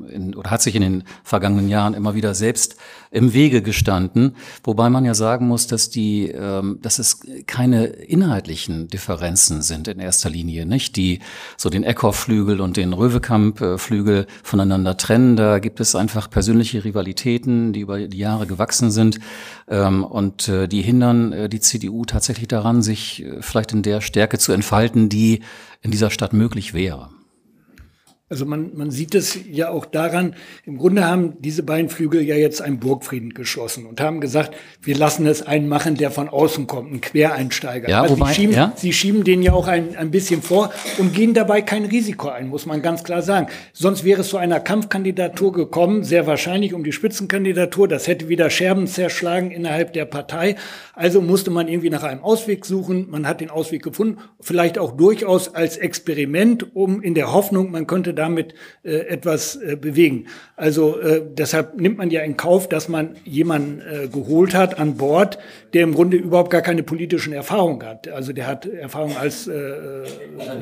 in, 0.09 0.33
oder 0.33 0.49
hat 0.49 0.63
sich 0.63 0.73
in 0.73 0.81
den 0.81 1.03
vergangenen 1.23 1.69
Jahren 1.69 1.93
immer 1.93 2.15
wieder 2.15 2.33
selbst 2.33 2.77
im 3.11 3.33
Wege 3.33 3.61
gestanden. 3.61 4.35
Wobei 4.63 4.89
man 4.89 5.05
ja 5.05 5.13
sagen 5.13 5.47
muss, 5.47 5.67
dass 5.67 5.91
die, 5.91 6.31
ähm, 6.31 6.79
dass 6.81 6.97
es 6.97 7.19
keine 7.45 7.85
inhaltlichen 7.85 8.87
Differenzen 8.87 9.61
sind 9.61 9.87
in 9.87 9.99
erster 9.99 10.31
Linie, 10.31 10.65
nicht? 10.65 10.95
Die 10.95 11.19
so 11.55 11.69
den 11.69 11.83
Eckhoff-Flügel 11.83 12.61
und 12.61 12.77
den 12.77 12.93
Röwekamp-Flügel 12.93 14.25
voneinander 14.41 14.97
trennen. 14.97 15.35
Da 15.35 15.59
gibt 15.59 15.79
es 15.79 15.95
einfach 15.95 16.31
persönliche 16.31 16.83
Rivalitäten, 16.83 17.73
die 17.73 17.81
über 17.81 18.07
die 18.07 18.17
Jahre 18.17 18.47
gewachsen 18.47 18.89
sind 18.89 19.19
ähm, 19.67 20.03
und 20.03 20.47
äh, 20.47 20.67
die 20.67 20.81
hindern 20.81 21.31
äh, 21.31 21.47
die 21.47 21.59
CDU 21.59 22.06
tatsächlich 22.07 22.47
daran, 22.47 22.81
sich 22.81 23.23
äh, 23.23 23.41
vielleicht 23.41 23.73
in 23.73 23.83
der 23.83 24.01
Stärke 24.01 24.37
zu 24.37 24.51
entfalten, 24.51 25.09
die 25.09 25.41
in 25.81 25.91
dieser 25.91 26.09
Stadt 26.09 26.33
möglich 26.33 26.73
wäre. 26.73 27.09
Also 28.29 28.45
man, 28.45 28.75
man 28.75 28.91
sieht 28.91 29.15
es 29.15 29.39
ja 29.49 29.69
auch 29.69 29.85
daran, 29.85 30.35
im 30.65 30.77
Grunde 30.77 31.05
haben 31.05 31.35
diese 31.39 31.63
beiden 31.63 31.87
Flügel 31.89 32.21
ja 32.21 32.35
jetzt 32.35 32.61
einen 32.61 32.77
Burgfrieden 32.77 33.33
geschlossen 33.33 33.85
und 33.85 34.01
haben 34.01 34.19
gesagt, 34.19 34.53
wir 34.81 34.97
lassen 34.97 35.25
es 35.25 35.43
einen 35.43 35.69
machen, 35.69 35.95
der 35.95 36.11
von 36.11 36.27
außen 36.27 36.67
kommt, 36.67 36.91
ein 36.91 36.99
Quereinsteiger. 36.99 37.87
Ja, 37.87 38.01
also 38.01 38.19
wobei, 38.19 38.33
sie, 38.33 38.35
schieben, 38.35 38.55
ja? 38.55 38.73
sie 38.75 38.91
schieben 38.91 39.23
den 39.23 39.41
ja 39.43 39.53
auch 39.53 39.69
ein, 39.69 39.95
ein 39.95 40.11
bisschen 40.11 40.41
vor 40.41 40.73
und 40.97 41.13
gehen 41.13 41.33
dabei 41.33 41.61
kein 41.61 41.85
Risiko 41.85 42.27
ein, 42.27 42.49
muss 42.49 42.65
man 42.65 42.81
ganz 42.81 43.05
klar 43.05 43.21
sagen. 43.21 43.47
Sonst 43.71 44.03
wäre 44.03 44.19
es 44.19 44.27
zu 44.27 44.35
einer 44.35 44.59
Kampfkandidatur 44.59 45.53
gekommen, 45.53 46.03
sehr 46.03 46.27
wahrscheinlich 46.27 46.73
um 46.73 46.83
die 46.83 46.91
Spitzenkandidatur. 46.91 47.87
Das 47.87 48.07
hätte 48.07 48.27
wieder 48.27 48.49
Scherben 48.49 48.87
zerschlagen 48.87 49.51
innerhalb 49.51 49.93
der 49.93 50.03
Partei. 50.03 50.57
Also 50.93 51.21
musste 51.21 51.49
man 51.49 51.69
irgendwie 51.69 51.91
nach 51.91 52.03
einem 52.03 52.23
Ausweg 52.23 52.65
suchen. 52.65 53.09
Man 53.09 53.25
hat 53.25 53.39
den 53.39 53.49
Ausweg 53.49 53.83
gefunden, 53.83 54.17
vielleicht 54.41 54.77
auch 54.79 54.97
durchaus 54.97 55.55
als 55.55 55.77
Experiment, 55.77 56.75
um 56.75 57.01
in 57.01 57.13
der 57.13 57.31
Hoffnung, 57.31 57.71
man 57.71 57.87
könnte 57.87 58.16
damit 58.17 58.53
äh, 58.83 58.97
etwas 59.07 59.55
äh, 59.55 59.75
bewegen. 59.75 60.27
Also 60.55 60.99
äh, 60.99 61.21
deshalb 61.25 61.79
nimmt 61.79 61.97
man 61.97 62.09
ja 62.09 62.21
in 62.21 62.35
Kauf, 62.35 62.67
dass 62.67 62.89
man 62.89 63.15
jemanden 63.23 63.81
äh, 63.81 64.07
geholt 64.07 64.55
hat 64.55 64.79
an 64.79 64.97
Bord, 64.97 65.37
der 65.73 65.83
im 65.83 65.93
Grunde 65.93 66.17
überhaupt 66.17 66.49
gar 66.49 66.61
keine 66.61 66.83
politischen 66.83 67.33
Erfahrungen 67.33 67.85
hat. 67.85 68.07
Also 68.07 68.33
der 68.33 68.47
hat 68.47 68.65
Erfahrung 68.65 69.15
als 69.17 69.47
äh, 69.47 70.05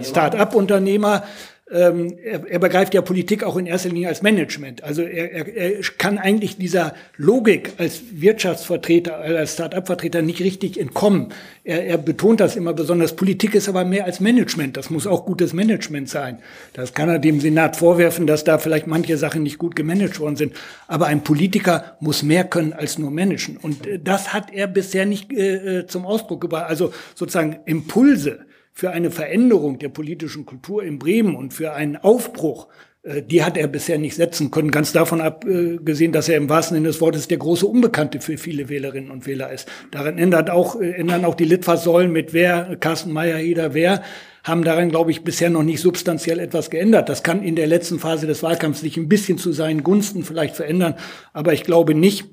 Start-up-Unternehmer, 0.04 1.24
ähm, 1.72 2.16
er, 2.24 2.48
er 2.48 2.60
begreift 2.60 2.94
ja 2.94 3.02
Politik 3.02 3.44
auch 3.44 3.58
in 3.58 3.66
erster 3.66 3.90
Linie 3.90 4.10
als 4.10 4.22
Management. 4.22 4.84
Also 4.84 5.02
er, 5.02 5.32
er, 5.32 5.48
er 5.48 5.82
kann 5.98 6.20
eigentlich 6.20 6.58
dieser 6.58 6.94
Logik 7.18 7.74
als 7.78 8.02
Wirtschaftsvertreter, 8.12 9.18
als 9.18 9.54
Start-up-Vertreter 9.54 10.22
nicht 10.22 10.42
richtig 10.42 10.80
entkommen. 10.80 11.34
Er, 11.64 11.98
betont 11.98 12.40
das 12.40 12.56
immer 12.56 12.74
besonders. 12.74 13.16
Politik 13.16 13.56
ist 13.56 13.68
aber 13.68 13.84
mehr 13.84 14.06
als 14.06 14.20
Management. 14.20 14.78
Das 14.78 14.92
muss 14.92 15.08
auch 15.08 15.26
gutes 15.26 15.54
Management 15.54 16.08
sein. 16.08 16.38
Das 16.74 16.94
kann 16.94 17.10
er 17.10 17.18
dem 17.18 17.40
Senat 17.40 17.76
vorwerfen, 17.76 18.28
dass 18.28 18.44
da 18.44 18.60
vielleicht 18.60 18.86
manche 18.86 19.18
Sachen 19.18 19.42
nicht 19.42 19.58
gut 19.58 19.76
gemanagt 19.76 20.20
worden 20.20 20.36
sind. 20.36 20.54
Aber 20.88 21.08
ein 21.08 21.24
Politiker 21.24 21.98
muss 22.00 22.22
mehr 22.22 22.44
können 22.44 22.74
als 22.74 23.00
nur 23.00 23.10
managen. 23.10 23.58
Und 23.58 23.88
äh, 23.88 23.98
das 23.98 24.34
hat 24.34 24.54
er 24.54 24.68
bisher 24.68 25.08
nicht 25.08 25.34
äh, 25.34 25.80
äh 25.80 25.88
zum 25.88 26.06
Ausdruck 26.06 26.42
gebracht. 26.42 26.70
Also 26.70 26.94
sozusagen 27.16 27.58
Impulse 27.66 28.46
für 28.76 28.92
eine 28.92 29.10
Veränderung 29.10 29.80
der 29.80 29.88
politischen 29.90 30.46
Kultur 30.46 30.84
in 30.84 31.00
Bremen 31.00 31.36
und 31.36 31.54
für 31.54 31.74
einen 31.74 31.96
Aufbruch, 31.96 32.68
äh, 33.04 33.24
die 33.24 33.42
hat 33.44 33.56
er 33.56 33.68
bisher 33.68 33.98
nicht 33.98 34.16
setzen 34.16 34.52
können. 34.52 34.70
Ganz 34.70 34.92
davon 34.92 35.22
abgesehen, 35.22 36.12
dass 36.12 36.28
er 36.28 36.36
im 36.36 36.50
wahrsten 36.50 36.76
Sinne 36.76 36.90
des 36.90 37.00
Wortes 37.00 37.30
der 37.30 37.38
große 37.38 37.66
Unbekannte 37.66 38.20
für 38.20 38.38
viele 38.38 38.68
Wählerinnen 38.68 39.12
und 39.12 39.26
Wähler 39.26 39.50
ist. 39.52 39.70
Daran 39.92 40.18
ändert 40.18 40.50
auch, 40.50 40.80
äh, 40.80 40.92
ändern 40.92 41.24
auch 41.24 41.36
die 41.36 41.46
Litfaßsäulen 41.46 42.12
mit 42.12 42.34
wer, 42.34 42.76
Carsten 42.76 43.14
Meyer, 43.14 43.38
Heder, 43.38 43.74
wer, 43.74 44.04
haben 44.44 44.66
daran, 44.66 44.90
glaube 44.90 45.10
ich, 45.10 45.24
bisher 45.24 45.50
noch 45.50 45.64
nicht 45.64 45.80
substanziell 45.80 46.40
etwas 46.40 46.70
geändert. 46.70 47.08
Das 47.08 47.24
kann 47.24 47.42
in 47.42 47.56
der 47.56 47.68
letzten 47.68 47.98
Phase 47.98 48.28
des 48.28 48.44
Wahlkampfs 48.44 48.82
sich 48.82 48.98
ein 48.98 49.08
bisschen 49.08 49.38
zu 49.38 49.54
seinen 49.54 49.84
Gunsten 49.84 50.24
vielleicht 50.24 50.56
verändern, 50.56 50.96
aber 51.32 51.54
ich 51.54 51.64
glaube 51.64 51.96
nicht, 51.96 52.26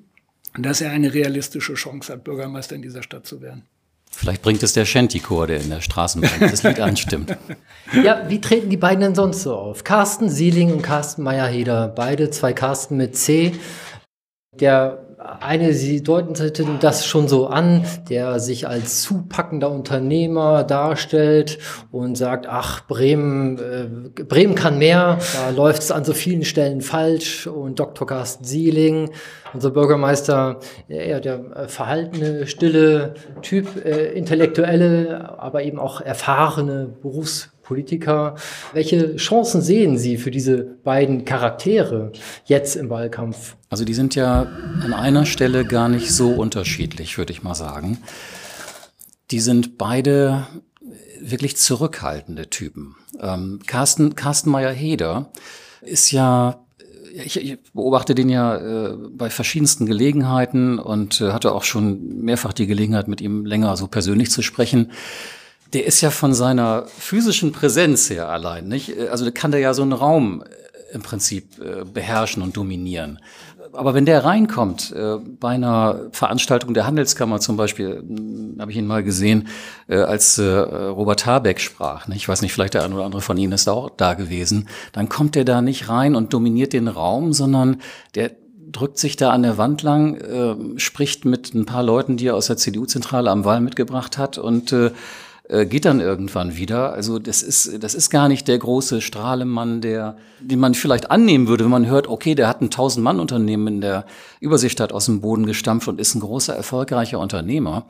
dass 0.58 0.80
er 0.80 0.90
eine 0.90 1.14
realistische 1.14 1.74
Chance 1.74 2.12
hat, 2.12 2.24
Bürgermeister 2.24 2.74
in 2.74 2.82
dieser 2.82 3.02
Stadt 3.02 3.26
zu 3.26 3.40
werden. 3.40 3.62
Vielleicht 4.14 4.42
bringt 4.42 4.62
es 4.62 4.72
der 4.72 4.84
Shanty-Chor, 4.84 5.46
der 5.46 5.60
in 5.60 5.70
der 5.70 5.80
Straßenbahn 5.80 6.30
das 6.40 6.62
Lied 6.62 6.80
anstimmt. 6.80 7.36
Ja, 8.02 8.22
wie 8.30 8.40
treten 8.40 8.70
die 8.70 8.78
beiden 8.78 9.00
denn 9.00 9.14
sonst 9.14 9.42
so 9.42 9.54
auf? 9.54 9.84
Carsten 9.84 10.30
Sieling 10.30 10.72
und 10.72 10.80
Carsten 10.80 11.22
Meyer-Heder, 11.22 11.88
beide 11.88 12.30
zwei 12.30 12.54
Carsten 12.54 12.96
mit 12.96 13.18
C. 13.18 13.52
Der 14.58 15.11
eine, 15.40 15.72
Sie 15.74 16.02
deuten 16.02 16.34
das 16.80 17.06
schon 17.06 17.28
so 17.28 17.46
an, 17.46 17.84
der 18.08 18.40
sich 18.40 18.66
als 18.66 19.02
zupackender 19.02 19.70
Unternehmer 19.70 20.64
darstellt 20.64 21.58
und 21.90 22.16
sagt, 22.16 22.46
ach, 22.48 22.86
Bremen, 22.86 23.58
äh, 23.58 24.22
Bremen 24.24 24.54
kann 24.54 24.78
mehr, 24.78 25.18
da 25.34 25.50
läuft 25.50 25.82
es 25.82 25.90
an 25.90 26.04
so 26.04 26.12
vielen 26.12 26.44
Stellen 26.44 26.80
falsch 26.80 27.46
und 27.46 27.78
Dr. 27.78 28.06
Carsten 28.06 28.44
Sieling, 28.44 29.10
unser 29.54 29.70
Bürgermeister, 29.70 30.58
eher 30.88 31.20
der 31.20 31.56
äh, 31.56 31.68
verhaltene, 31.68 32.46
stille 32.46 33.14
Typ, 33.42 33.84
äh, 33.84 34.12
intellektuelle, 34.12 35.38
aber 35.38 35.62
eben 35.62 35.78
auch 35.78 36.00
erfahrene 36.00 36.88
Berufs 37.00 37.51
Politiker. 37.62 38.36
Welche 38.72 39.16
Chancen 39.16 39.62
sehen 39.62 39.98
Sie 39.98 40.16
für 40.16 40.30
diese 40.30 40.58
beiden 40.84 41.24
Charaktere 41.24 42.12
jetzt 42.44 42.76
im 42.76 42.90
Wahlkampf? 42.90 43.56
Also 43.70 43.84
die 43.84 43.94
sind 43.94 44.14
ja 44.14 44.46
an 44.82 44.92
einer 44.92 45.26
Stelle 45.26 45.64
gar 45.64 45.88
nicht 45.88 46.12
so 46.12 46.30
unterschiedlich, 46.30 47.18
würde 47.18 47.32
ich 47.32 47.42
mal 47.42 47.54
sagen. 47.54 47.98
Die 49.30 49.40
sind 49.40 49.78
beide 49.78 50.46
wirklich 51.20 51.56
zurückhaltende 51.56 52.50
Typen. 52.50 52.96
Ähm, 53.20 53.60
Carsten, 53.66 54.16
Carsten 54.16 54.50
Meyer-Heder 54.50 55.30
ist 55.80 56.10
ja 56.10 56.58
ich, 57.14 57.36
ich 57.36 57.58
beobachte 57.72 58.14
den 58.14 58.28
ja 58.28 58.56
äh, 58.56 58.96
bei 59.10 59.30
verschiedensten 59.30 59.86
Gelegenheiten 59.86 60.78
und 60.78 61.20
äh, 61.20 61.32
hatte 61.32 61.52
auch 61.52 61.64
schon 61.64 62.22
mehrfach 62.22 62.52
die 62.52 62.66
Gelegenheit, 62.66 63.08
mit 63.08 63.20
ihm 63.20 63.44
länger 63.44 63.76
so 63.76 63.86
persönlich 63.86 64.30
zu 64.30 64.42
sprechen. 64.42 64.92
Der 65.72 65.86
ist 65.86 66.00
ja 66.00 66.10
von 66.10 66.34
seiner 66.34 66.86
physischen 66.86 67.52
Präsenz 67.52 68.10
her 68.10 68.28
allein, 68.28 68.68
nicht? 68.68 68.98
Also 69.10 69.30
kann 69.32 69.52
der 69.52 69.60
ja 69.60 69.72
so 69.72 69.82
einen 69.82 69.92
Raum 69.92 70.42
äh, 70.42 70.94
im 70.94 71.02
Prinzip 71.02 71.58
äh, 71.58 71.84
beherrschen 71.84 72.42
und 72.42 72.56
dominieren. 72.56 73.18
Aber 73.72 73.94
wenn 73.94 74.04
der 74.04 74.22
reinkommt, 74.22 74.92
äh, 74.92 75.16
bei 75.16 75.50
einer 75.50 76.10
Veranstaltung 76.12 76.74
der 76.74 76.86
Handelskammer 76.86 77.40
zum 77.40 77.56
Beispiel, 77.56 78.00
hm, 78.06 78.56
habe 78.60 78.70
ich 78.70 78.76
ihn 78.76 78.86
mal 78.86 79.02
gesehen, 79.02 79.48
als 79.88 80.38
Robert 80.38 81.26
Habeck 81.26 81.60
sprach, 81.60 82.06
ich 82.08 82.28
weiß 82.28 82.42
nicht, 82.42 82.52
vielleicht 82.52 82.74
der 82.74 82.84
eine 82.84 82.94
oder 82.94 83.04
andere 83.04 83.22
von 83.22 83.36
Ihnen 83.36 83.52
ist 83.52 83.68
auch 83.68 83.90
da 83.90 84.14
gewesen, 84.14 84.68
dann 84.92 85.08
kommt 85.08 85.34
der 85.34 85.44
da 85.44 85.62
nicht 85.62 85.88
rein 85.88 86.14
und 86.14 86.32
dominiert 86.32 86.72
den 86.72 86.88
Raum, 86.88 87.32
sondern 87.32 87.80
der 88.14 88.32
drückt 88.70 88.98
sich 88.98 89.16
da 89.16 89.30
an 89.30 89.42
der 89.42 89.58
Wand 89.58 89.82
lang, 89.82 90.78
spricht 90.78 91.24
mit 91.24 91.52
ein 91.54 91.66
paar 91.66 91.82
Leuten, 91.82 92.16
die 92.16 92.28
er 92.28 92.36
aus 92.36 92.46
der 92.46 92.56
CDU-Zentrale 92.56 93.30
am 93.30 93.44
Wahl 93.44 93.60
mitgebracht 93.60 94.16
hat 94.18 94.38
und 94.38 94.74
äh, 95.52 95.66
geht 95.66 95.84
dann 95.84 96.00
irgendwann 96.00 96.56
wieder. 96.56 96.94
Also 96.94 97.18
das 97.18 97.42
ist, 97.42 97.82
das 97.82 97.94
ist 97.94 98.08
gar 98.08 98.28
nicht 98.28 98.48
der 98.48 98.58
große 98.58 99.02
Strahlemann, 99.02 99.82
der, 99.82 100.16
den 100.40 100.58
man 100.58 100.72
vielleicht 100.72 101.10
annehmen 101.10 101.46
würde, 101.46 101.64
wenn 101.64 101.70
man 101.70 101.86
hört, 101.86 102.08
okay, 102.08 102.34
der 102.34 102.48
hat 102.48 102.62
ein 102.62 102.70
1000-Mann-Unternehmen 102.70 103.66
in 103.66 103.80
der 103.82 104.06
Überseestadt 104.40 104.94
aus 104.94 105.04
dem 105.06 105.20
Boden 105.20 105.44
gestampft 105.44 105.88
und 105.88 106.00
ist 106.00 106.14
ein 106.14 106.20
großer, 106.20 106.56
erfolgreicher 106.56 107.18
Unternehmer 107.18 107.84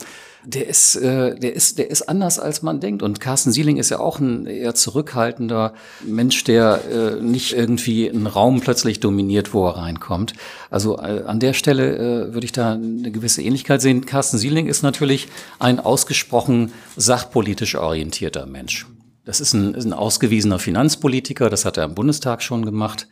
der 0.45 0.67
ist, 0.67 0.97
äh, 0.97 1.39
der 1.39 1.55
ist, 1.55 1.79
der 1.79 1.91
ist 1.91 2.09
anders 2.09 2.39
als 2.39 2.63
man 2.63 2.81
denkt. 2.81 3.03
Und 3.03 3.21
Carsten 3.21 3.53
Sieling 3.53 3.77
ist 3.77 3.91
ja 3.91 4.01
auch 4.01 4.19
ein 4.19 4.47
eher 4.47 4.75
zurückhaltender 4.75 5.75
Mensch, 6.05 6.45
der 6.45 6.81
äh, 6.91 7.23
nicht 7.23 7.53
irgendwie 7.53 8.11
einen 8.11 8.27
Raum 8.27 8.61
plötzlich 8.61 9.01
dominiert, 9.01 9.55
wo 9.55 9.67
er 9.67 9.77
reinkommt. 9.77 10.35
Also 10.71 10.99
äh, 10.99 11.23
an 11.27 11.39
der 11.39 11.53
Stelle 11.53 11.97
äh, 11.97 12.35
würde 12.35 12.45
ich 12.45 12.53
da 12.53 12.73
eine 12.73 13.11
gewisse 13.13 13.43
Ähnlichkeit 13.43 13.81
sehen. 13.81 14.05
Carsten 14.05 14.39
Sieling 14.39 14.67
ist 14.67 14.83
natürlich 14.83 15.29
ein 15.59 15.79
ausgesprochen 15.79 16.73
sachpolitisch 16.97 17.77
orientierter 17.77 18.47
Mensch. 18.47 18.87
Das 19.25 19.41
ist 19.41 19.53
ein, 19.53 19.75
ist 19.75 19.85
ein 19.85 19.93
ausgewiesener 19.93 20.59
Finanzpolitiker, 20.59 21.49
das 21.49 21.65
hat 21.65 21.77
er 21.77 21.85
im 21.85 21.95
Bundestag 21.95 22.43
schon 22.43 22.65
gemacht. 22.65 23.07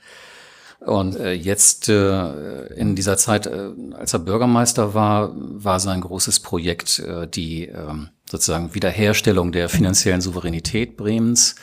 Und 0.81 1.16
äh, 1.16 1.33
jetzt 1.33 1.89
äh, 1.91 2.66
in 2.74 2.97
dieser 2.97 3.18
Zeit, 3.18 3.47
äh, 3.47 3.70
als 3.93 4.14
er 4.14 4.18
Bürgermeister 4.18 4.95
war, 4.95 5.33
war 5.35 5.78
sein 5.78 6.01
großes 6.01 6.41
Projekt 6.41 7.01
äh, 7.01 7.28
die 7.28 7.68
äh, 7.68 7.95
sozusagen 8.28 8.74
Wiederherstellung 8.74 9.53
der 9.53 9.68
finanziellen 9.68 10.22
Souveränität 10.22 10.97
Bremens. 10.97 11.55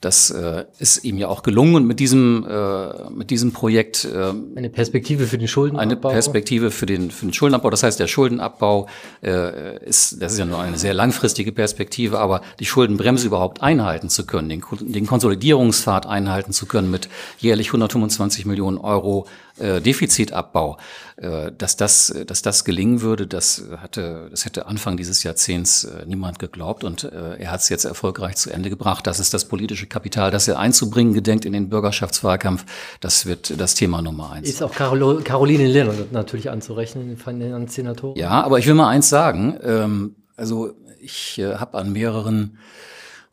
Das 0.00 0.30
äh, 0.30 0.64
ist 0.78 1.04
ihm 1.04 1.18
ja 1.18 1.28
auch 1.28 1.42
gelungen 1.42 1.74
und 1.74 1.86
mit 1.86 1.98
diesem, 1.98 2.46
äh, 2.48 3.10
mit 3.10 3.30
diesem 3.30 3.52
Projekt 3.52 4.04
äh, 4.04 4.32
eine 4.56 4.70
Perspektive 4.70 5.26
für 5.26 5.38
den 5.38 5.48
Schuldenabbau. 5.48 5.82
Eine 5.82 5.96
Perspektive 5.96 6.70
für 6.70 6.86
den, 6.86 7.10
für 7.10 7.26
den 7.26 7.32
Schuldenabbau. 7.32 7.70
Das 7.70 7.82
heißt, 7.82 7.98
der 7.98 8.06
Schuldenabbau 8.06 8.86
äh, 9.22 9.84
ist, 9.84 10.22
das 10.22 10.32
ist 10.32 10.38
ja 10.38 10.44
nur 10.44 10.60
eine 10.60 10.78
sehr 10.78 10.94
langfristige 10.94 11.50
Perspektive, 11.50 12.20
aber 12.20 12.42
die 12.60 12.66
Schuldenbremse 12.66 13.26
überhaupt 13.26 13.60
einhalten 13.60 14.08
zu 14.08 14.24
können, 14.24 14.48
den, 14.48 14.62
den 14.80 15.06
Konsolidierungspfad 15.06 16.06
einhalten 16.06 16.52
zu 16.52 16.66
können 16.66 16.90
mit 16.90 17.08
jährlich 17.38 17.68
125 17.68 18.46
Millionen 18.46 18.78
Euro 18.78 19.26
äh, 19.60 19.80
Defizitabbau, 19.80 20.78
äh, 21.16 21.52
dass 21.56 21.76
das, 21.76 22.14
dass 22.26 22.42
das 22.42 22.64
gelingen 22.64 23.00
würde, 23.00 23.26
das 23.26 23.64
hatte, 23.78 24.28
das 24.30 24.44
hätte 24.44 24.66
Anfang 24.66 24.96
dieses 24.96 25.22
Jahrzehnts 25.22 25.84
äh, 25.84 26.06
niemand 26.06 26.38
geglaubt 26.38 26.84
und 26.84 27.04
äh, 27.04 27.36
er 27.38 27.50
hat 27.50 27.60
es 27.60 27.68
jetzt 27.68 27.84
erfolgreich 27.84 28.36
zu 28.36 28.50
Ende 28.50 28.70
gebracht. 28.70 29.06
Das 29.06 29.20
ist 29.20 29.34
das 29.34 29.46
politische 29.46 29.86
Kapital, 29.86 30.30
das 30.30 30.48
er 30.48 30.58
einzubringen 30.58 31.14
gedenkt 31.14 31.44
in 31.44 31.52
den 31.52 31.68
Bürgerschaftswahlkampf. 31.68 32.64
Das 33.00 33.26
wird 33.26 33.60
das 33.60 33.74
Thema 33.74 34.02
Nummer 34.02 34.32
eins. 34.32 34.48
Ist 34.48 34.62
auch 34.62 34.72
Carolo, 34.72 35.20
Caroline 35.22 35.66
Lennart 35.66 36.12
natürlich 36.12 36.50
anzurechnen, 36.50 37.16
den 37.16 37.68
Senatoren. 37.68 38.18
Ja, 38.18 38.42
aber 38.42 38.58
ich 38.58 38.66
will 38.66 38.74
mal 38.74 38.88
eins 38.88 39.08
sagen. 39.08 39.58
Ähm, 39.62 40.16
also 40.36 40.74
ich 41.00 41.38
äh, 41.38 41.56
habe 41.56 41.78
an 41.78 41.92
mehreren 41.92 42.58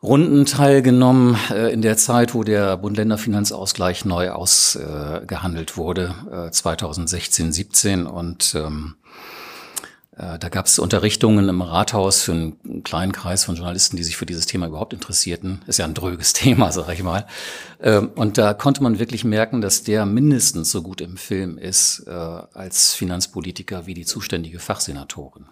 Runden 0.06 0.46
teilgenommen 0.46 1.36
äh, 1.50 1.72
in 1.72 1.82
der 1.82 1.96
Zeit, 1.96 2.34
wo 2.34 2.44
der 2.44 2.76
Bund-Länder-Finanzausgleich 2.76 4.04
neu 4.04 4.30
ausgehandelt 4.30 5.72
äh, 5.72 5.76
wurde, 5.76 6.14
äh, 6.30 6.50
2016, 6.50 7.52
17 7.52 8.06
und 8.06 8.54
ähm, 8.54 8.94
äh, 10.16 10.38
da 10.38 10.48
gab 10.48 10.66
es 10.66 10.78
Unterrichtungen 10.78 11.48
im 11.48 11.60
Rathaus 11.60 12.22
für 12.22 12.32
einen 12.32 12.82
kleinen 12.84 13.12
Kreis 13.12 13.44
von 13.44 13.56
Journalisten, 13.56 13.96
die 13.96 14.04
sich 14.04 14.16
für 14.16 14.26
dieses 14.26 14.46
Thema 14.46 14.66
überhaupt 14.66 14.92
interessierten. 14.92 15.62
Ist 15.66 15.78
ja 15.78 15.84
ein 15.84 15.94
dröges 15.94 16.32
Thema, 16.34 16.72
sag 16.72 16.88
ich 16.92 17.02
mal. 17.02 17.26
Ähm, 17.82 18.10
und 18.14 18.38
da 18.38 18.54
konnte 18.54 18.82
man 18.82 18.98
wirklich 18.98 19.24
merken, 19.24 19.60
dass 19.60 19.82
der 19.82 20.06
mindestens 20.06 20.70
so 20.70 20.82
gut 20.82 21.00
im 21.00 21.16
Film 21.16 21.58
ist 21.58 22.04
äh, 22.06 22.10
als 22.10 22.94
Finanzpolitiker 22.94 23.86
wie 23.86 23.94
die 23.94 24.06
zuständige 24.06 24.58
Fachsenatorin. 24.58 25.46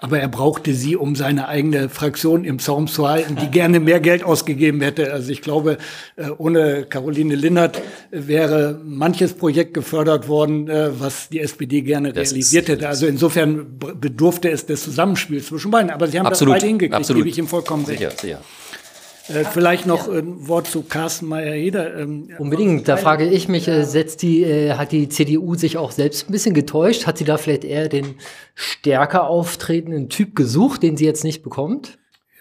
Aber 0.00 0.20
er 0.20 0.28
brauchte 0.28 0.74
sie, 0.74 0.94
um 0.94 1.16
seine 1.16 1.48
eigene 1.48 1.88
Fraktion 1.88 2.44
im 2.44 2.60
Zaum 2.60 2.86
zu 2.86 3.08
halten, 3.08 3.34
die 3.34 3.48
gerne 3.48 3.80
mehr 3.80 3.98
Geld 3.98 4.22
ausgegeben 4.22 4.80
hätte. 4.80 5.12
Also 5.12 5.32
ich 5.32 5.42
glaube, 5.42 5.76
äh, 6.14 6.30
ohne 6.38 6.84
Caroline 6.84 7.34
Linnert 7.34 7.82
wäre 8.12 8.80
manches 8.84 9.34
Projekt 9.34 9.74
gefördert 9.74 10.28
worden, 10.28 10.68
äh, 10.68 10.90
was 11.00 11.28
die 11.30 11.40
SPD 11.40 11.82
gerne 11.82 12.12
das 12.12 12.30
realisiert 12.30 12.68
hätte. 12.68 12.88
Also 12.88 13.08
insofern 13.08 13.66
bedurfte 14.00 14.48
es 14.50 14.66
des 14.66 14.84
Zusammenspiels 14.84 15.46
zwischen 15.46 15.72
beiden. 15.72 15.90
Aber 15.90 16.06
sie 16.06 16.20
haben 16.20 16.26
Absolut. 16.26 16.54
das 16.54 16.60
beide 16.60 16.68
hingekriegt, 16.68 16.94
Absolut. 16.94 17.24
gebe 17.24 17.30
ich 17.30 17.38
ihm 17.38 17.48
vollkommen 17.48 17.84
recht. 17.84 17.98
Sicher, 17.98 18.12
sicher. 18.16 18.40
Äh, 19.28 19.44
vielleicht 19.44 19.86
noch 19.86 20.08
ein 20.08 20.48
Wort 20.48 20.66
zu 20.66 20.82
Carsten 20.82 21.26
Meyer-Heder. 21.26 21.98
Ähm, 21.98 22.30
Unbedingt, 22.38 22.88
da 22.88 22.96
frage 22.96 23.26
ich 23.26 23.48
mich, 23.48 23.68
äh, 23.68 23.84
setzt 23.84 24.22
die, 24.22 24.42
äh, 24.42 24.72
hat 24.72 24.92
die 24.92 25.08
CDU 25.08 25.54
sich 25.54 25.76
auch 25.76 25.90
selbst 25.90 26.28
ein 26.28 26.32
bisschen 26.32 26.54
getäuscht? 26.54 27.06
Hat 27.06 27.18
sie 27.18 27.24
da 27.24 27.36
vielleicht 27.36 27.64
eher 27.64 27.88
den 27.88 28.14
stärker 28.54 29.28
auftretenden 29.28 30.08
Typ 30.08 30.34
gesucht, 30.34 30.82
den 30.82 30.96
sie 30.96 31.04
jetzt 31.04 31.24
nicht 31.24 31.42
bekommt? 31.42 31.98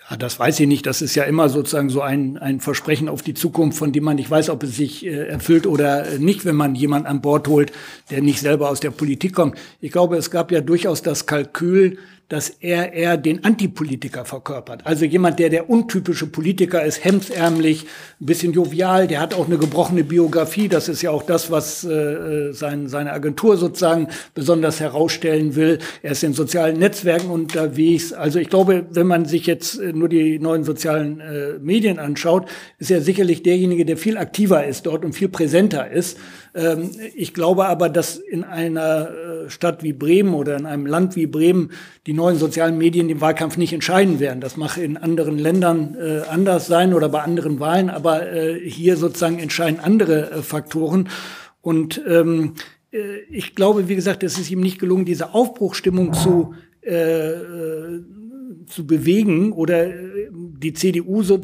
Ja, 0.09 0.15
das 0.15 0.39
weiß 0.39 0.61
ich 0.61 0.67
nicht. 0.67 0.85
Das 0.85 1.01
ist 1.01 1.15
ja 1.15 1.23
immer 1.23 1.49
sozusagen 1.49 1.89
so 1.89 2.01
ein, 2.01 2.37
ein 2.37 2.61
Versprechen 2.61 3.09
auf 3.09 3.21
die 3.21 3.33
Zukunft, 3.33 3.77
von 3.77 3.91
dem 3.91 4.05
man 4.05 4.15
nicht 4.15 4.31
weiß, 4.31 4.49
ob 4.49 4.63
es 4.63 4.77
sich 4.77 5.05
äh, 5.05 5.27
erfüllt 5.27 5.67
oder 5.67 6.17
nicht, 6.17 6.45
wenn 6.45 6.55
man 6.55 6.75
jemanden 6.75 7.07
an 7.07 7.21
Bord 7.21 7.49
holt, 7.49 7.73
der 8.09 8.21
nicht 8.21 8.39
selber 8.39 8.69
aus 8.69 8.79
der 8.79 8.91
Politik 8.91 9.33
kommt. 9.33 9.57
Ich 9.81 9.91
glaube, 9.91 10.15
es 10.15 10.31
gab 10.31 10.51
ja 10.51 10.61
durchaus 10.61 11.01
das 11.01 11.25
Kalkül, 11.25 11.97
dass 12.29 12.49
er 12.49 12.91
eher 12.91 13.15
den 13.15 13.45
Antipolitiker 13.45 14.25
verkörpert. 14.25 14.85
Also 14.85 15.05
jemand, 15.05 15.39
der 15.39 15.49
der 15.49 15.69
untypische 15.69 16.27
Politiker 16.27 16.83
ist, 16.83 17.03
hemdsärmlich, 17.03 17.85
ein 18.19 18.25
bisschen 18.25 18.51
jovial, 18.51 19.07
der 19.07 19.21
hat 19.21 19.33
auch 19.33 19.47
eine 19.47 19.57
gebrochene 19.57 20.03
Biografie. 20.03 20.67
Das 20.67 20.89
ist 20.89 21.01
ja 21.01 21.11
auch 21.11 21.23
das, 21.23 21.51
was 21.51 21.85
äh, 21.85 22.51
sein, 22.51 22.89
seine 22.89 23.13
Agentur 23.13 23.55
sozusagen 23.55 24.09
besonders 24.33 24.81
herausstellen 24.81 25.55
will. 25.55 25.79
Er 26.03 26.11
ist 26.11 26.23
in 26.23 26.33
sozialen 26.33 26.77
Netzwerken 26.79 27.29
unterwegs. 27.29 28.11
Also 28.11 28.39
ich 28.39 28.49
glaube, 28.49 28.85
wenn 28.89 29.07
man 29.07 29.25
sich 29.25 29.45
jetzt 29.45 29.79
äh, 29.79 29.93
nur 29.93 30.09
die 30.09 30.37
neuen 30.37 30.65
sozialen 30.65 31.21
äh, 31.21 31.59
Medien 31.61 31.97
anschaut, 31.97 32.49
ist 32.77 32.91
er 32.91 33.01
sicherlich 33.01 33.41
derjenige, 33.43 33.85
der 33.85 33.95
viel 33.95 34.17
aktiver 34.17 34.65
ist 34.65 34.85
dort 34.85 35.05
und 35.05 35.13
viel 35.13 35.29
präsenter 35.29 35.89
ist. 35.89 36.17
Ähm, 36.57 36.89
ich 37.15 37.33
glaube 37.33 37.67
aber, 37.67 37.87
dass 37.87 38.17
in 38.17 38.43
einer 38.43 39.09
äh, 39.09 39.49
Stadt 39.49 39.83
wie 39.83 39.93
Bremen 39.93 40.33
oder 40.33 40.57
in 40.57 40.65
einem 40.65 40.85
Land 40.87 41.15
wie 41.15 41.27
Bremen 41.27 41.71
die 42.07 42.13
neuen 42.13 42.37
sozialen 42.37 42.77
Medien 42.77 43.07
den 43.07 43.21
Wahlkampf 43.21 43.57
nicht 43.57 43.73
entscheiden 43.73 44.19
werden. 44.19 44.41
Das 44.41 44.57
mag 44.57 44.77
in 44.77 44.97
anderen 44.97 45.37
Ländern 45.37 45.95
äh, 45.95 46.21
anders 46.29 46.67
sein 46.67 46.93
oder 46.93 47.09
bei 47.09 47.21
anderen 47.21 47.59
Wahlen, 47.59 47.89
aber 47.89 48.31
äh, 48.31 48.59
hier 48.59 48.97
sozusagen 48.97 49.37
entscheiden 49.37 49.79
andere 49.79 50.41
Faktoren. 50.41 51.09
Und 51.61 52.01
ähm, 52.07 52.53
ich 53.29 53.53
glaube, 53.53 53.89
wie 53.89 53.95
gesagt, 53.95 54.23
es 54.23 54.39
ist 54.39 54.49
ihm 54.49 54.61
nicht 54.61 54.79
gelungen, 54.79 55.05
diese 55.05 55.33
Aufbruchstimmung 55.33 56.13
zu 56.13 56.53
zu 58.65 58.87
bewegen 58.87 59.51
oder 59.51 59.89
die 60.31 60.73
CDU 60.73 61.21
so 61.21 61.41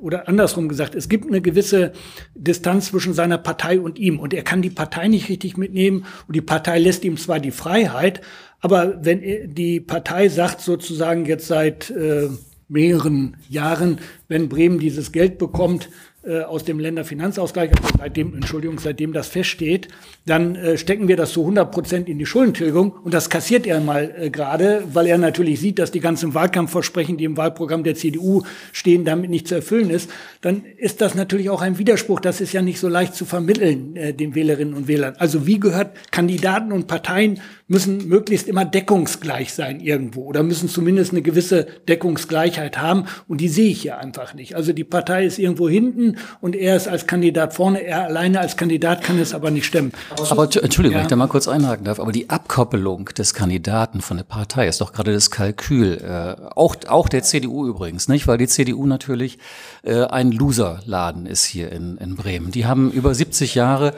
oder 0.00 0.28
andersrum 0.28 0.68
gesagt, 0.68 0.94
es 0.94 1.08
gibt 1.08 1.26
eine 1.26 1.40
gewisse 1.40 1.92
Distanz 2.34 2.86
zwischen 2.86 3.14
seiner 3.14 3.38
Partei 3.38 3.80
und 3.80 3.98
ihm. 3.98 4.18
Und 4.18 4.34
er 4.34 4.42
kann 4.42 4.62
die 4.62 4.70
Partei 4.70 5.08
nicht 5.08 5.28
richtig 5.28 5.56
mitnehmen 5.56 6.04
und 6.26 6.36
die 6.36 6.40
Partei 6.40 6.78
lässt 6.78 7.04
ihm 7.04 7.16
zwar 7.16 7.40
die 7.40 7.50
Freiheit, 7.50 8.20
aber 8.60 9.04
wenn 9.04 9.54
die 9.54 9.80
Partei 9.80 10.28
sagt 10.28 10.60
sozusagen 10.60 11.24
jetzt 11.24 11.46
seit 11.46 11.90
äh, 11.90 12.28
mehreren 12.68 13.36
Jahren, 13.48 13.98
wenn 14.28 14.48
Bremen 14.48 14.78
dieses 14.78 15.12
Geld 15.12 15.38
bekommt, 15.38 15.88
äh, 16.22 16.42
aus 16.42 16.64
dem 16.64 16.78
Länderfinanzausgleich, 16.78 17.70
also 17.70 17.88
seitdem, 17.98 18.34
Entschuldigung, 18.34 18.78
seitdem 18.78 19.12
das 19.12 19.28
feststeht, 19.28 19.88
dann 20.26 20.54
äh, 20.54 20.78
stecken 20.78 21.08
wir 21.08 21.16
das 21.16 21.32
zu 21.32 21.40
100 21.40 21.70
Prozent 21.70 22.08
in 22.08 22.18
die 22.18 22.26
Schuldentilgung 22.26 22.92
und 22.92 23.12
das 23.12 23.28
kassiert 23.28 23.66
er 23.66 23.80
mal 23.80 24.14
äh, 24.16 24.30
gerade, 24.30 24.84
weil 24.92 25.06
er 25.06 25.18
natürlich 25.18 25.60
sieht, 25.60 25.78
dass 25.78 25.90
die 25.90 26.00
ganzen 26.00 26.34
Wahlkampfversprechen, 26.34 27.16
die 27.16 27.24
im 27.24 27.36
Wahlprogramm 27.36 27.82
der 27.82 27.96
CDU 27.96 28.42
stehen, 28.72 29.04
damit 29.04 29.30
nicht 29.30 29.48
zu 29.48 29.56
erfüllen 29.56 29.90
ist, 29.90 30.10
dann 30.40 30.62
ist 30.76 31.00
das 31.00 31.14
natürlich 31.14 31.50
auch 31.50 31.62
ein 31.62 31.78
Widerspruch. 31.78 32.20
Das 32.20 32.40
ist 32.40 32.52
ja 32.52 32.62
nicht 32.62 32.78
so 32.78 32.88
leicht 32.88 33.14
zu 33.14 33.24
vermitteln 33.24 33.96
äh, 33.96 34.14
den 34.14 34.34
Wählerinnen 34.34 34.74
und 34.74 34.86
Wählern. 34.88 35.14
Also 35.18 35.46
wie 35.46 35.58
gehört, 35.58 35.96
Kandidaten 36.12 36.72
und 36.72 36.86
Parteien 36.86 37.40
müssen 37.66 38.08
möglichst 38.08 38.48
immer 38.48 38.64
deckungsgleich 38.64 39.52
sein 39.52 39.80
irgendwo 39.80 40.24
oder 40.24 40.42
müssen 40.42 40.68
zumindest 40.68 41.12
eine 41.12 41.22
gewisse 41.22 41.66
Deckungsgleichheit 41.88 42.78
haben 42.78 43.04
und 43.26 43.40
die 43.40 43.48
sehe 43.48 43.70
ich 43.70 43.92
einfach 43.92 44.20
einfach 44.20 44.34
nicht. 44.34 44.56
Also 44.56 44.72
die 44.72 44.84
Partei 44.84 45.24
ist 45.24 45.38
irgendwo 45.38 45.68
hinten 45.68 46.09
und 46.40 46.56
er 46.56 46.76
ist 46.76 46.88
als 46.88 47.06
Kandidat 47.06 47.54
vorne. 47.54 47.82
Er 47.82 48.04
alleine 48.04 48.40
als 48.40 48.56
Kandidat 48.56 49.02
kann 49.02 49.18
es 49.18 49.34
aber 49.34 49.50
nicht 49.50 49.66
stemmen. 49.66 49.92
Aber 50.30 50.44
Entschuldigung, 50.44 50.92
ja. 50.92 50.98
wenn 50.98 51.02
ich 51.02 51.08
da 51.08 51.16
mal 51.16 51.28
kurz 51.28 51.48
einhaken 51.48 51.84
darf, 51.84 52.00
aber 52.00 52.12
die 52.12 52.30
Abkoppelung 52.30 53.06
des 53.06 53.34
Kandidaten 53.34 54.00
von 54.00 54.16
der 54.16 54.24
Partei 54.24 54.68
ist 54.68 54.80
doch 54.80 54.92
gerade 54.92 55.12
das 55.12 55.30
Kalkül, 55.30 55.98
äh, 55.98 56.40
auch, 56.54 56.76
auch 56.88 57.08
der 57.08 57.22
CDU 57.22 57.66
übrigens, 57.66 58.08
nicht? 58.08 58.26
Weil 58.26 58.38
die 58.38 58.48
CDU 58.48 58.86
natürlich 58.86 59.38
äh, 59.82 60.04
ein 60.04 60.32
Loserladen 60.32 61.26
ist 61.26 61.44
hier 61.44 61.72
in, 61.72 61.96
in 61.98 62.16
Bremen. 62.16 62.50
Die 62.50 62.66
haben 62.66 62.90
über 62.90 63.14
70 63.14 63.54
Jahre, 63.54 63.94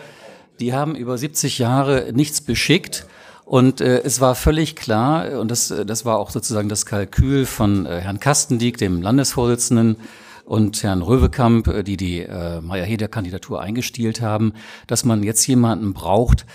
die 0.60 0.72
haben 0.72 0.94
über 0.94 1.18
70 1.18 1.58
Jahre 1.58 2.12
nichts 2.12 2.40
beschickt. 2.40 3.06
Und 3.44 3.80
äh, 3.80 4.00
es 4.02 4.20
war 4.20 4.34
völlig 4.34 4.76
klar, 4.76 5.38
und 5.38 5.50
das, 5.50 5.74
das 5.86 6.04
war 6.04 6.18
auch 6.18 6.30
sozusagen 6.30 6.68
das 6.68 6.86
Kalkül 6.86 7.44
von 7.44 7.86
äh, 7.86 8.00
Herrn 8.00 8.20
Kastendieck, 8.20 8.78
dem 8.78 9.02
Landesvorsitzenden, 9.02 9.96
und 10.44 10.82
Herrn 10.82 11.02
Röwekamp, 11.02 11.68
äh, 11.68 11.82
die 11.82 11.96
die 11.96 12.20
äh, 12.20 12.60
Meyer-Heder-Kandidatur 12.60 13.60
eingestielt 13.60 14.20
haben, 14.20 14.52
dass 14.86 15.04
man 15.04 15.22
jetzt 15.22 15.46
jemanden 15.46 15.92
braucht, 15.92 16.46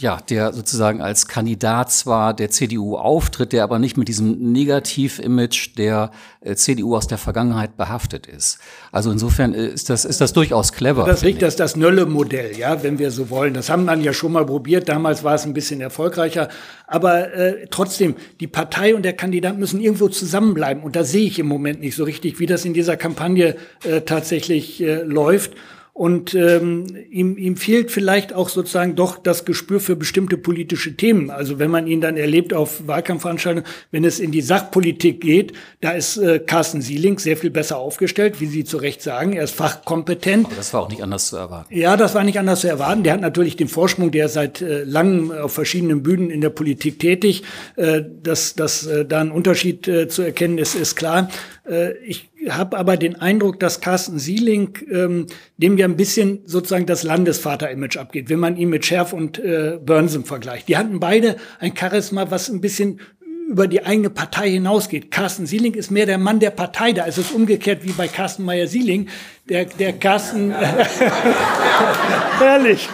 ja, 0.00 0.18
der 0.28 0.52
sozusagen 0.52 1.00
als 1.00 1.26
Kandidat 1.26 1.90
zwar 1.90 2.32
der 2.32 2.50
CDU 2.50 2.96
auftritt, 2.96 3.52
der 3.52 3.64
aber 3.64 3.78
nicht 3.80 3.96
mit 3.96 4.06
diesem 4.06 4.52
Negativ-Image 4.52 5.76
der 5.76 6.12
äh, 6.40 6.54
CDU 6.54 6.94
aus 6.94 7.08
der 7.08 7.18
Vergangenheit 7.18 7.76
behaftet 7.76 8.26
ist. 8.26 8.58
Also 8.92 9.10
insofern 9.10 9.54
äh, 9.54 9.66
ist 9.66 9.90
das, 9.90 10.04
ist 10.04 10.20
das 10.20 10.32
durchaus 10.32 10.72
clever. 10.72 11.04
Das 11.04 11.22
liegt 11.22 11.42
das, 11.42 11.56
das 11.56 11.74
Nölle-Modell, 11.74 12.56
ja, 12.56 12.82
wenn 12.84 12.98
wir 13.00 13.10
so 13.10 13.28
wollen. 13.28 13.54
Das 13.54 13.70
haben 13.70 13.84
man 13.84 14.02
ja 14.02 14.12
schon 14.12 14.32
mal 14.32 14.46
probiert. 14.46 14.88
Damals 14.88 15.24
war 15.24 15.34
es 15.34 15.44
ein 15.44 15.52
bisschen 15.52 15.80
erfolgreicher. 15.80 16.48
Aber 16.86 17.34
äh, 17.34 17.66
trotzdem, 17.68 18.14
die 18.38 18.46
Partei 18.46 18.94
und 18.94 19.02
der 19.02 19.14
Kandidat 19.14 19.58
müssen 19.58 19.80
irgendwo 19.80 20.08
zusammenbleiben. 20.08 20.84
Und 20.84 20.94
da 20.94 21.02
sehe 21.02 21.26
ich 21.26 21.40
im 21.40 21.46
Moment 21.48 21.80
nicht 21.80 21.96
so 21.96 22.04
richtig, 22.04 22.38
wie 22.38 22.46
das 22.46 22.64
in 22.64 22.72
dieser 22.72 22.96
Kampagne 22.96 23.56
äh, 23.82 24.02
tatsächlich 24.02 24.80
äh, 24.80 25.02
läuft. 25.02 25.54
Und 25.98 26.32
ähm, 26.32 26.86
ihm, 27.10 27.36
ihm 27.36 27.56
fehlt 27.56 27.90
vielleicht 27.90 28.32
auch 28.32 28.50
sozusagen 28.50 28.94
doch 28.94 29.18
das 29.18 29.44
Gespür 29.44 29.80
für 29.80 29.96
bestimmte 29.96 30.38
politische 30.38 30.94
Themen. 30.94 31.28
Also 31.28 31.58
wenn 31.58 31.72
man 31.72 31.88
ihn 31.88 32.00
dann 32.00 32.16
erlebt 32.16 32.54
auf 32.54 32.86
Wahlkampfveranstaltungen, 32.86 33.68
wenn 33.90 34.04
es 34.04 34.20
in 34.20 34.30
die 34.30 34.40
Sachpolitik 34.40 35.20
geht, 35.20 35.54
da 35.80 35.90
ist 35.90 36.16
äh, 36.16 36.38
Carsten 36.38 36.82
Sieling 36.82 37.18
sehr 37.18 37.36
viel 37.36 37.50
besser 37.50 37.78
aufgestellt, 37.78 38.40
wie 38.40 38.46
Sie 38.46 38.62
zu 38.62 38.76
Recht 38.76 39.02
sagen. 39.02 39.32
Er 39.32 39.42
ist 39.42 39.56
fachkompetent. 39.56 40.46
Aber 40.46 40.54
das 40.54 40.72
war 40.72 40.82
auch 40.82 40.88
nicht 40.88 41.02
anders 41.02 41.26
zu 41.30 41.36
erwarten. 41.36 41.74
Ja, 41.76 41.96
das 41.96 42.14
war 42.14 42.22
nicht 42.22 42.38
anders 42.38 42.60
zu 42.60 42.68
erwarten. 42.68 43.02
Der 43.02 43.14
hat 43.14 43.20
natürlich 43.20 43.56
den 43.56 43.66
Vorsprung, 43.66 44.12
der 44.12 44.26
ist 44.26 44.34
seit 44.34 44.62
äh, 44.62 44.84
langem 44.84 45.32
auf 45.32 45.52
verschiedenen 45.52 46.04
Bühnen 46.04 46.30
in 46.30 46.40
der 46.40 46.50
Politik 46.50 47.00
tätig. 47.00 47.42
Äh, 47.74 48.02
dass 48.22 48.54
dass 48.54 48.86
äh, 48.86 49.04
da 49.04 49.20
ein 49.20 49.32
Unterschied 49.32 49.88
äh, 49.88 50.06
zu 50.06 50.22
erkennen 50.22 50.58
ist, 50.58 50.76
ist 50.76 50.94
klar. 50.94 51.28
Äh, 51.68 51.92
ich 51.98 52.30
habe 52.48 52.78
aber 52.78 52.96
den 52.96 53.16
Eindruck, 53.16 53.60
dass 53.60 53.80
Carsten 53.80 54.18
Sieling 54.18 54.78
ähm, 54.90 55.26
dem 55.56 55.76
ja 55.78 55.86
ein 55.86 55.96
bisschen 55.96 56.40
sozusagen 56.46 56.86
das 56.86 57.02
Landesvater-Image 57.02 57.96
abgeht, 57.96 58.30
wenn 58.30 58.38
man 58.38 58.56
ihn 58.56 58.70
mit 58.70 58.86
Scherf 58.86 59.12
und 59.12 59.38
äh, 59.38 59.78
Börnsen 59.84 60.24
vergleicht. 60.24 60.68
Die 60.68 60.76
hatten 60.76 61.00
beide 61.00 61.36
ein 61.58 61.76
Charisma, 61.76 62.30
was 62.30 62.48
ein 62.48 62.60
bisschen 62.60 63.00
über 63.48 63.66
die 63.66 63.84
eigene 63.84 64.10
Partei 64.10 64.50
hinausgeht. 64.50 65.10
Carsten 65.10 65.46
Sieling 65.46 65.72
ist 65.74 65.90
mehr 65.90 66.04
der 66.04 66.18
Mann 66.18 66.38
der 66.38 66.50
Partei. 66.50 66.92
Da 66.92 67.04
ist 67.04 67.16
es 67.16 67.30
umgekehrt 67.30 67.82
wie 67.82 67.92
bei 67.92 68.06
Carsten 68.06 68.44
Meyer-Sieling. 68.44 69.08
Der, 69.48 69.64
der 69.64 69.94
Carsten... 69.94 70.54
Herrlich. 72.38 72.88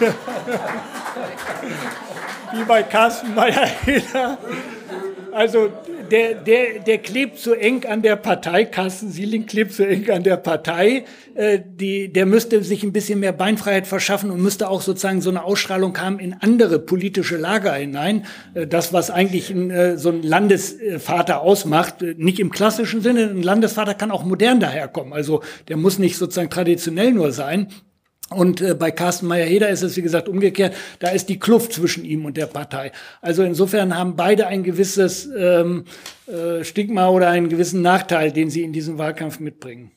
wie 2.53 2.63
bei 2.65 2.83
Carsten 2.83 3.35
Meyer-Hiller. 3.35 4.37
Also 5.33 5.71
der, 6.11 6.35
der, 6.35 6.79
der 6.85 6.97
klebt 6.99 7.37
so 7.37 7.53
eng 7.53 7.85
an 7.85 8.01
der 8.01 8.15
Partei, 8.15 8.65
Carsten 8.65 9.11
Sieling 9.11 9.45
klebt 9.45 9.73
so 9.73 9.83
eng 9.83 10.09
an 10.09 10.23
der 10.23 10.37
Partei, 10.37 11.05
äh, 11.35 11.59
die, 11.65 12.11
der 12.11 12.25
müsste 12.25 12.63
sich 12.63 12.83
ein 12.83 12.93
bisschen 12.93 13.19
mehr 13.19 13.31
Beinfreiheit 13.31 13.87
verschaffen 13.87 14.31
und 14.31 14.41
müsste 14.41 14.69
auch 14.69 14.81
sozusagen 14.81 15.21
so 15.21 15.29
eine 15.29 15.43
Ausstrahlung 15.43 15.97
haben 15.97 16.19
in 16.19 16.33
andere 16.33 16.79
politische 16.79 17.37
Lager 17.37 17.73
hinein. 17.73 18.25
Äh, 18.53 18.67
das, 18.67 18.93
was 18.93 19.11
eigentlich 19.11 19.49
ein, 19.49 19.69
äh, 19.69 19.97
so 19.97 20.09
ein 20.09 20.23
Landesvater 20.23 21.41
ausmacht, 21.41 22.01
äh, 22.01 22.15
nicht 22.17 22.39
im 22.39 22.51
klassischen 22.51 23.01
Sinne, 23.01 23.29
ein 23.29 23.43
Landesvater 23.43 23.93
kann 23.93 24.11
auch 24.11 24.23
modern 24.23 24.59
daherkommen. 24.59 25.13
Also 25.13 25.41
der 25.67 25.77
muss 25.77 25.99
nicht 25.99 26.17
sozusagen 26.17 26.49
traditionell 26.49 27.11
nur 27.11 27.31
sein. 27.31 27.67
Und 28.31 28.59
äh, 28.59 28.73
bei 28.73 28.89
Carsten 28.89 29.27
Meyer-Heder 29.27 29.69
ist 29.69 29.83
es, 29.83 29.95
wie 29.97 30.01
gesagt, 30.01 30.27
umgekehrt. 30.27 30.75
Da 30.99 31.09
ist 31.09 31.29
die 31.29 31.37
Kluft 31.37 31.73
zwischen 31.73 32.03
ihm 32.05 32.25
und 32.25 32.37
der 32.37 32.47
Partei. 32.47 32.91
Also 33.21 33.43
insofern 33.43 33.95
haben 33.95 34.15
beide 34.15 34.47
ein 34.47 34.63
gewisses 34.63 35.29
ähm, 35.37 35.85
äh, 36.25 36.63
Stigma 36.63 37.09
oder 37.09 37.29
einen 37.29 37.49
gewissen 37.49 37.83
Nachteil, 37.83 38.31
den 38.31 38.49
sie 38.49 38.63
in 38.63 38.73
diesem 38.73 38.97
Wahlkampf 38.97 39.39
mitbringen. 39.39 39.91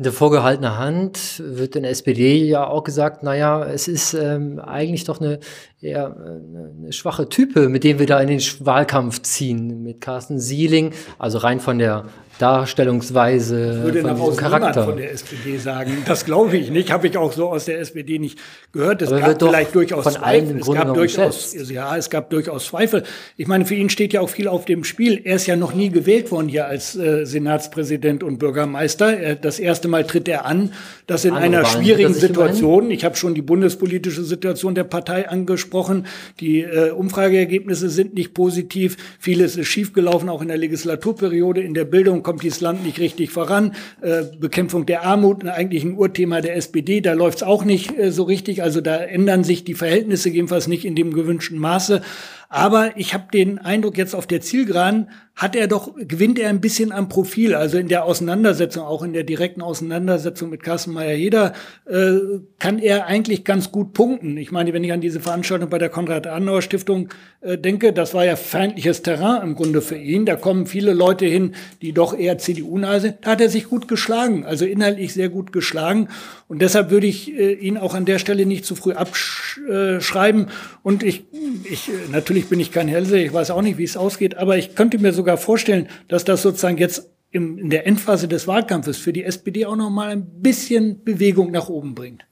In 0.00 0.04
der 0.04 0.12
vorgehaltenen 0.12 0.78
Hand 0.78 1.42
wird 1.44 1.74
in 1.74 1.82
der 1.82 1.90
SPD 1.90 2.44
ja 2.44 2.64
auch 2.64 2.84
gesagt, 2.84 3.24
naja, 3.24 3.64
es 3.64 3.88
ist 3.88 4.14
ähm, 4.14 4.60
eigentlich 4.60 5.02
doch 5.02 5.20
eine 5.20 5.40
eher 5.80 6.16
äh, 6.16 6.82
eine 6.82 6.92
schwache 6.92 7.28
Type, 7.28 7.68
mit 7.68 7.82
dem 7.82 7.98
wir 7.98 8.06
da 8.06 8.20
in 8.20 8.28
den 8.28 8.40
Wahlkampf 8.60 9.22
ziehen, 9.22 9.82
mit 9.82 10.00
Carsten 10.00 10.38
Sieling, 10.38 10.92
also 11.18 11.38
rein 11.38 11.58
von 11.58 11.80
der 11.80 12.04
Darstellungsweise, 12.38 13.82
würde 13.82 14.02
von 14.16 14.36
Charakter. 14.36 14.84
von 14.84 14.96
der 14.96 15.12
SPD 15.12 15.58
sagen. 15.58 16.04
Das 16.06 16.24
glaube 16.24 16.56
ich 16.56 16.70
nicht, 16.70 16.92
habe 16.92 17.08
ich 17.08 17.18
auch 17.18 17.32
so 17.32 17.48
aus 17.48 17.64
der 17.64 17.80
SPD 17.80 18.20
nicht 18.20 18.38
gehört. 18.72 19.02
Es 19.02 19.10
Aber 19.10 19.34
gab 19.34 19.42
vielleicht 19.42 19.74
durchaus 19.74 20.04
von 20.04 20.12
Zweifel. 20.12 20.58
Es 20.60 20.70
gab 20.72 20.94
durchaus, 20.94 21.70
ja, 21.70 21.96
es 21.96 22.10
gab 22.10 22.30
durchaus 22.30 22.66
Zweifel. 22.66 23.02
Ich 23.36 23.48
meine, 23.48 23.66
für 23.66 23.74
ihn 23.74 23.90
steht 23.90 24.12
ja 24.12 24.20
auch 24.20 24.28
viel 24.28 24.46
auf 24.46 24.64
dem 24.64 24.84
Spiel. 24.84 25.20
Er 25.24 25.36
ist 25.36 25.46
ja 25.46 25.56
noch 25.56 25.74
nie 25.74 25.90
gewählt 25.90 26.30
worden 26.30 26.48
hier 26.48 26.66
als 26.66 26.94
äh, 26.94 27.24
Senatspräsident 27.24 28.22
und 28.22 28.38
Bürgermeister. 28.38 29.18
Er, 29.18 29.34
das 29.34 29.58
erste 29.58 29.87
Mal 29.88 30.04
tritt 30.04 30.28
er 30.28 30.44
an. 30.46 30.72
Das 31.06 31.24
in 31.24 31.34
einer 31.34 31.64
schwierigen 31.64 32.14
Situation. 32.14 32.90
Ich 32.90 33.04
habe 33.04 33.16
schon 33.16 33.34
die 33.34 33.42
bundespolitische 33.42 34.22
Situation 34.22 34.74
der 34.74 34.84
Partei 34.84 35.28
angesprochen. 35.28 36.06
Die 36.40 36.60
äh, 36.60 36.90
Umfrageergebnisse 36.90 37.88
sind 37.88 38.14
nicht 38.14 38.34
positiv. 38.34 38.96
Vieles 39.18 39.56
ist 39.56 39.68
schiefgelaufen, 39.68 40.28
auch 40.28 40.42
in 40.42 40.48
der 40.48 40.58
Legislaturperiode. 40.58 41.62
In 41.62 41.74
der 41.74 41.84
Bildung 41.84 42.22
kommt 42.22 42.42
dieses 42.42 42.60
Land 42.60 42.84
nicht 42.84 42.98
richtig 42.98 43.30
voran. 43.30 43.74
Äh, 44.00 44.24
Bekämpfung 44.38 44.86
der 44.86 45.04
Armut, 45.04 45.46
eigentlich 45.46 45.84
ein 45.84 45.96
Urthema 45.96 46.40
der 46.40 46.56
SPD, 46.56 47.00
da 47.00 47.14
läuft 47.14 47.38
es 47.38 47.42
auch 47.42 47.64
nicht 47.64 47.98
äh, 47.98 48.12
so 48.12 48.24
richtig. 48.24 48.62
Also 48.62 48.80
da 48.80 48.96
ändern 48.96 49.44
sich 49.44 49.64
die 49.64 49.74
Verhältnisse 49.74 50.28
jedenfalls 50.28 50.68
nicht 50.68 50.84
in 50.84 50.94
dem 50.94 51.12
gewünschten 51.12 51.58
Maße. 51.58 52.02
Aber 52.48 52.96
ich 52.96 53.12
habe 53.12 53.24
den 53.32 53.58
Eindruck, 53.58 53.98
jetzt 53.98 54.14
auf 54.14 54.26
der 54.26 54.40
Zielgeraden 54.40 55.08
hat 55.38 55.54
er 55.54 55.68
doch, 55.68 55.94
gewinnt 55.96 56.36
er 56.38 56.48
ein 56.48 56.60
bisschen 56.60 56.90
am 56.90 57.08
Profil. 57.08 57.54
Also 57.54 57.78
in 57.78 57.86
der 57.86 58.04
Auseinandersetzung, 58.04 58.82
auch 58.82 59.04
in 59.04 59.12
der 59.12 59.22
direkten 59.22 59.62
Auseinandersetzung 59.62 60.50
mit 60.50 60.64
Carsten 60.64 60.92
Meyer-Heder, 60.92 61.52
äh, 61.86 62.40
kann 62.58 62.80
er 62.80 63.06
eigentlich 63.06 63.44
ganz 63.44 63.70
gut 63.70 63.92
punkten. 63.92 64.36
Ich 64.36 64.50
meine, 64.50 64.72
wenn 64.72 64.82
ich 64.82 64.92
an 64.92 65.00
diese 65.00 65.20
Veranstaltung 65.20 65.70
bei 65.70 65.78
der 65.78 65.90
Konrad-Adenauer-Stiftung 65.90 67.10
äh, 67.40 67.56
denke, 67.56 67.92
das 67.92 68.14
war 68.14 68.24
ja 68.24 68.34
feindliches 68.34 69.02
Terrain 69.02 69.42
im 69.42 69.54
Grunde 69.54 69.80
für 69.80 69.96
ihn. 69.96 70.26
Da 70.26 70.34
kommen 70.34 70.66
viele 70.66 70.92
Leute 70.92 71.26
hin, 71.26 71.54
die 71.82 71.92
doch 71.92 72.18
eher 72.18 72.38
CDU-nahe 72.38 72.98
sind. 72.98 73.18
Da 73.22 73.32
hat 73.32 73.40
er 73.40 73.48
sich 73.48 73.68
gut 73.68 73.86
geschlagen, 73.86 74.44
also 74.44 74.64
inhaltlich 74.64 75.12
sehr 75.14 75.28
gut 75.28 75.52
geschlagen. 75.52 76.08
Und 76.48 76.62
deshalb 76.62 76.90
würde 76.90 77.06
ich 77.06 77.32
äh, 77.32 77.52
ihn 77.52 77.76
auch 77.76 77.94
an 77.94 78.06
der 78.06 78.18
Stelle 78.18 78.44
nicht 78.44 78.64
zu 78.64 78.74
früh 78.74 78.92
abschreiben. 78.94 80.48
Und 80.82 81.04
ich, 81.04 81.26
ich 81.70 81.90
natürlich 82.10 82.37
Natürlich 82.38 82.50
bin 82.50 82.60
ich 82.60 82.70
kein 82.70 82.86
Hellseher, 82.86 83.24
ich 83.24 83.32
weiß 83.32 83.50
auch 83.50 83.62
nicht, 83.62 83.78
wie 83.78 83.84
es 83.84 83.96
ausgeht, 83.96 84.36
aber 84.36 84.56
ich 84.56 84.76
könnte 84.76 85.00
mir 85.00 85.12
sogar 85.12 85.38
vorstellen, 85.38 85.88
dass 86.06 86.24
das 86.24 86.42
sozusagen 86.42 86.78
jetzt 86.78 87.10
im, 87.32 87.58
in 87.58 87.68
der 87.68 87.84
Endphase 87.84 88.28
des 88.28 88.46
Wahlkampfes 88.46 88.96
für 88.96 89.12
die 89.12 89.24
SPD 89.24 89.66
auch 89.66 89.74
noch 89.74 89.90
mal 89.90 90.10
ein 90.10 90.24
bisschen 90.40 91.02
Bewegung 91.02 91.50
nach 91.50 91.68
oben 91.68 91.96
bringt. 91.96 92.26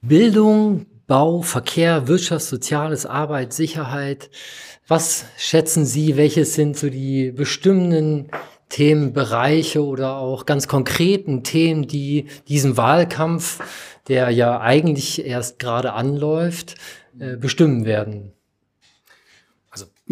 Bildung, 0.00 0.86
Bau, 1.06 1.42
Verkehr, 1.42 2.08
Wirtschaft, 2.08 2.46
Soziales, 2.46 3.04
Arbeit, 3.04 3.52
Sicherheit. 3.52 4.30
Was 4.88 5.26
schätzen 5.36 5.84
Sie, 5.84 6.16
welches 6.16 6.54
sind 6.54 6.78
so 6.78 6.88
die 6.88 7.30
bestimmenden 7.30 8.30
Themenbereiche 8.70 9.84
oder 9.84 10.16
auch 10.16 10.46
ganz 10.46 10.66
konkreten 10.66 11.44
Themen, 11.44 11.86
die 11.86 12.28
diesen 12.48 12.78
Wahlkampf, 12.78 13.60
der 14.08 14.30
ja 14.30 14.60
eigentlich 14.60 15.26
erst 15.26 15.58
gerade 15.58 15.92
anläuft, 15.92 16.76
äh, 17.18 17.36
bestimmen 17.36 17.84
werden? 17.84 18.32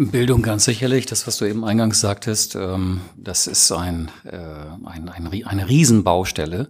Bildung 0.07 0.41
ganz 0.41 0.63
sicherlich, 0.63 1.05
das, 1.05 1.27
was 1.27 1.37
du 1.37 1.45
eben 1.45 1.65
eingangs 1.65 1.99
sagtest, 1.99 2.55
ähm, 2.55 3.01
das 3.17 3.47
ist 3.47 3.69
ein, 3.73 4.09
äh, 4.23 4.37
ein, 4.85 5.09
ein, 5.09 5.43
eine 5.45 5.67
Riesenbaustelle. 5.67 6.69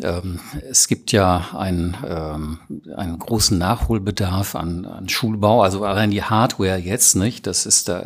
Ähm, 0.00 0.40
es 0.70 0.88
gibt 0.88 1.12
ja 1.12 1.48
einen, 1.54 1.94
ähm, 2.06 2.58
einen 2.96 3.18
großen 3.18 3.58
Nachholbedarf 3.58 4.54
an, 4.54 4.86
an 4.86 5.10
Schulbau, 5.10 5.62
also 5.62 5.84
allein 5.84 6.10
die 6.10 6.22
Hardware 6.22 6.78
jetzt 6.78 7.16
nicht. 7.16 7.46
Das 7.46 7.66
ist 7.66 7.90
da, 7.90 8.02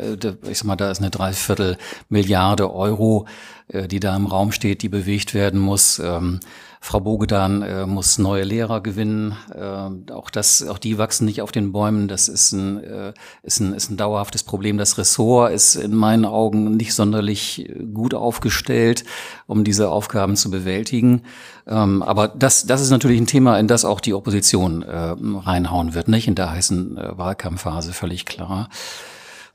ich 0.49 0.57
sag 0.57 0.65
mal, 0.65 0.75
da 0.75 0.91
ist 0.91 0.99
eine 0.99 1.09
Dreiviertel 1.09 1.77
Milliarde 2.09 2.73
Euro 2.73 3.25
äh, 3.25 3.62
die 3.69 3.99
da 3.99 4.15
im 4.15 4.25
Raum 4.25 4.51
steht, 4.51 4.81
die 4.81 4.89
bewegt 4.89 5.33
werden 5.33 5.59
muss. 5.59 5.99
Ähm, 5.99 6.39
Frau 6.85 6.99
Bogedan 6.99 7.61
äh, 7.61 7.85
muss 7.85 8.17
neue 8.17 8.43
Lehrer 8.43 8.81
gewinnen. 8.81 9.37
Äh, 9.55 10.11
auch 10.11 10.29
das, 10.29 10.67
auch 10.67 10.77
die 10.77 10.97
wachsen 10.97 11.23
nicht 11.23 11.41
auf 11.41 11.53
den 11.53 11.71
Bäumen. 11.71 12.09
Das 12.09 12.27
ist 12.27 12.51
ein, 12.51 12.83
äh, 12.83 13.13
ist 13.41 13.61
ein, 13.61 13.73
ist 13.73 13.89
ein 13.89 13.95
dauerhaftes 13.95 14.43
Problem. 14.43 14.77
Das 14.77 14.97
Ressort 14.97 15.53
ist 15.53 15.75
in 15.75 15.95
meinen 15.95 16.25
Augen 16.25 16.75
nicht 16.75 16.93
sonderlich 16.93 17.71
gut 17.93 18.13
aufgestellt, 18.13 19.05
um 19.47 19.63
diese 19.63 19.89
Aufgaben 19.89 20.35
zu 20.35 20.51
bewältigen. 20.51 21.21
Ähm, 21.67 22.03
aber 22.03 22.27
das, 22.27 22.65
das 22.65 22.81
ist 22.81 22.89
natürlich 22.89 23.21
ein 23.21 23.27
Thema, 23.27 23.57
in 23.59 23.69
das 23.69 23.85
auch 23.85 24.01
die 24.01 24.13
Opposition 24.13 24.81
äh, 24.81 25.15
reinhauen 25.17 25.93
wird, 25.93 26.09
nicht? 26.09 26.27
In 26.27 26.35
der 26.35 26.51
heißen 26.51 26.97
äh, 26.97 27.17
Wahlkampfphase, 27.17 27.93
völlig 27.93 28.25
klar. 28.25 28.67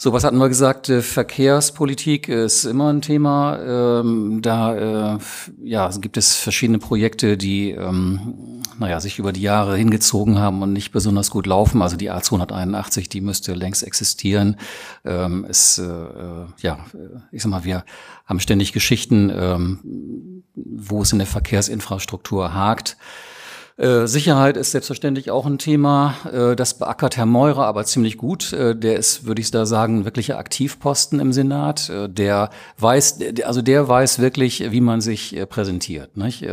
So, 0.00 0.12
was 0.12 0.22
hatten 0.22 0.38
wir 0.38 0.48
gesagt? 0.48 0.88
Äh, 0.90 1.02
Verkehrspolitik 1.02 2.28
ist 2.28 2.64
immer 2.64 2.92
ein 2.92 3.02
Thema. 3.02 3.58
Ähm, 3.98 4.38
da 4.42 5.16
äh, 5.16 5.18
ja, 5.60 5.90
gibt 5.90 6.16
es 6.16 6.36
verschiedene 6.36 6.78
Projekte, 6.78 7.36
die 7.36 7.72
ähm, 7.72 8.62
naja, 8.78 9.00
sich 9.00 9.18
über 9.18 9.32
die 9.32 9.42
Jahre 9.42 9.76
hingezogen 9.76 10.38
haben 10.38 10.62
und 10.62 10.72
nicht 10.72 10.92
besonders 10.92 11.32
gut 11.32 11.48
laufen. 11.48 11.82
Also 11.82 11.96
die 11.96 12.12
A281, 12.12 13.08
die 13.08 13.20
müsste 13.20 13.54
längst 13.54 13.82
existieren. 13.82 14.54
Ähm, 15.04 15.44
es, 15.48 15.78
äh, 15.78 16.44
ja, 16.60 16.78
ich 17.32 17.42
sag 17.42 17.50
mal, 17.50 17.64
wir 17.64 17.84
haben 18.24 18.38
ständig 18.38 18.72
Geschichten, 18.72 20.44
wo 20.54 21.02
es 21.02 21.10
in 21.12 21.18
der 21.18 21.26
Verkehrsinfrastruktur 21.26 22.54
hakt. 22.54 22.96
Äh, 23.78 24.08
Sicherheit 24.08 24.56
ist 24.56 24.72
selbstverständlich 24.72 25.30
auch 25.30 25.46
ein 25.46 25.58
Thema. 25.58 26.16
Äh, 26.32 26.56
das 26.56 26.74
beackert 26.74 27.16
Herr 27.16 27.26
Meurer 27.26 27.64
aber 27.64 27.84
ziemlich 27.84 28.16
gut. 28.16 28.52
Äh, 28.52 28.74
der 28.74 28.96
ist, 28.96 29.24
würde 29.24 29.40
ich 29.40 29.52
da 29.52 29.66
sagen, 29.66 30.00
ein 30.00 30.04
wirklicher 30.04 30.36
Aktivposten 30.36 31.20
im 31.20 31.32
Senat. 31.32 31.90
Der 32.08 32.50
weiß, 32.78 33.20
also 33.44 33.62
der 33.62 33.86
weiß 33.86 34.18
wirklich, 34.18 34.72
wie 34.72 34.80
man 34.80 35.00
sich 35.00 35.36
präsentiert. 35.48 36.16
Nicht? 36.16 36.46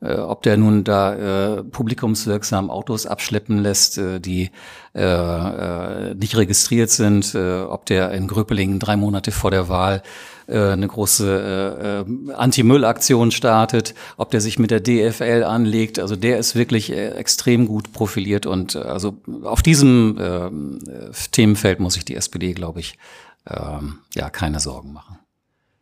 ob 0.00 0.42
der 0.42 0.56
nun 0.56 0.84
da 0.84 1.62
publikumswirksam 1.70 2.70
Autos 2.70 3.06
abschleppen 3.06 3.58
lässt, 3.58 3.96
die 3.96 4.50
nicht 4.94 6.36
registriert 6.36 6.90
sind, 6.90 7.34
ob 7.34 7.86
der 7.86 8.12
in 8.12 8.28
Gröpelingen 8.28 8.78
drei 8.78 8.96
Monate 8.96 9.32
vor 9.32 9.50
der 9.50 9.68
Wahl 9.68 10.02
eine 10.48 10.88
große 10.88 12.06
äh, 12.06 12.32
Anti-Müll-Aktion 12.32 13.30
startet, 13.30 13.94
ob 14.16 14.30
der 14.30 14.40
sich 14.40 14.58
mit 14.58 14.70
der 14.70 14.80
DFL 14.80 15.44
anlegt. 15.44 15.98
Also 15.98 16.16
der 16.16 16.38
ist 16.38 16.54
wirklich 16.54 16.90
äh, 16.90 17.10
extrem 17.10 17.66
gut 17.66 17.92
profiliert 17.92 18.46
und 18.46 18.74
äh, 18.74 18.78
also 18.78 19.18
auf 19.42 19.62
diesem 19.62 20.18
äh, 20.18 21.10
Themenfeld 21.32 21.80
muss 21.80 21.94
sich 21.94 22.04
die 22.04 22.16
SPD, 22.16 22.54
glaube 22.54 22.80
ich, 22.80 22.98
äh, 23.44 23.56
ja 24.14 24.30
keine 24.30 24.60
Sorgen 24.60 24.92
machen. 24.92 25.17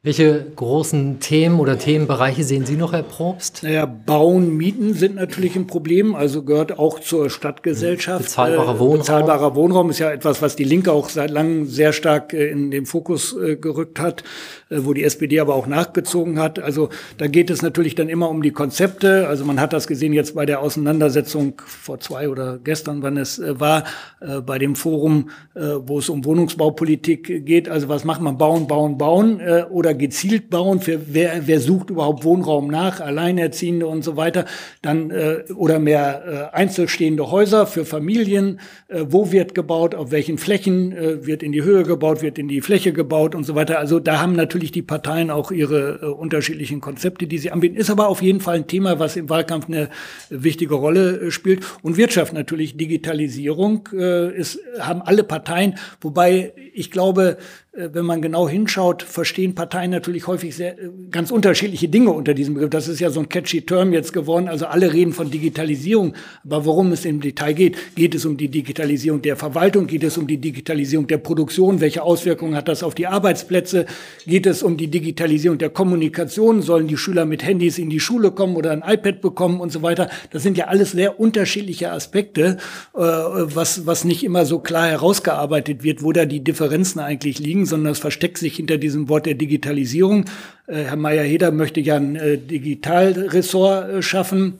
Welche 0.06 0.46
großen 0.54 1.18
Themen 1.18 1.58
oder 1.58 1.80
Themenbereiche 1.80 2.44
sehen 2.44 2.64
Sie 2.64 2.76
noch, 2.76 2.92
Herr 2.92 3.02
Probst? 3.02 3.64
Naja, 3.64 3.86
Bauen, 3.86 4.56
Mieten 4.56 4.94
sind 4.94 5.16
natürlich 5.16 5.56
ein 5.56 5.66
Problem, 5.66 6.14
also 6.14 6.44
gehört 6.44 6.78
auch 6.78 7.00
zur 7.00 7.28
Stadtgesellschaft. 7.28 8.22
Bezahlbarer 8.22 8.76
äh, 8.76 8.78
Wohnraum. 8.78 8.98
Bezahlbarer 8.98 9.56
Wohnraum 9.56 9.90
ist 9.90 9.98
ja 9.98 10.12
etwas, 10.12 10.40
was 10.40 10.54
die 10.54 10.62
Linke 10.62 10.92
auch 10.92 11.08
seit 11.08 11.32
langem 11.32 11.66
sehr 11.66 11.92
stark 11.92 12.32
äh, 12.34 12.46
in 12.50 12.70
den 12.70 12.86
Fokus 12.86 13.36
äh, 13.36 13.56
gerückt 13.56 13.98
hat, 13.98 14.22
wo 14.68 14.92
die 14.92 15.04
SPD 15.04 15.40
aber 15.40 15.54
auch 15.54 15.66
nachgezogen 15.66 16.38
hat. 16.38 16.58
Also 16.58 16.88
da 17.18 17.26
geht 17.26 17.50
es 17.50 17.62
natürlich 17.62 17.94
dann 17.94 18.08
immer 18.08 18.28
um 18.28 18.42
die 18.42 18.50
Konzepte. 18.50 19.28
Also 19.28 19.44
man 19.44 19.60
hat 19.60 19.72
das 19.72 19.86
gesehen 19.86 20.12
jetzt 20.12 20.34
bei 20.34 20.46
der 20.46 20.60
Auseinandersetzung 20.60 21.62
vor 21.66 22.00
zwei 22.00 22.28
oder 22.28 22.58
gestern, 22.62 23.02
wann 23.02 23.16
es 23.16 23.40
war, 23.44 23.84
bei 24.44 24.58
dem 24.58 24.74
Forum, 24.74 25.30
wo 25.54 25.98
es 25.98 26.08
um 26.08 26.24
Wohnungsbaupolitik 26.24 27.46
geht. 27.46 27.68
Also 27.68 27.88
was 27.88 28.04
macht 28.04 28.20
man? 28.20 28.38
Bauen, 28.38 28.66
bauen, 28.66 28.98
bauen 28.98 29.40
oder 29.70 29.94
gezielt 29.94 30.50
bauen, 30.50 30.80
für 30.80 31.14
wer, 31.14 31.46
wer 31.46 31.60
sucht 31.60 31.90
überhaupt 31.90 32.24
Wohnraum 32.24 32.68
nach, 32.68 33.00
Alleinerziehende 33.00 33.86
und 33.86 34.02
so 34.02 34.16
weiter, 34.16 34.44
dann 34.82 35.10
äh, 35.10 35.44
oder 35.54 35.78
mehr 35.78 36.50
äh, 36.52 36.56
einzelstehende 36.56 37.30
Häuser 37.30 37.66
für 37.66 37.84
Familien, 37.84 38.60
äh, 38.88 39.04
wo 39.08 39.32
wird 39.32 39.54
gebaut, 39.54 39.94
auf 39.94 40.10
welchen 40.10 40.38
Flächen 40.38 40.92
äh, 40.92 41.26
wird 41.26 41.42
in 41.42 41.52
die 41.52 41.62
Höhe 41.62 41.84
gebaut, 41.84 42.22
wird 42.22 42.38
in 42.38 42.48
die 42.48 42.60
Fläche 42.60 42.92
gebaut 42.92 43.34
und 43.34 43.44
so 43.44 43.54
weiter. 43.54 43.78
Also 43.78 44.00
da 44.00 44.20
haben 44.20 44.34
natürlich 44.34 44.55
die 44.72 44.82
Parteien 44.82 45.30
auch 45.30 45.50
ihre 45.50 46.00
äh, 46.02 46.06
unterschiedlichen 46.06 46.80
Konzepte, 46.80 47.26
die 47.26 47.38
sie 47.38 47.50
anbieten. 47.50 47.76
Ist 47.76 47.90
aber 47.90 48.08
auf 48.08 48.22
jeden 48.22 48.40
Fall 48.40 48.56
ein 48.56 48.66
Thema, 48.66 48.98
was 48.98 49.16
im 49.16 49.28
Wahlkampf 49.28 49.66
eine 49.68 49.90
wichtige 50.30 50.74
Rolle 50.74 51.20
äh, 51.20 51.30
spielt. 51.30 51.64
Und 51.82 51.96
Wirtschaft 51.96 52.32
natürlich, 52.32 52.76
Digitalisierung 52.76 53.88
äh, 53.92 54.36
ist, 54.36 54.58
haben 54.80 55.02
alle 55.02 55.24
Parteien, 55.24 55.76
wobei 56.00 56.52
ich 56.72 56.90
glaube, 56.90 57.38
äh, 57.38 57.65
wenn 57.92 58.06
man 58.06 58.22
genau 58.22 58.48
hinschaut, 58.48 59.02
verstehen 59.02 59.54
Parteien 59.54 59.90
natürlich 59.90 60.26
häufig 60.26 60.56
sehr, 60.56 60.78
äh, 60.78 60.88
ganz 61.10 61.30
unterschiedliche 61.30 61.88
Dinge 61.88 62.10
unter 62.10 62.32
diesem 62.32 62.54
Begriff. 62.54 62.70
Das 62.70 62.88
ist 62.88 63.00
ja 63.00 63.10
so 63.10 63.20
ein 63.20 63.28
catchy 63.28 63.62
Term 63.62 63.92
jetzt 63.92 64.14
geworden. 64.14 64.48
Also 64.48 64.66
alle 64.66 64.92
reden 64.92 65.12
von 65.12 65.30
Digitalisierung. 65.30 66.14
Aber 66.44 66.64
worum 66.64 66.92
es 66.92 67.04
im 67.04 67.20
Detail 67.20 67.52
geht, 67.52 67.76
geht 67.94 68.14
es 68.14 68.24
um 68.24 68.38
die 68.38 68.48
Digitalisierung 68.48 69.20
der 69.20 69.36
Verwaltung, 69.36 69.86
geht 69.86 70.04
es 70.04 70.16
um 70.16 70.26
die 70.26 70.38
Digitalisierung 70.38 71.06
der 71.06 71.18
Produktion, 71.18 71.80
welche 71.80 72.02
Auswirkungen 72.02 72.54
hat 72.54 72.68
das 72.68 72.82
auf 72.82 72.94
die 72.94 73.06
Arbeitsplätze, 73.06 73.84
geht 74.26 74.46
es 74.46 74.62
um 74.62 74.78
die 74.78 74.88
Digitalisierung 74.88 75.58
der 75.58 75.70
Kommunikation, 75.70 76.62
sollen 76.62 76.86
die 76.86 76.96
Schüler 76.96 77.26
mit 77.26 77.44
Handys 77.44 77.78
in 77.78 77.90
die 77.90 78.00
Schule 78.00 78.30
kommen 78.30 78.56
oder 78.56 78.70
ein 78.70 78.82
iPad 78.86 79.20
bekommen 79.20 79.60
und 79.60 79.70
so 79.70 79.82
weiter. 79.82 80.08
Das 80.30 80.42
sind 80.42 80.56
ja 80.56 80.68
alles 80.68 80.92
sehr 80.92 81.20
unterschiedliche 81.20 81.92
Aspekte, 81.92 82.56
äh, 82.94 83.00
was, 83.00 83.86
was 83.86 84.04
nicht 84.04 84.24
immer 84.24 84.46
so 84.46 84.60
klar 84.60 84.88
herausgearbeitet 84.88 85.82
wird, 85.82 86.02
wo 86.02 86.12
da 86.12 86.24
die 86.24 86.42
Differenzen 86.42 87.00
eigentlich 87.00 87.38
liegen 87.38 87.65
sondern 87.66 87.92
es 87.92 87.98
versteckt 87.98 88.38
sich 88.38 88.56
hinter 88.56 88.78
diesem 88.78 89.08
Wort 89.08 89.26
der 89.26 89.34
Digitalisierung. 89.34 90.24
Äh, 90.66 90.84
Herr 90.84 90.96
Meyer-Heder 90.96 91.50
möchte 91.50 91.80
ja 91.80 91.96
ein 91.96 92.16
äh, 92.16 92.38
Digitalressort 92.38 93.90
äh, 93.90 94.02
schaffen. 94.02 94.58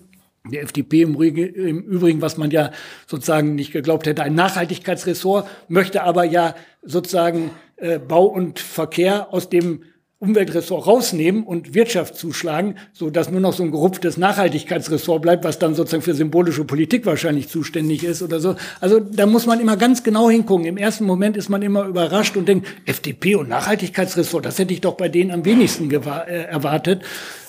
Die 0.50 0.58
FDP 0.58 1.02
im, 1.02 1.20
im, 1.20 1.82
Übrigen, 1.82 2.20
was 2.20 2.36
man 2.36 2.50
ja 2.50 2.70
sozusagen 3.06 3.56
nicht 3.56 3.72
geglaubt 3.72 4.06
hätte, 4.06 4.22
ein 4.22 4.34
Nachhaltigkeitsressort, 4.34 5.48
möchte 5.68 6.04
aber 6.04 6.24
ja 6.24 6.54
sozusagen 6.82 7.50
äh, 7.76 7.98
Bau 7.98 8.26
und 8.26 8.60
Verkehr 8.60 9.32
aus 9.32 9.48
dem 9.48 9.82
Umweltressort 10.18 10.86
rausnehmen 10.86 11.42
und 11.44 11.74
Wirtschaft 11.74 12.16
zuschlagen, 12.16 12.76
so 12.94 13.10
dass 13.10 13.30
nur 13.30 13.40
noch 13.40 13.52
so 13.52 13.62
ein 13.62 13.70
gerupftes 13.70 14.16
Nachhaltigkeitsressort 14.16 15.20
bleibt, 15.20 15.44
was 15.44 15.58
dann 15.58 15.74
sozusagen 15.74 16.02
für 16.02 16.14
symbolische 16.14 16.64
Politik 16.64 17.04
wahrscheinlich 17.04 17.48
zuständig 17.48 18.02
ist 18.02 18.22
oder 18.22 18.40
so. 18.40 18.56
Also 18.80 18.98
da 18.98 19.26
muss 19.26 19.44
man 19.44 19.60
immer 19.60 19.76
ganz 19.76 20.02
genau 20.04 20.30
hingucken. 20.30 20.64
Im 20.64 20.78
ersten 20.78 21.04
Moment 21.04 21.36
ist 21.36 21.50
man 21.50 21.60
immer 21.60 21.84
überrascht 21.84 22.34
und 22.38 22.48
denkt, 22.48 22.66
FDP 22.86 23.34
und 23.34 23.50
Nachhaltigkeitsressort, 23.50 24.46
das 24.46 24.58
hätte 24.58 24.72
ich 24.72 24.80
doch 24.80 24.94
bei 24.94 25.10
denen 25.10 25.32
am 25.32 25.44
wenigsten 25.44 25.90
äh, 25.90 26.44
erwartet. 26.44 27.02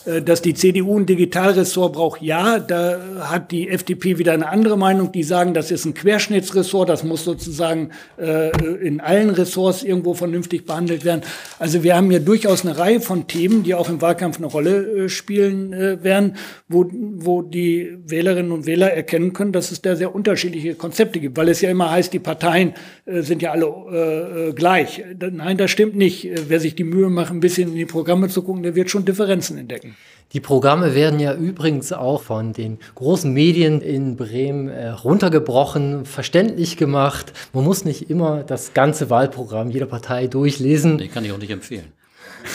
Äh, 0.07 0.21
dass 0.21 0.41
die 0.41 0.53
CDU 0.53 0.97
ein 0.97 1.05
Digitalressort 1.05 1.93
braucht, 1.93 2.21
ja, 2.21 2.59
da 2.59 2.99
hat 3.19 3.51
die 3.51 3.69
FDP 3.69 4.17
wieder 4.17 4.33
eine 4.33 4.47
andere 4.49 4.77
Meinung. 4.77 5.11
Die 5.11 5.23
sagen, 5.23 5.53
das 5.53 5.71
ist 5.71 5.85
ein 5.85 5.93
Querschnittsressort, 5.93 6.89
das 6.89 7.03
muss 7.03 7.23
sozusagen 7.23 7.91
äh, 8.17 8.49
in 8.85 9.01
allen 9.01 9.29
Ressorts 9.29 9.83
irgendwo 9.83 10.13
vernünftig 10.13 10.65
behandelt 10.65 11.03
werden. 11.03 11.21
Also 11.59 11.83
wir 11.83 11.95
haben 11.95 12.09
hier 12.09 12.19
durchaus 12.19 12.65
eine 12.65 12.77
Reihe 12.77 13.01
von 13.01 13.27
Themen, 13.27 13.63
die 13.63 13.75
auch 13.75 13.89
im 13.89 14.01
Wahlkampf 14.01 14.37
eine 14.37 14.47
Rolle 14.47 15.05
äh, 15.05 15.09
spielen 15.09 15.73
äh, 15.73 16.03
werden, 16.03 16.37
wo, 16.67 16.89
wo 16.91 17.41
die 17.41 17.97
Wählerinnen 18.05 18.51
und 18.51 18.65
Wähler 18.65 18.91
erkennen 18.91 19.33
können, 19.33 19.51
dass 19.51 19.71
es 19.71 19.81
da 19.81 19.95
sehr 19.95 20.15
unterschiedliche 20.15 20.75
Konzepte 20.75 21.19
gibt, 21.19 21.37
weil 21.37 21.49
es 21.49 21.61
ja 21.61 21.69
immer 21.69 21.91
heißt, 21.91 22.13
die 22.13 22.19
Parteien 22.19 22.73
äh, 23.05 23.21
sind 23.21 23.41
ja 23.41 23.51
alle 23.51 23.65
äh, 23.67 24.53
gleich. 24.53 25.03
Nein, 25.19 25.57
das 25.57 25.71
stimmt 25.71 25.95
nicht. 25.95 26.29
Wer 26.47 26.59
sich 26.59 26.75
die 26.75 26.83
Mühe 26.83 27.09
macht, 27.09 27.31
ein 27.31 27.39
bisschen 27.39 27.69
in 27.69 27.75
die 27.75 27.85
Programme 27.85 28.29
zu 28.29 28.41
gucken, 28.41 28.63
der 28.63 28.75
wird 28.75 28.89
schon 28.89 29.03
Differenzen 29.03 29.57
entdecken. 29.57 29.96
Die 30.33 30.41
Programme 30.41 30.93
werden 30.93 31.19
ja 31.19 31.33
übrigens 31.33 31.93
auch 31.93 32.21
von 32.21 32.51
den 32.51 32.79
großen 32.95 33.31
Medien 33.31 33.81
in 33.81 34.17
Bremen 34.17 34.67
äh, 34.67 34.89
runtergebrochen, 34.89 36.05
verständlich 36.05 36.75
gemacht. 36.75 37.31
Man 37.53 37.63
muss 37.63 37.85
nicht 37.85 38.09
immer 38.09 38.43
das 38.43 38.73
ganze 38.73 39.09
Wahlprogramm 39.09 39.71
jeder 39.71 39.85
Partei 39.85 40.27
durchlesen. 40.27 40.97
Den 40.97 41.11
kann 41.11 41.23
ich 41.23 41.31
auch 41.31 41.37
nicht 41.37 41.51
empfehlen. 41.51 41.93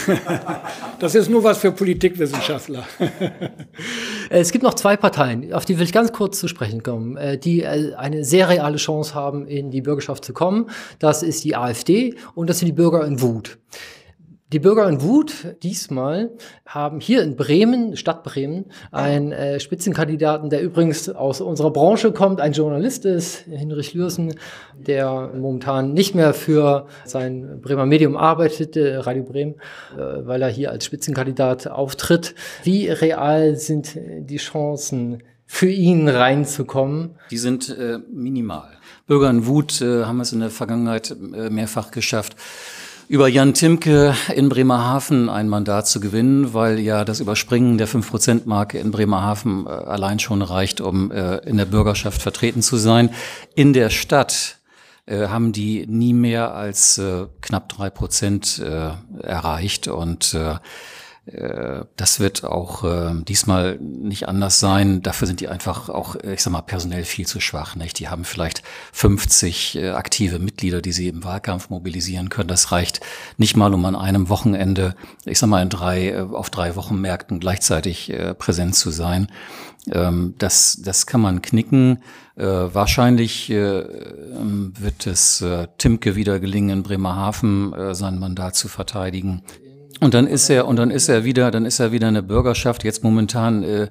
das 0.99 1.15
ist 1.15 1.29
nur 1.29 1.45
was 1.45 1.59
für 1.59 1.73
Politikwissenschaftler. 1.73 2.87
es 4.31 4.53
gibt 4.53 4.65
noch 4.65 4.75
zwei 4.75 4.97
Parteien, 4.97 5.53
auf 5.53 5.65
die 5.65 5.79
will 5.79 5.85
ich 5.85 5.93
ganz 5.93 6.13
kurz 6.13 6.39
zu 6.39 6.49
sprechen 6.49 6.83
kommen, 6.83 7.17
äh, 7.17 7.39
die 7.39 7.63
äh, 7.63 7.95
eine 7.95 8.25
sehr 8.25 8.49
reale 8.49 8.77
Chance 8.77 9.15
haben, 9.15 9.47
in 9.47 9.71
die 9.71 9.83
Bürgerschaft 9.83 10.25
zu 10.25 10.33
kommen. 10.33 10.71
Das 10.99 11.23
ist 11.23 11.45
die 11.45 11.57
AfD 11.57 12.15
und 12.35 12.49
das 12.49 12.59
sind 12.59 12.67
die 12.67 12.73
Bürger 12.73 13.07
in 13.07 13.21
Wut. 13.21 13.59
Die 14.53 14.59
Bürger 14.59 14.87
in 14.87 15.01
Wut 15.01 15.57
diesmal 15.63 16.31
haben 16.67 17.01
hier 17.01 17.23
in 17.23 17.37
Bremen, 17.37 17.97
Stadt 17.97 18.23
Bremen, 18.23 18.67
einen 18.91 19.33
äh, 19.33 19.59
Spitzenkandidaten, 19.59 20.51
der 20.51 20.63
übrigens 20.63 21.09
aus 21.09 21.41
unserer 21.41 21.71
Branche 21.71 22.13
kommt, 22.13 22.39
ein 22.39 22.53
Journalist 22.53 23.07
ist, 23.07 23.47
Hinrich 23.47 23.95
Lürsen, 23.95 24.35
der 24.77 25.31
momentan 25.35 25.95
nicht 25.95 26.15
mehr 26.15 26.35
für 26.35 26.87
sein 27.07 27.63
Bremer 27.63 27.87
Medium 27.87 28.15
arbeitet, 28.15 28.77
äh, 28.77 28.97
Radio 28.97 29.23
Bremen, 29.23 29.55
äh, 29.97 30.27
weil 30.27 30.43
er 30.43 30.49
hier 30.51 30.71
als 30.71 30.85
Spitzenkandidat 30.85 31.67
auftritt. 31.69 32.35
Wie 32.63 32.89
real 32.89 33.57
sind 33.57 33.97
die 33.97 34.37
Chancen, 34.37 35.23
für 35.53 35.69
ihn 35.69 36.09
reinzukommen? 36.09 37.11
Die 37.31 37.37
sind 37.37 37.69
äh, 37.69 37.99
minimal. 38.11 38.71
Bürger 39.07 39.29
in 39.29 39.47
Wut 39.47 39.83
äh, 39.83 40.05
haben 40.05 40.19
es 40.21 40.33
in 40.33 40.41
der 40.41 40.49
Vergangenheit 40.49 41.11
äh, 41.11 41.51
mehrfach 41.51 41.91
geschafft 41.91 42.37
über 43.13 43.29
Jan 43.29 43.53
Timke 43.53 44.15
in 44.35 44.49
Bremerhaven 44.49 45.29
ein 45.29 45.47
Mandat 45.47 45.87
zu 45.87 46.01
gewinnen, 46.01 46.55
weil 46.55 46.79
ja 46.79 47.05
das 47.05 47.21
Überspringen 47.21 47.77
der 47.77 47.87
5-Prozent-Marke 47.87 48.79
in 48.79 48.91
Bremerhaven 48.91 49.67
äh, 49.67 49.69
allein 49.69 50.19
schon 50.19 50.41
reicht, 50.41 50.81
um 50.81 51.11
äh, 51.11 51.37
in 51.41 51.59
der 51.59 51.67
Bürgerschaft 51.67 52.23
vertreten 52.23 52.63
zu 52.63 52.79
sein. 52.79 53.11
In 53.55 53.75
der 53.75 53.91
Stadt 53.91 54.57
äh, 55.05 55.27
haben 55.29 55.53
die 55.53 55.87
nie 55.87 56.15
mehr 56.15 56.55
als 56.55 56.99
knapp 57.43 57.69
drei 57.69 57.91
Prozent 57.91 58.59
äh, 58.61 58.93
erreicht 59.23 59.89
und 59.89 60.35
das 61.25 62.19
wird 62.19 62.43
auch 62.43 62.83
äh, 62.83 63.15
diesmal 63.23 63.79
nicht 63.79 64.27
anders 64.27 64.59
sein. 64.59 65.03
Dafür 65.03 65.29
sind 65.29 65.39
die 65.39 65.47
einfach 65.47 65.89
auch, 65.89 66.17
äh, 66.17 66.35
ich 66.35 66.43
sag 66.43 66.53
mal, 66.53 66.63
personell 66.63 67.05
viel 67.05 67.29
zu 67.29 67.39
schwach. 67.39 67.77
Nicht? 67.77 68.01
Die 68.01 68.09
haben 68.09 68.25
vielleicht 68.25 68.65
50 68.93 69.77
äh, 69.77 69.91
aktive 69.91 70.41
Mitglieder, 70.41 70.83
die 70.83 70.91
sie 70.91 71.07
im 71.07 71.23
Wahlkampf 71.23 71.71
mobilisieren 71.71 72.29
können. 72.29 72.49
Das 72.49 72.73
reicht 72.73 73.01
nicht 73.37 73.57
mal, 73.57 73.73
um 73.73 73.85
an 73.85 73.95
einem 73.95 74.29
Wochenende, 74.31 74.97
ich 75.25 75.39
sag 75.39 75.49
mal, 75.49 75.63
in 75.63 75.69
drei, 75.69 76.09
äh, 76.09 76.21
auf 76.23 76.51
drei 76.51 76.75
Wochenmärkten 76.75 77.39
gleichzeitig 77.39 78.11
äh, 78.11 78.35
präsent 78.35 78.75
zu 78.75 78.91
sein. 78.91 79.29
Ähm, 79.93 80.35
das, 80.39 80.81
das 80.83 81.07
kann 81.07 81.21
man 81.21 81.41
knicken. 81.41 81.99
Äh, 82.35 82.45
wahrscheinlich 82.45 83.51
äh, 83.51 83.81
ähm, 83.81 84.73
wird 84.79 85.07
es 85.07 85.41
äh, 85.41 85.69
Timke 85.79 86.17
wieder 86.17 86.41
gelingen, 86.41 86.79
in 86.79 86.83
Bremerhaven 86.83 87.73
äh, 87.75 87.95
sein 87.95 88.19
Mandat 88.19 88.57
zu 88.57 88.69
verteidigen. 88.69 89.43
Und 90.03 90.15
dann 90.15 90.27
ist 90.27 90.51
er, 90.51 90.67
und 90.67 90.77
dann 90.77 90.91
ist 90.91 91.09
er 91.09 91.23
wieder, 91.23 91.53
dann 91.53 91.65
ist 91.65 91.79
er 91.79 91.93
wieder 91.93 92.09
eine 92.09 92.25
Bürgerschaft. 92.25 92.83
Jetzt 92.83 93.05
momentan 93.05 93.63
äh, 93.63 93.89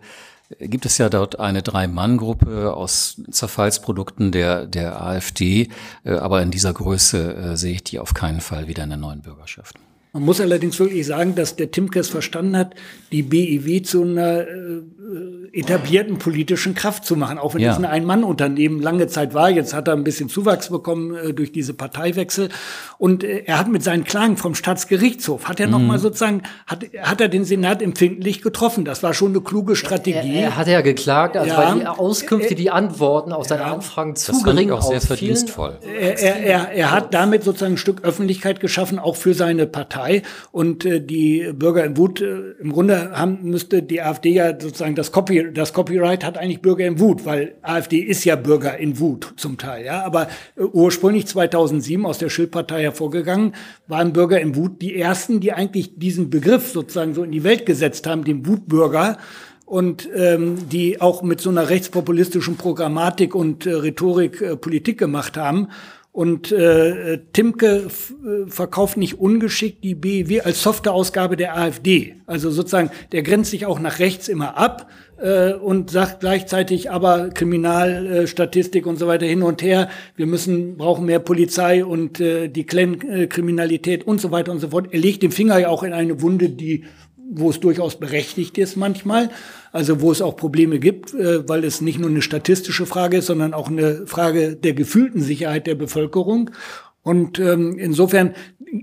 gibt 0.60 0.86
es 0.86 0.98
ja 0.98 1.08
dort 1.08 1.40
eine 1.40 1.62
Drei-Mann-Gruppe 1.62 2.74
aus 2.74 3.22
Zerfallsprodukten 3.32 4.34
der, 4.34 4.66
der 4.68 5.02
AfD. 5.02 5.70
Äh, 6.04 6.16
aber 6.16 6.42
in 6.42 6.52
dieser 6.52 6.74
Größe 6.74 7.34
äh, 7.34 7.56
sehe 7.56 7.76
ich 7.76 7.86
die 7.86 7.98
auf 7.98 8.14
keinen 8.14 8.42
Fall 8.42 8.68
wieder 8.68 8.84
in 8.84 8.90
der 8.90 8.98
neuen 8.98 9.22
Bürgerschaft. 9.22 9.78
Man 10.14 10.24
muss 10.24 10.42
allerdings 10.42 10.78
wirklich 10.78 11.06
sagen, 11.08 11.36
dass 11.36 11.56
der 11.56 11.72
Timkes 11.72 12.10
verstanden 12.10 12.58
hat, 12.58 12.76
die 13.14 13.24
BIW 13.24 13.82
zu 13.82 14.04
einer 14.04 14.42
äh, 14.42 14.82
etablierten 15.54 16.18
politischen 16.18 16.76
Kraft 16.76 17.06
zu 17.06 17.16
machen, 17.16 17.38
auch 17.38 17.56
wenn 17.56 17.62
ja. 17.62 17.72
es 17.72 17.78
ein 17.78 17.86
Ein-Mann-Unternehmen 17.86 18.82
lange 18.82 19.08
Zeit 19.08 19.34
war. 19.34 19.50
Jetzt 19.50 19.74
hat 19.74 19.88
er 19.88 19.94
ein 19.94 20.04
bisschen 20.04 20.28
Zuwachs 20.28 20.70
bekommen 20.70 21.16
äh, 21.16 21.34
durch 21.34 21.54
diese 21.54 21.74
Parteiwechsel. 21.74 22.50
Und 22.98 23.24
äh, 23.24 23.44
er 23.46 23.58
hat 23.58 23.70
mit 23.70 23.84
seinen 23.84 24.04
Klagen 24.04 24.36
vom 24.36 24.54
Staatsgerichtshof, 24.54 25.48
hat 25.48 25.62
er 25.62 25.68
mhm. 25.68 25.74
nochmal 25.74 26.00
sozusagen, 26.00 26.44
hat, 26.68 26.86
hat 27.02 27.22
er 27.22 27.30
den 27.30 27.46
Senat 27.46 27.82
empfindlich 27.82 28.42
getroffen. 28.42 28.84
Das 28.84 29.04
war 29.04 29.14
schon 29.14 29.32
eine 29.32 29.40
kluge 29.40 29.78
Strategie. 29.78 30.36
Er, 30.36 30.44
er 30.44 30.58
hat 30.58 30.68
ja 30.68 30.82
geklagt, 30.82 31.38
also 31.38 31.50
ja. 31.50 31.58
weil 31.58 31.80
die 31.80 31.88
Auskünfte, 31.88 32.56
die 32.56 32.70
Antworten 32.70 33.32
auf 33.32 33.48
seine 33.48 33.62
ja. 33.62 33.74
Anfragen 33.74 34.18
zu 34.18 34.34
das 34.34 34.44
gering 34.44 34.72
auch 34.72 34.82
sehr 34.82 35.00
verdienstvoll. 35.00 35.80
Er, 35.86 36.20
er, 36.20 36.36
er, 36.44 36.72
er 36.72 36.92
hat 36.92 37.14
damit 37.14 37.46
sozusagen 37.46 37.76
ein 37.76 37.78
Stück 37.78 38.04
Öffentlichkeit 38.04 38.60
geschaffen, 38.60 39.00
auch 39.00 39.16
für 39.16 39.34
seine 39.34 39.68
Partei. 39.68 40.01
Und 40.52 40.86
äh, 40.86 41.00
die 41.02 41.52
Bürger 41.54 41.84
in 41.84 41.98
Wut, 41.98 42.22
äh, 42.22 42.52
im 42.60 42.72
Grunde 42.72 43.12
haben, 43.12 43.40
müsste 43.44 43.84
die 43.84 44.02
AfD 44.02 44.32
ja 44.32 44.60
sozusagen 44.60 44.96
das 44.96 45.12
Copy 45.12 45.52
das 45.54 45.74
Copyright 45.74 46.24
hat 46.24 46.38
eigentlich 46.38 46.62
Bürger 46.62 46.86
in 46.86 47.00
Wut, 47.00 47.26
weil 47.26 47.56
AfD 47.62 48.00
ist 48.00 48.24
ja 48.26 48.36
Bürger 48.36 48.78
in 48.78 49.00
Wut 49.00 49.34
zum 49.38 49.58
Teil, 49.58 49.86
ja. 49.86 50.04
Aber 50.04 50.28
äh, 50.56 50.64
ursprünglich 50.64 51.28
2007 51.28 52.06
aus 52.06 52.18
der 52.18 52.30
Schildpartei 52.30 52.82
hervorgegangen, 52.84 53.54
waren 53.88 54.14
Bürger 54.14 54.40
in 54.40 54.56
Wut 54.56 54.82
die 54.82 54.96
ersten, 54.96 55.40
die 55.40 55.54
eigentlich 55.54 55.98
diesen 55.98 56.30
Begriff 56.30 56.72
sozusagen 56.72 57.14
so 57.14 57.24
in 57.24 57.32
die 57.32 57.44
Welt 57.44 57.66
gesetzt 57.66 58.08
haben, 58.08 58.24
den 58.24 58.46
Wutbürger 58.46 59.18
und 59.72 60.10
ähm, 60.14 60.68
die 60.70 61.00
auch 61.00 61.24
mit 61.24 61.40
so 61.40 61.50
einer 61.50 61.70
rechtspopulistischen 61.70 62.58
Programmatik 62.58 63.34
und 63.34 63.66
äh, 63.66 63.72
Rhetorik 63.72 64.42
äh, 64.42 64.58
Politik 64.58 64.98
gemacht 64.98 65.38
haben. 65.38 65.70
Und 66.14 66.52
äh, 66.52 67.20
Timke 67.32 67.88
äh, 67.88 68.50
verkauft 68.50 68.98
nicht 68.98 69.18
ungeschickt 69.20 69.82
die 69.82 69.96
BEW 69.96 70.42
als 70.42 70.62
Softwareausgabe 70.62 71.38
der 71.38 71.58
AfD. 71.58 72.16
Also 72.26 72.52
sozusagen, 72.52 72.92
der 73.14 73.24
grenzt 73.24 73.52
sich 73.52 73.66
auch 73.66 73.80
nach 73.80 74.00
rechts 74.00 74.28
immer 74.28 74.58
ab 74.58 74.90
äh, 75.22 75.54
und 75.54 75.90
sagt 75.90 76.20
gleichzeitig 76.20 76.92
aber 76.92 77.30
Kriminalstatistik 77.30 78.88
und 78.88 78.98
so 79.00 79.08
weiter 79.08 79.26
hin 79.26 79.42
und 79.42 79.62
her. 79.62 79.88
Wir 80.18 80.26
müssen 80.26 80.76
brauchen 80.76 81.06
mehr 81.06 81.20
Polizei 81.20 81.86
und 81.86 82.20
äh, 82.20 82.50
die 82.50 82.66
Clan-Kriminalität 82.66 84.06
und 84.06 84.20
so 84.20 84.32
weiter 84.32 84.52
und 84.52 84.60
so 84.60 84.70
fort. 84.70 84.88
Er 84.92 85.00
legt 85.00 85.24
den 85.24 85.32
Finger 85.32 85.60
ja 85.60 85.70
auch 85.70 85.84
in 85.84 85.94
eine 85.94 86.22
Wunde, 86.22 86.50
die 86.50 86.84
wo 87.34 87.50
es 87.50 87.60
durchaus 87.60 88.00
berechtigt 88.00 88.58
ist 88.58 88.76
manchmal, 88.76 89.30
also 89.72 90.02
wo 90.02 90.12
es 90.12 90.22
auch 90.22 90.36
Probleme 90.36 90.80
gibt, 90.80 91.14
äh, 91.14 91.48
weil 91.48 91.64
es 91.64 91.82
nicht 91.82 92.00
nur 92.00 92.10
eine 92.10 92.22
statistische 92.22 92.86
Frage 92.86 93.18
ist, 93.18 93.28
sondern 93.28 93.54
auch 93.54 93.70
eine 93.70 94.06
Frage 94.06 94.56
der 94.56 94.74
gefühlten 94.74 95.22
Sicherheit 95.22 95.66
der 95.66 95.76
Bevölkerung. 95.76 96.52
Und 97.04 97.40
ähm, 97.40 97.80
insofern, 97.80 98.36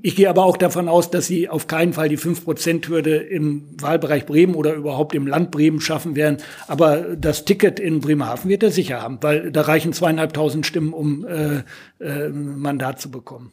ich 0.03 0.17
gehe 0.17 0.29
aber 0.29 0.45
auch 0.45 0.57
davon 0.57 0.89
aus, 0.89 1.11
dass 1.11 1.29
sie 1.29 1.49
auf 1.49 1.69
keinen 1.69 1.93
Fall 1.93 2.09
die 2.09 2.19
5-Prozent-Hürde 2.19 3.17
im 3.17 3.69
Wahlbereich 3.81 4.27
Bremen 4.27 4.57
oder 4.57 4.75
überhaupt 4.75 5.15
im 5.15 5.27
Land 5.27 5.53
Bremen 5.53 5.81
schaffen 5.81 6.17
werden. 6.17 6.39
Aber 6.67 7.17
das 7.17 7.45
Ticket 7.45 7.79
in 7.79 8.01
Bremerhaven 8.01 8.51
wird 8.51 8.65
er 8.65 8.73
sicher 8.73 9.03
haben, 9.03 9.19
weil 9.21 9.53
da 9.53 9.61
reichen 9.63 9.93
zweieinhalbtausend 9.93 10.67
Stimmen, 10.67 10.93
um 10.93 11.25
äh, 11.27 11.63
äh, 12.01 12.29
Mandat 12.31 13.01
zu 13.01 13.11
bekommen. 13.11 13.53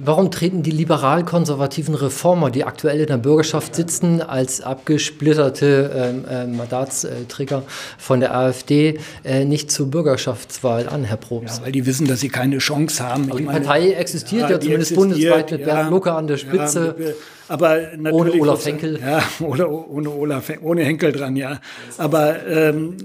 Warum 0.00 0.30
treten 0.30 0.62
die 0.62 0.70
liberal-konservativen 0.70 1.96
Reformer, 1.96 2.50
die 2.50 2.62
aktuell 2.62 3.00
in 3.00 3.08
der 3.08 3.16
Bürgerschaft 3.16 3.74
sitzen, 3.74 4.22
als 4.22 4.60
abgesplitterte 4.60 6.24
äh, 6.30 6.46
Mandatsträger 6.46 7.64
von 7.98 8.20
der 8.20 8.32
AfD 8.36 9.00
äh, 9.24 9.44
nicht 9.44 9.72
zur 9.72 9.90
Bürgerschaftswahl 9.90 10.88
an, 10.88 11.02
Herr 11.02 11.16
Probst? 11.16 11.58
Ja, 11.58 11.64
weil 11.64 11.72
die 11.72 11.84
wissen, 11.84 12.06
dass 12.06 12.20
sie 12.20 12.28
keine 12.28 12.58
Chance 12.58 13.02
haben. 13.02 13.24
Aber 13.28 13.38
die 13.38 13.44
meine, 13.44 13.58
Partei 13.58 13.90
existiert 13.90 14.42
ja, 14.42 14.50
ja 14.50 14.60
zumindest 14.60 14.94
bundesweit 14.94 15.50
mit 15.50 15.64
Bernd 15.64 15.90
Lucke 15.90 16.12
an 16.12 16.28
der 16.28 16.36
Spitze. 16.36 16.94
Ja, 16.96 17.06
aber 17.48 17.80
ohne 18.12 18.32
Olaf 18.34 18.64
Henkel. 18.64 19.00
Ja, 19.00 19.20
ohne, 19.40 19.68
ohne 19.68 20.10
Olaf, 20.10 20.52
ohne 20.62 20.84
Henkel 20.84 21.10
dran, 21.10 21.34
ja. 21.34 21.58
Aber 21.96 22.46
ähm, 22.46 22.96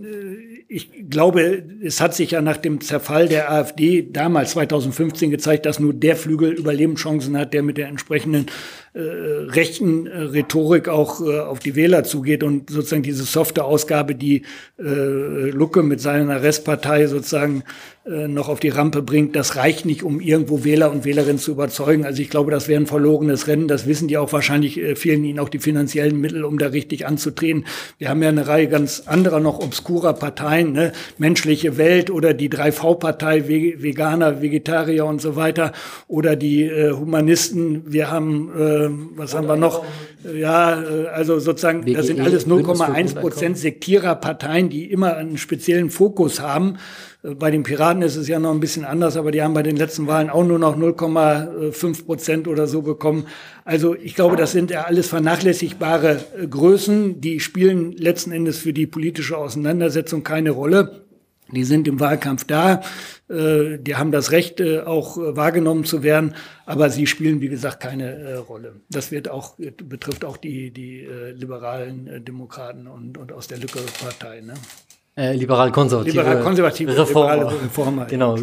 ich 0.68 1.10
glaube, 1.10 1.64
es 1.84 2.02
hat 2.02 2.16
sich 2.16 2.32
ja 2.32 2.42
nach 2.42 2.58
dem 2.58 2.82
Zerfall 2.82 3.28
der 3.28 3.52
AfD 3.52 4.08
damals 4.12 4.52
2015 4.52 5.32
gezeigt, 5.32 5.66
dass 5.66 5.80
nur 5.80 5.94
der 5.94 6.16
Flügel 6.16 6.52
Überlebenschancen 6.52 7.38
hat, 7.38 7.54
der 7.54 7.64
mit 7.64 7.78
der 7.78 7.88
entsprechenden 7.88 8.48
äh, 8.94 9.00
rechten 9.00 10.08
äh, 10.08 10.18
Rhetorik 10.18 10.90
auch 10.90 11.22
äh, 11.22 11.40
auf 11.40 11.60
die 11.60 11.76
Wähler 11.76 12.04
zugeht 12.04 12.44
und 12.44 12.70
sozusagen 12.70 13.04
diese 13.04 13.24
softe 13.24 13.64
Ausgabe, 13.64 14.16
die 14.16 14.44
äh, 14.78 15.50
Lucke 15.50 15.84
mit 15.84 16.02
seiner 16.02 16.42
Restpartei 16.42 17.08
sozusagen 17.08 17.64
noch 18.06 18.50
auf 18.50 18.60
die 18.60 18.70
Rampe 18.70 19.02
bringt, 19.02 19.34
das 19.34 19.56
reicht 19.56 19.86
nicht, 19.86 20.04
um 20.04 20.20
irgendwo 20.20 20.66
Wähler 20.66 20.92
und 20.92 21.06
Wählerinnen 21.06 21.38
zu 21.38 21.52
überzeugen. 21.52 22.06
Also 22.06 22.22
ich 22.22 22.30
glaube, 22.30 22.52
das 22.52 22.68
wäre 22.68 22.82
ein 22.82 22.86
verlorenes 22.86 23.48
Rennen. 23.48 23.70
Das 23.70 23.88
wissen 23.88 24.10
die 24.10 24.18
auch 24.18 24.34
wahrscheinlich, 24.34 24.78
äh, 24.78 24.96
fehlen 24.98 25.24
ihnen 25.24 25.40
auch 25.40 25.48
die 25.48 25.60
finanziellen 25.60 26.20
Mittel, 26.20 26.44
um 26.44 26.58
da 26.58 26.68
richtig 26.68 27.08
anzutreten. 27.08 27.66
Wir 27.98 28.10
haben 28.10 28.22
ja 28.22 28.28
eine 28.28 28.46
Reihe 28.46 28.68
ganz 28.68 29.04
anderer 29.06 29.40
noch 29.40 29.60
obskurer 29.60 30.12
Parteien, 30.14 30.74
ne? 30.74 30.92
menschliche 31.18 31.78
Welt 31.78 32.10
oder 32.10 32.34
die 32.34 32.50
3V-Partei, 32.50 33.48
Veganer, 33.48 34.42
Vegetarier 34.42 35.06
und 35.06 35.22
so 35.22 35.38
weiter 35.38 35.72
oder 36.10 36.36
die 36.36 36.64
äh, 36.64 36.92
Humanisten. 36.92 37.84
Wir 37.86 38.12
haben 38.12 38.50
äh, 38.54 38.90
was 39.16 39.34
haben 39.34 39.48
wir 39.48 39.56
noch? 39.56 39.86
Ja, 40.24 40.82
äh, 40.82 41.08
also 41.08 41.40
sozusagen, 41.40 41.86
das 41.94 42.08
sind 42.08 42.22
alles 42.22 42.48
0,1 42.48 43.16
Prozent 43.16 43.58
Sektiererparteien, 43.58 44.70
die 44.70 44.92
immer 44.92 45.16
einen 45.16 45.38
speziellen 45.38 45.90
Fokus 45.90 46.40
haben. 46.40 46.78
Äh, 47.24 47.36
bei 47.36 47.52
den 47.52 47.64
Piraten 47.64 48.02
ist 48.02 48.16
es 48.16 48.28
ja 48.28 48.40
noch 48.40 48.52
ein 48.52 48.60
bisschen 48.60 48.86
anders, 48.86 49.18
aber 49.18 49.32
die 49.32 49.42
haben 49.42 49.54
bei 49.54 49.64
den 49.64 49.76
letzten 49.76 50.08
Wahlen 50.08 50.30
auch 50.30 50.46
nur 50.46 50.60
noch 50.60 50.78
0,5 50.78 52.06
Prozent 52.06 52.48
oder 52.48 52.68
so 52.68 52.82
bekommen. 52.82 53.28
Also 53.66 53.96
ich 53.96 54.16
glaube, 54.16 54.36
das 54.36 54.52
sind 54.52 54.72
ja 54.72 54.84
alles 54.84 55.08
vernachlässigbare 55.08 56.20
äh, 56.40 56.48
Größen. 56.48 57.22
Die 57.22 57.40
spielen 57.40 57.92
letzten 57.94 58.32
Endes 58.32 58.60
für 58.60 58.74
die 58.74 58.88
politische 58.88 59.38
Auseinandersetzung 59.38 60.24
keine 60.24 60.52
Rolle. 60.52 61.04
Die 61.54 61.64
sind 61.64 61.88
im 61.88 62.00
Wahlkampf 62.00 62.44
da, 62.46 62.82
äh, 63.30 63.78
die 63.80 63.96
haben 63.96 64.12
das 64.12 64.32
Recht, 64.32 64.60
äh, 64.60 64.82
auch 64.82 65.18
äh, 65.18 65.36
wahrgenommen 65.36 65.86
zu 65.86 66.04
werden, 66.04 66.36
aber 66.66 66.90
sie 66.90 67.08
spielen, 67.08 67.42
wie 67.42 67.50
gesagt, 67.50 67.80
keine 67.82 68.38
Rolle. 68.40 68.76
Das 68.90 69.12
wird 69.12 69.30
auch, 69.30 69.56
betrifft 69.58 70.26
auch 70.26 70.38
die, 70.38 70.72
die 70.72 71.08
liberalen 71.34 72.24
Demokraten 72.24 72.88
und, 72.88 73.18
und 73.18 73.32
aus 73.32 73.48
der 73.48 73.58
Lücke-Partei. 73.58 74.42
Ne? 74.42 74.54
Liberal-konservative 75.36 76.18
liberal-konservative 76.18 76.98
Reformer. 76.98 77.52
Reformer. 77.52 78.06
Genau. 78.06 78.38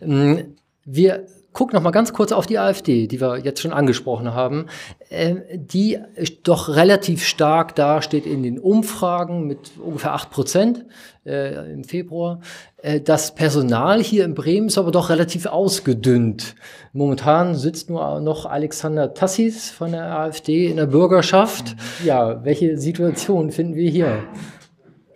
Mm, 0.00 0.38
wir 0.84 1.26
guck 1.52 1.72
noch 1.72 1.82
mal 1.82 1.90
ganz 1.90 2.12
kurz 2.12 2.32
auf 2.32 2.46
die 2.46 2.58
AfD, 2.58 3.06
die 3.06 3.20
wir 3.20 3.38
jetzt 3.38 3.60
schon 3.60 3.72
angesprochen 3.72 4.34
haben, 4.34 4.66
äh, 5.10 5.36
die 5.54 5.98
doch 6.42 6.68
relativ 6.68 7.24
stark 7.24 7.74
dasteht 7.74 8.26
in 8.26 8.42
den 8.42 8.58
Umfragen 8.58 9.46
mit 9.46 9.72
ungefähr 9.82 10.12
acht 10.12 10.30
Prozent 10.30 10.84
äh, 11.26 11.72
im 11.72 11.84
Februar. 11.84 12.40
Äh, 12.78 13.00
das 13.00 13.34
Personal 13.34 14.02
hier 14.02 14.24
in 14.24 14.34
Bremen 14.34 14.68
ist 14.68 14.78
aber 14.78 14.90
doch 14.90 15.10
relativ 15.10 15.46
ausgedünnt. 15.46 16.54
Momentan 16.92 17.54
sitzt 17.54 17.90
nur 17.90 18.20
noch 18.20 18.46
Alexander 18.46 19.14
Tassis 19.14 19.70
von 19.70 19.92
der 19.92 20.18
AfD 20.18 20.66
in 20.66 20.76
der 20.76 20.86
Bürgerschaft. 20.86 21.76
Ja, 22.04 22.44
welche 22.44 22.78
Situation 22.78 23.50
finden 23.50 23.74
wir 23.74 23.90
hier? 23.90 24.24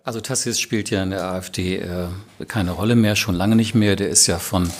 Also 0.04 0.20
Tassis 0.20 0.60
spielt 0.60 0.90
ja 0.90 1.02
in 1.02 1.10
der 1.10 1.24
AfD 1.24 1.78
äh, 1.78 2.06
keine 2.46 2.70
Rolle 2.70 2.94
mehr, 2.94 3.16
schon 3.16 3.34
lange 3.34 3.56
nicht 3.56 3.74
mehr. 3.74 3.96
Der 3.96 4.08
ist 4.08 4.28
ja 4.28 4.38
von 4.38 4.70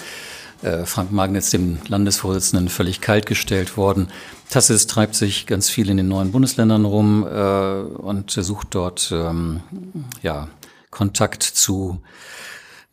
Frank 0.85 1.13
Magnitz, 1.13 1.51
dem 1.51 1.79
Landesvorsitzenden, 1.87 2.69
völlig 2.69 3.01
kaltgestellt 3.01 3.77
worden. 3.77 4.09
Tassis 4.49 4.87
treibt 4.87 5.15
sich 5.15 5.47
ganz 5.47 5.69
viel 5.69 5.91
in 5.91 5.97
den 5.97 6.09
neuen 6.09 6.33
Bundesländern 6.33 6.85
rum 6.85 7.27
äh, 7.27 7.81
und 7.81 8.31
sucht 8.31 8.69
dort 8.71 9.11
ähm, 9.13 9.61
ja, 10.23 10.49
Kontakt 10.91 11.43
zu 11.43 12.01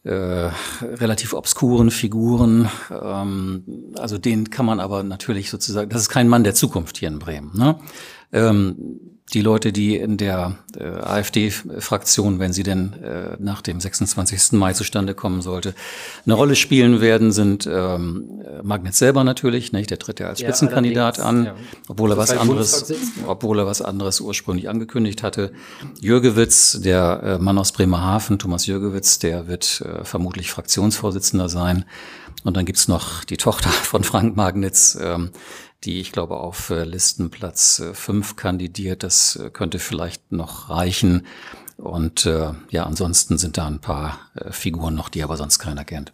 äh, 0.03 0.49
relativ 0.81 1.33
obskuren 1.33 1.91
Figuren. 1.91 2.69
Ähm, 2.91 3.63
also 3.97 4.17
den 4.17 4.49
kann 4.49 4.65
man 4.65 4.79
aber 4.79 5.03
natürlich 5.03 5.49
sozusagen, 5.49 5.89
das 5.89 6.01
ist 6.01 6.09
kein 6.09 6.27
Mann 6.27 6.43
der 6.43 6.55
Zukunft 6.55 6.97
hier 6.97 7.07
in 7.07 7.19
Bremen. 7.19 7.51
Ne? 7.55 7.79
Ähm, 8.33 9.12
die 9.31 9.41
Leute, 9.41 9.71
die 9.71 9.95
in 9.95 10.17
der 10.17 10.57
äh, 10.77 10.83
AfD-Fraktion, 10.83 12.39
wenn 12.39 12.51
sie 12.53 12.63
denn 12.63 12.93
äh, 13.01 13.37
nach 13.39 13.61
dem 13.61 13.79
26. 13.79 14.51
Mai 14.53 14.73
zustande 14.73 15.15
kommen 15.15 15.41
sollte, 15.41 15.73
eine 16.25 16.35
Rolle 16.35 16.55
spielen 16.55 16.99
werden, 16.99 17.31
sind 17.31 17.67
ähm, 17.71 18.43
Magnetz 18.63 18.99
selber 18.99 19.23
natürlich, 19.23 19.71
nicht? 19.71 19.89
der 19.89 19.97
tritt 19.97 20.19
ja 20.19 20.27
als 20.27 20.41
Spitzenkandidat 20.41 21.19
an, 21.19 21.45
ja. 21.45 21.55
obwohl 21.87 22.11
er 22.11 22.17
was 22.17 22.31
anderes, 22.31 22.93
obwohl 23.25 23.59
er 23.59 23.65
was 23.65 23.81
anderes 23.81 24.19
ursprünglich 24.19 24.69
angekündigt 24.69 25.23
hatte. 25.23 25.53
Jürgewitz, 26.01 26.79
der 26.81 27.21
äh, 27.23 27.37
Mann 27.39 27.57
aus 27.57 27.71
Bremerhaven, 27.71 28.39
Thomas 28.39 28.67
Jürgewitz, 28.67 29.19
der 29.19 29.47
wird 29.47 29.81
äh, 29.81 30.03
vermutlich 30.03 30.51
Fraktionsvorsitzender 30.51 31.49
sein. 31.49 31.85
Und 32.43 32.57
dann 32.57 32.65
gibt's 32.65 32.87
noch 32.87 33.23
die 33.23 33.37
Tochter 33.37 33.69
von 33.69 34.03
Frank 34.03 34.35
Magnitz, 34.35 34.97
ähm, 35.01 35.31
die 35.83 35.99
ich 35.99 36.11
glaube 36.11 36.37
auf 36.37 36.69
äh, 36.69 36.83
Listenplatz 36.83 37.83
5 37.93 38.31
äh, 38.31 38.35
kandidiert. 38.35 39.03
Das 39.03 39.35
äh, 39.35 39.49
könnte 39.49 39.79
vielleicht 39.79 40.31
noch 40.31 40.69
reichen. 40.69 41.25
Und 41.77 42.25
äh, 42.25 42.51
ja, 42.69 42.85
ansonsten 42.85 43.37
sind 43.37 43.57
da 43.57 43.67
ein 43.67 43.79
paar 43.79 44.19
äh, 44.35 44.51
Figuren 44.51 44.95
noch, 44.95 45.09
die 45.09 45.23
aber 45.23 45.37
sonst 45.37 45.59
keiner 45.59 45.83
kennt. 45.83 46.13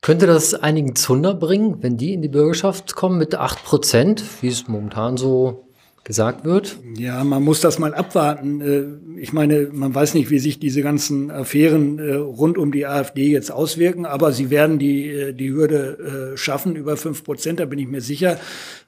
Könnte 0.00 0.26
das 0.26 0.52
einigen 0.52 0.96
Zunder 0.96 1.32
bringen, 1.32 1.82
wenn 1.82 1.96
die 1.96 2.12
in 2.12 2.20
die 2.20 2.28
Bürgerschaft 2.28 2.94
kommen 2.94 3.16
mit 3.16 3.34
8 3.34 3.64
Prozent, 3.64 4.22
wie 4.42 4.48
es 4.48 4.68
momentan 4.68 5.16
so 5.16 5.63
gesagt 6.04 6.44
wird? 6.44 6.76
Ja, 6.98 7.24
man 7.24 7.42
muss 7.42 7.60
das 7.60 7.78
mal 7.78 7.94
abwarten. 7.94 8.60
Äh, 8.60 9.20
ich 9.20 9.32
meine, 9.32 9.70
man 9.72 9.94
weiß 9.94 10.12
nicht, 10.12 10.30
wie 10.30 10.38
sich 10.38 10.58
diese 10.58 10.82
ganzen 10.82 11.30
Affären 11.30 11.98
äh, 11.98 12.14
rund 12.14 12.58
um 12.58 12.72
die 12.72 12.86
AfD 12.86 13.30
jetzt 13.30 13.50
auswirken, 13.50 14.04
aber 14.04 14.32
sie 14.32 14.50
werden 14.50 14.78
die, 14.78 15.08
äh, 15.08 15.32
die 15.32 15.50
Hürde 15.50 16.34
schaffen 16.36 16.76
über 16.76 16.96
fünf 16.96 17.24
Prozent, 17.24 17.60
da 17.60 17.64
bin 17.64 17.78
ich 17.78 17.88
mir 17.88 18.02
sicher. 18.02 18.38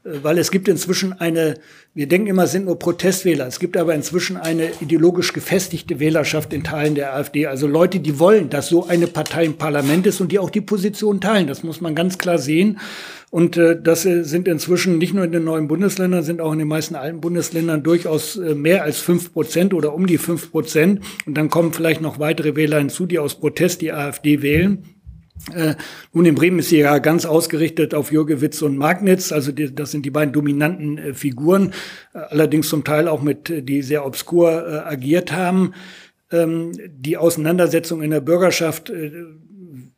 Weil 0.04 0.38
es 0.38 0.50
gibt 0.50 0.68
inzwischen 0.68 1.14
eine, 1.14 1.54
wir 1.94 2.06
denken 2.06 2.28
immer, 2.28 2.44
es 2.44 2.52
sind 2.52 2.66
nur 2.66 2.78
Protestwähler. 2.78 3.46
Es 3.46 3.58
gibt 3.58 3.76
aber 3.76 3.94
inzwischen 3.94 4.36
eine 4.36 4.70
ideologisch 4.80 5.32
gefestigte 5.32 5.98
Wählerschaft 5.98 6.52
in 6.52 6.62
Teilen 6.62 6.94
der 6.94 7.14
AfD. 7.14 7.46
Also 7.46 7.66
Leute, 7.66 7.98
die 7.98 8.18
wollen, 8.20 8.48
dass 8.48 8.68
so 8.68 8.86
eine 8.86 9.08
Partei 9.08 9.44
im 9.44 9.54
Parlament 9.54 10.06
ist 10.06 10.20
und 10.20 10.30
die 10.30 10.38
auch 10.38 10.50
die 10.50 10.60
Position 10.60 11.20
teilen. 11.20 11.48
Das 11.48 11.64
muss 11.64 11.80
man 11.80 11.96
ganz 11.96 12.18
klar 12.18 12.38
sehen. 12.38 12.78
Und 13.30 13.56
äh, 13.56 13.80
das 13.80 14.06
äh, 14.06 14.22
sind 14.22 14.48
inzwischen 14.48 14.98
nicht 14.98 15.12
nur 15.12 15.24
in 15.24 15.32
den 15.32 15.44
neuen 15.44 15.68
Bundesländern, 15.68 16.22
sind 16.22 16.40
auch 16.40 16.52
in 16.52 16.58
den 16.58 16.68
meisten 16.68 16.94
alten 16.94 17.20
Bundesländern 17.20 17.82
durchaus 17.82 18.36
äh, 18.36 18.54
mehr 18.54 18.82
als 18.84 19.00
fünf 19.00 19.32
Prozent 19.32 19.74
oder 19.74 19.94
um 19.94 20.06
die 20.06 20.18
fünf 20.18 20.50
Prozent. 20.50 21.00
Und 21.26 21.36
dann 21.36 21.50
kommen 21.50 21.72
vielleicht 21.72 22.00
noch 22.00 22.18
weitere 22.18 22.56
Wähler 22.56 22.78
hinzu, 22.78 23.06
die 23.06 23.18
aus 23.18 23.34
Protest 23.34 23.82
die 23.82 23.92
AfD 23.92 24.42
wählen. 24.42 24.84
Äh, 25.52 25.74
nun, 26.12 26.24
in 26.24 26.34
Bremen 26.34 26.58
ist 26.58 26.70
sie 26.70 26.78
ja 26.78 26.98
ganz 26.98 27.24
ausgerichtet 27.24 27.94
auf 27.94 28.10
Jürgewitz 28.10 28.62
und 28.62 28.76
Magnitz, 28.76 29.32
also 29.32 29.52
die, 29.52 29.74
das 29.74 29.90
sind 29.90 30.04
die 30.04 30.10
beiden 30.10 30.32
dominanten 30.32 30.98
äh, 30.98 31.14
Figuren, 31.14 31.72
äh, 32.14 32.18
allerdings 32.18 32.68
zum 32.68 32.84
Teil 32.84 33.06
auch 33.06 33.22
mit, 33.22 33.50
äh, 33.50 33.62
die 33.62 33.82
sehr 33.82 34.06
obskur 34.06 34.66
äh, 34.66 34.78
agiert 34.88 35.32
haben. 35.32 35.72
Ähm, 36.32 36.72
die 36.88 37.16
Auseinandersetzung 37.16 38.02
in 38.02 38.10
der 38.10 38.20
Bürgerschaft 38.20 38.90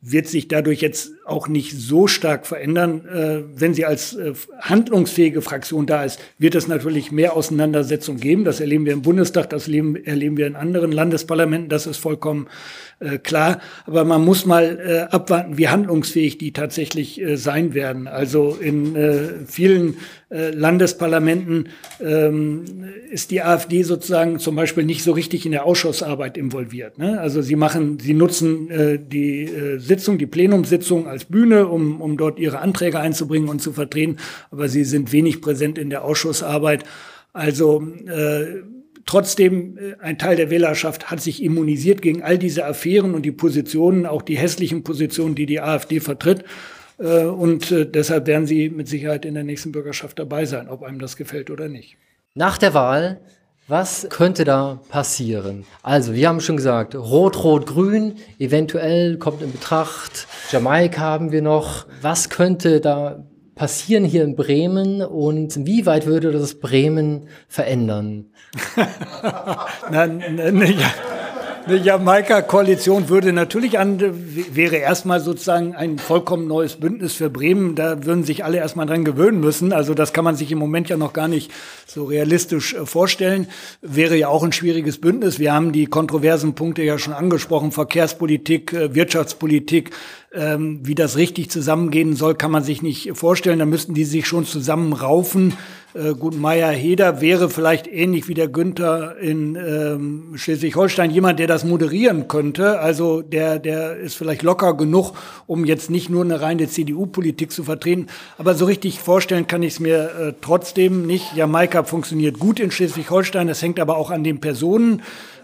wird 0.01 0.27
sich 0.27 0.47
dadurch 0.47 0.81
jetzt 0.81 1.11
auch 1.29 1.47
nicht 1.47 1.77
so 1.77 2.07
stark 2.07 2.45
verändern. 2.45 3.05
Äh, 3.05 3.43
wenn 3.55 3.73
sie 3.73 3.85
als 3.85 4.15
äh, 4.15 4.33
handlungsfähige 4.59 5.41
Fraktion 5.41 5.85
da 5.85 6.03
ist, 6.03 6.19
wird 6.37 6.55
es 6.55 6.67
natürlich 6.67 7.11
mehr 7.11 7.35
Auseinandersetzungen 7.35 8.19
geben. 8.19 8.43
Das 8.45 8.59
erleben 8.59 8.85
wir 8.85 8.93
im 8.93 9.01
Bundestag, 9.01 9.49
das 9.49 9.67
erleben, 9.67 9.95
erleben 9.95 10.37
wir 10.37 10.47
in 10.47 10.55
anderen 10.55 10.91
Landesparlamenten, 10.91 11.69
das 11.69 11.87
ist 11.87 11.97
vollkommen 11.97 12.47
äh, 12.99 13.17
klar. 13.17 13.59
Aber 13.85 14.03
man 14.03 14.23
muss 14.23 14.45
mal 14.45 14.79
äh, 14.79 15.13
abwarten, 15.13 15.57
wie 15.57 15.69
handlungsfähig 15.69 16.37
die 16.37 16.51
tatsächlich 16.51 17.21
äh, 17.21 17.37
sein 17.37 17.73
werden. 17.73 18.07
Also 18.07 18.57
in 18.59 18.95
äh, 18.95 19.29
vielen 19.45 19.97
Landesparlamenten 20.31 21.69
ähm, 21.99 22.63
ist 23.09 23.31
die 23.31 23.41
AfD 23.41 23.81
sozusagen 23.81 24.37
zum 24.37 24.55
Beispiel 24.55 24.83
nicht 24.83 25.03
so 25.03 25.11
richtig 25.13 25.47
in 25.47 25.53
der 25.53 25.65
Ausschussarbeit 25.65 26.37
involviert. 26.37 26.99
Ne? 26.99 27.19
Also 27.19 27.41
sie 27.41 27.55
machen, 27.55 27.97
sie 27.99 28.13
nutzen 28.13 28.69
die 29.09 29.49
Sitzung, 29.77 30.19
die 30.19 30.27
Plenumssitzung 30.27 31.07
als 31.07 31.18
Bühne, 31.25 31.67
um, 31.67 32.01
um 32.01 32.17
dort 32.17 32.39
ihre 32.39 32.59
Anträge 32.59 32.99
einzubringen 32.99 33.49
und 33.49 33.61
zu 33.61 33.73
vertreten, 33.73 34.17
aber 34.51 34.69
sie 34.69 34.83
sind 34.83 35.11
wenig 35.11 35.41
präsent 35.41 35.77
in 35.77 35.89
der 35.89 36.03
Ausschussarbeit. 36.03 36.83
Also 37.33 37.83
äh, 38.07 38.61
Trotzdem, 39.09 39.75
äh, 39.79 39.95
ein 40.01 40.19
Teil 40.19 40.35
der 40.35 40.51
Wählerschaft 40.51 41.09
hat 41.09 41.19
sich 41.19 41.41
immunisiert 41.41 42.03
gegen 42.03 42.21
all 42.21 42.37
diese 42.37 42.67
Affären 42.67 43.15
und 43.15 43.23
die 43.23 43.31
Positionen, 43.31 44.05
auch 44.05 44.21
die 44.21 44.37
hässlichen 44.37 44.83
Positionen, 44.83 45.33
die 45.33 45.47
die 45.47 45.61
AfD 45.61 45.99
vertritt. 45.99 46.43
Äh, 46.99 47.23
und 47.23 47.71
äh, 47.71 47.89
deshalb 47.89 48.27
werden 48.27 48.45
sie 48.45 48.69
mit 48.69 48.87
Sicherheit 48.87 49.25
in 49.25 49.33
der 49.33 49.43
nächsten 49.43 49.71
Bürgerschaft 49.71 50.19
dabei 50.19 50.45
sein, 50.45 50.69
ob 50.69 50.83
einem 50.83 50.99
das 50.99 51.17
gefällt 51.17 51.49
oder 51.49 51.69
nicht. 51.69 51.97
Nach 52.35 52.59
der 52.59 52.75
Wahl, 52.75 53.19
was 53.69 54.07
könnte 54.09 54.45
da 54.45 54.79
passieren? 54.89 55.63
Also, 55.83 56.13
wir 56.13 56.27
haben 56.27 56.41
schon 56.41 56.57
gesagt, 56.57 56.95
Rot, 56.95 57.43
Rot, 57.43 57.67
Grün, 57.67 58.15
eventuell 58.39 59.17
kommt 59.17 59.43
in 59.43 59.51
Betracht. 59.51 60.27
Jamaika 60.51 61.01
haben 61.01 61.31
wir 61.31 61.43
noch. 61.43 61.85
Was 62.01 62.29
könnte 62.29 62.81
da 62.81 63.23
passieren 63.53 64.03
hier 64.05 64.23
in 64.23 64.35
Bremen 64.35 65.01
und 65.03 65.67
wie 65.67 65.85
weit 65.85 66.07
würde 66.07 66.31
das 66.31 66.55
Bremen 66.55 67.27
verändern? 67.47 68.25
na, 69.91 70.07
na, 70.07 70.51
na, 70.51 70.65
ja. 70.65 70.91
Eine 71.69 71.77
Jamaika-Koalition 71.77 73.09
würde 73.09 73.31
natürlich 73.31 73.77
an, 73.77 73.99
wäre 74.01 74.77
erstmal 74.77 75.19
sozusagen 75.19 75.75
ein 75.75 75.99
vollkommen 75.99 76.47
neues 76.47 76.77
Bündnis 76.77 77.13
für 77.13 77.29
Bremen. 77.29 77.75
Da 77.75 78.03
würden 78.07 78.23
sich 78.23 78.43
alle 78.43 78.57
erstmal 78.57 78.87
dran 78.87 79.05
gewöhnen 79.05 79.39
müssen. 79.39 79.71
Also 79.71 79.93
das 79.93 80.11
kann 80.11 80.23
man 80.23 80.35
sich 80.35 80.51
im 80.51 80.57
Moment 80.57 80.89
ja 80.89 80.97
noch 80.97 81.13
gar 81.13 81.27
nicht 81.27 81.51
so 81.85 82.05
realistisch 82.05 82.73
äh, 82.73 82.87
vorstellen. 82.87 83.45
Wäre 83.83 84.15
ja 84.15 84.29
auch 84.29 84.41
ein 84.43 84.51
schwieriges 84.51 84.99
Bündnis. 84.99 85.37
Wir 85.37 85.53
haben 85.53 85.71
die 85.71 85.85
kontroversen 85.85 86.55
Punkte 86.55 86.81
ja 86.81 86.97
schon 86.97 87.13
angesprochen. 87.13 87.71
Verkehrspolitik, 87.71 88.73
äh, 88.73 88.95
Wirtschaftspolitik, 88.95 89.91
ähm, 90.33 90.79
wie 90.81 90.95
das 90.95 91.17
richtig 91.17 91.51
zusammengehen 91.51 92.15
soll, 92.15 92.33
kann 92.33 92.49
man 92.49 92.63
sich 92.63 92.81
nicht 92.81 93.11
vorstellen. 93.13 93.59
Da 93.59 93.67
müssten 93.67 93.93
die 93.93 94.05
sich 94.05 94.25
schon 94.25 94.43
zusammenraufen. 94.43 95.53
Äh, 95.95 96.13
gut, 96.13 96.39
Meier 96.39 96.69
Heder 96.69 97.19
wäre 97.19 97.49
vielleicht 97.49 97.87
ähnlich 97.87 98.27
wie 98.27 98.35
der 98.35 98.47
Günther 98.47 99.17
in 99.17 99.55
ähm, 99.55 100.33
Schleswig-Holstein 100.35 101.09
jemand, 101.09 101.39
der 101.39 101.47
das 101.47 101.65
moderieren 101.65 102.27
könnte. 102.27 102.79
Also 102.79 103.23
der, 103.23 103.57
der 103.57 103.97
ist 103.97 104.15
vielleicht 104.15 104.43
locker 104.43 104.75
genug, 104.75 105.13
um 105.47 105.65
jetzt 105.65 105.89
nicht 105.89 106.09
nur 106.09 106.23
eine 106.23 106.41
reine 106.41 106.67
CDU-Politik 106.67 107.51
zu 107.51 107.63
vertreten. 107.63 108.05
Aber 108.37 108.53
so 108.53 108.65
richtig 108.65 108.99
vorstellen 108.99 109.47
kann 109.47 109.63
ich 109.63 109.73
es 109.73 109.79
mir 109.79 110.11
äh, 110.11 110.33
trotzdem 110.39 111.07
nicht. 111.07 111.35
Jamaika 111.35 111.83
funktioniert 111.83 112.37
gut 112.37 112.59
in 112.59 112.69
Schleswig-Holstein. 112.69 113.47
Das 113.47 113.63
hängt 113.63 113.79
aber 113.79 113.97
auch 113.97 114.11
an 114.11 114.23
den 114.23 114.39
Personen. 114.39 115.01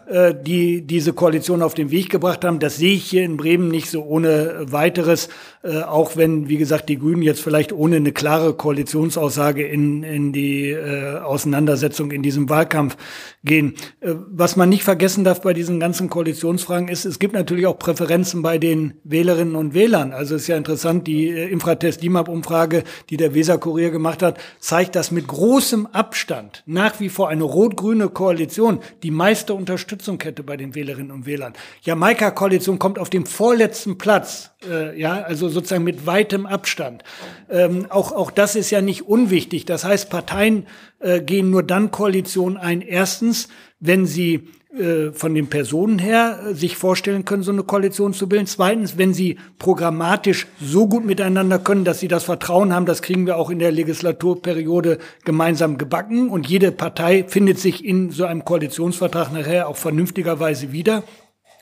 Äh, 0.08 0.36
die 0.39 0.84
diese 0.86 1.14
Koalition 1.14 1.64
auf 1.64 1.74
den 1.74 1.89
Weg 1.89 2.12
gebracht 2.12 2.45
haben. 2.45 2.60
Das 2.60 2.78
sehe 2.78 2.93
ich 2.93 3.06
hier 3.06 3.24
in 3.24 3.38
Bremen 3.38 3.70
nicht 3.70 3.89
so 3.89 4.03
ohne 4.03 4.72
weiteres, 4.72 5.30
äh, 5.64 5.82
auch 5.82 6.16
wenn, 6.16 6.47
wie 6.47 6.58
gesagt, 6.58 6.89
die 6.89 6.99
Grünen 6.99 7.24
jetzt 7.24 7.41
vielleicht 7.41 7.74
ohne 7.74 7.95
eine 7.95 8.12
klare 8.12 8.53
Koalitionsaussage 8.53 9.66
in, 9.66 10.03
in 10.03 10.32
die 10.32 10.70
äh, 10.70 11.18
Auseinandersetzung 11.18 12.12
in 12.12 12.22
diesem 12.22 12.49
Wahlkampf 12.49 12.97
gehen. 13.43 13.76
was 14.01 14.56
man 14.56 14.70
nicht 14.70 14.84
vergessen 14.84 15.24
darf 15.24 15.41
bei 15.41 15.53
diesen 15.53 15.80
ganzen 15.80 16.10
Koalitionsfragen 16.10 16.88
ist, 16.88 17.06
es 17.06 17.20
gibt 17.20 17.34
natürlich 17.34 17.68
auch 17.68 17.78
Präferenzen 17.78 18.41
bei 18.41 18.58
den 18.58 18.95
Wählerinnen 19.03 19.56
und 19.56 19.76
Wählern. 19.76 20.14
Also 20.14 20.36
es 20.36 20.43
ist 20.43 20.47
ja 20.47 20.58
interessant, 20.58 21.06
die 21.06 21.30
Infratest-DIMAP-Umfrage, 21.30 22.84
die 23.10 23.18
der 23.18 23.36
Weser-Kurier 23.36 23.91
gemacht 23.91 24.24
hat, 24.24 24.39
zeigt, 24.60 24.95
dass 24.95 25.12
mit 25.12 25.28
großem 25.28 25.86
Abstand 25.88 26.64
nach 26.66 26.99
wie 26.99 27.10
vor 27.10 27.30
eine 27.30 27.43
rot-grüne 27.43 28.10
Koalition 28.10 28.80
die 29.03 29.12
meiste 29.12 29.53
Unterstützung 29.53 29.95
Unterstützung 29.96 30.20
hätte 30.22 30.43
bei 30.43 30.58
den 30.58 30.76
Wählerinnen 30.76 31.12
und 31.12 31.26
Wählern. 31.26 31.54
Jamaika-Koalition 31.84 32.80
kommt 32.80 33.00
auf 33.00 33.10
dem 33.10 33.26
vorletzten 33.26 33.98
Platz, 33.98 34.52
äh, 34.70 35.00
ja, 35.00 35.22
also 35.22 35.48
sozusagen 35.48 35.86
mit 35.86 36.06
weitem 36.06 36.46
Abstand. 36.46 37.04
Ähm, 37.50 37.88
auch, 37.89 38.12
auch 38.12 38.30
das 38.30 38.56
ist 38.56 38.72
ja 38.72 38.82
nicht 38.82 39.04
unwichtig. 39.04 39.64
Das 39.66 39.86
heißt, 39.86 40.10
Parteien 40.10 40.68
äh, 41.00 41.22
gehen 41.22 41.50
nur 41.50 41.64
dann 41.64 41.91
Koalition 41.91 42.58
ein. 42.58 42.82
Erstens, 42.82 43.48
wenn 43.80 44.06
sie 44.06 44.48
äh, 44.78 45.14
von 45.14 45.34
den 45.34 45.48
Personen 45.48 46.00
her 46.00 46.39
äh, 46.50 46.54
sich 46.54 46.76
vorstellen 46.76 47.24
können, 47.24 47.43
so 47.43 47.52
eine 47.52 47.64
Koalition 47.64 48.14
zu 48.14 48.28
bilden. 48.28 48.46
Zweitens, 48.46 48.98
wenn 48.98 49.14
sie 49.14 49.38
programmatisch 49.58 50.48
so 50.60 50.88
gut 50.88 51.06
miteinander 51.06 51.60
können, 51.60 51.86
dass 51.86 52.02
sie 52.02 52.10
das 52.10 52.26
Vertrauen 52.26 52.74
haben, 52.74 52.86
das 52.86 53.02
kriegen 53.02 53.26
wir 53.26 53.38
auch 53.38 53.50
in 53.50 53.60
der 53.60 53.72
Legislaturperiode 53.72 54.98
gemeinsam 55.24 55.78
gebacken. 55.78 56.30
Und 56.30 56.50
jede 56.50 56.74
Partei 56.74 57.24
findet 57.26 57.58
sich 57.58 57.86
in 57.86 58.10
so 58.10 58.26
einem 58.26 58.43
Koalitionsvertrag 58.43 59.32
nachher 59.32 59.70
auch 59.70 59.78
vernünftigerweise 59.78 60.74
wieder. 60.74 61.04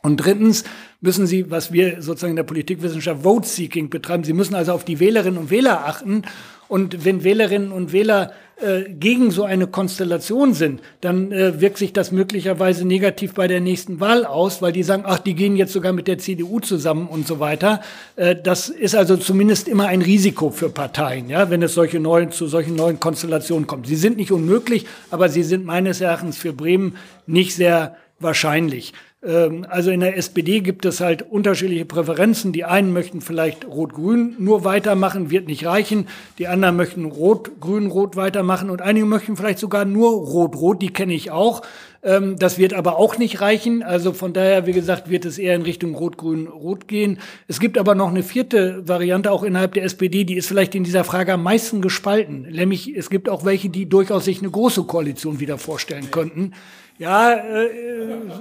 Und 0.01 0.17
drittens 0.17 0.63
müssen 0.99 1.27
Sie, 1.27 1.51
was 1.51 1.71
wir 1.71 2.01
sozusagen 2.01 2.31
in 2.31 2.37
der 2.37 2.43
Politikwissenschaft 2.43 3.21
Vote-Seeking 3.21 3.89
betreiben, 3.89 4.23
Sie 4.23 4.33
müssen 4.33 4.55
also 4.55 4.73
auf 4.73 4.85
die 4.85 4.99
Wählerinnen 4.99 5.37
und 5.37 5.49
Wähler 5.51 5.85
achten. 5.85 6.23
Und 6.67 7.05
wenn 7.05 7.23
Wählerinnen 7.23 7.71
und 7.71 7.91
Wähler 7.91 8.31
äh, 8.61 8.83
gegen 8.89 9.31
so 9.31 9.43
eine 9.43 9.67
Konstellation 9.67 10.53
sind, 10.53 10.81
dann 11.01 11.31
äh, 11.31 11.59
wirkt 11.59 11.77
sich 11.77 11.91
das 11.91 12.11
möglicherweise 12.11 12.85
negativ 12.87 13.33
bei 13.33 13.47
der 13.47 13.59
nächsten 13.59 13.99
Wahl 13.99 14.25
aus, 14.25 14.61
weil 14.61 14.71
die 14.71 14.83
sagen, 14.83 15.03
ach, 15.05 15.19
die 15.19 15.33
gehen 15.33 15.55
jetzt 15.55 15.73
sogar 15.73 15.91
mit 15.91 16.07
der 16.07 16.19
CDU 16.19 16.59
zusammen 16.59 17.07
und 17.07 17.27
so 17.27 17.39
weiter. 17.39 17.81
Äh, 18.15 18.35
das 18.41 18.69
ist 18.69 18.95
also 18.95 19.17
zumindest 19.17 19.67
immer 19.67 19.87
ein 19.87 20.01
Risiko 20.01 20.49
für 20.49 20.69
Parteien, 20.69 21.29
ja, 21.29 21.49
wenn 21.49 21.61
es 21.61 21.73
solche 21.73 21.99
neuen, 21.99 22.31
zu 22.31 22.47
solchen 22.47 22.75
neuen 22.75 22.99
Konstellationen 22.99 23.67
kommt. 23.67 23.87
Sie 23.87 23.95
sind 23.95 24.17
nicht 24.17 24.31
unmöglich, 24.31 24.85
aber 25.09 25.29
sie 25.29 25.43
sind 25.43 25.65
meines 25.65 25.99
Erachtens 25.99 26.37
für 26.37 26.53
Bremen 26.53 26.95
nicht 27.25 27.55
sehr 27.55 27.97
wahrscheinlich. 28.19 28.93
Ähm, 29.25 29.65
also 29.69 29.91
in 29.91 30.01
der 30.01 30.17
SPD 30.17 30.59
gibt 30.59 30.85
es 30.85 30.99
halt 30.99 31.21
unterschiedliche 31.21 31.85
Präferenzen. 31.85 32.53
Die 32.53 32.65
einen 32.65 32.93
möchten 32.93 33.21
vielleicht 33.21 33.65
Rot-Grün 33.65 34.35
nur 34.39 34.63
weitermachen, 34.63 35.29
wird 35.29 35.47
nicht 35.47 35.65
reichen. 35.65 36.07
Die 36.37 36.47
anderen 36.47 36.75
möchten 36.75 37.05
Rot-Grün-Rot 37.05 38.15
weitermachen 38.15 38.69
und 38.69 38.81
einige 38.81 39.05
möchten 39.05 39.37
vielleicht 39.37 39.59
sogar 39.59 39.85
nur 39.85 40.11
Rot-Rot, 40.11 40.81
die 40.81 40.91
kenne 40.91 41.13
ich 41.13 41.31
auch. 41.31 41.61
Ähm, 42.03 42.37
das 42.37 42.57
wird 42.57 42.73
aber 42.73 42.97
auch 42.97 43.17
nicht 43.17 43.39
reichen. 43.39 43.81
Also 43.81 44.13
von 44.13 44.33
daher, 44.33 44.67
wie 44.67 44.73
gesagt, 44.73 45.09
wird 45.09 45.25
es 45.25 45.37
eher 45.37 45.55
in 45.55 45.61
Richtung 45.61 45.95
Rot-Grün-Rot 45.95 46.87
gehen. 46.87 47.19
Es 47.47 47.59
gibt 47.59 47.77
aber 47.77 47.95
noch 47.95 48.09
eine 48.09 48.23
vierte 48.23 48.87
Variante 48.87 49.31
auch 49.31 49.43
innerhalb 49.43 49.73
der 49.73 49.83
SPD, 49.83 50.25
die 50.25 50.35
ist 50.35 50.47
vielleicht 50.47 50.75
in 50.75 50.83
dieser 50.83 51.03
Frage 51.03 51.33
am 51.33 51.43
meisten 51.43 51.81
gespalten. 51.81 52.41
Nämlich 52.51 52.93
es 52.95 53.09
gibt 53.09 53.29
auch 53.29 53.45
welche, 53.45 53.69
die 53.69 53.87
durchaus 53.87 54.25
sich 54.25 54.39
eine 54.39 54.51
große 54.51 54.83
Koalition 54.83 55.39
wieder 55.39 55.57
vorstellen 55.57 56.11
könnten. 56.11 56.51
Ja, 56.51 56.57
äh, 56.99 57.69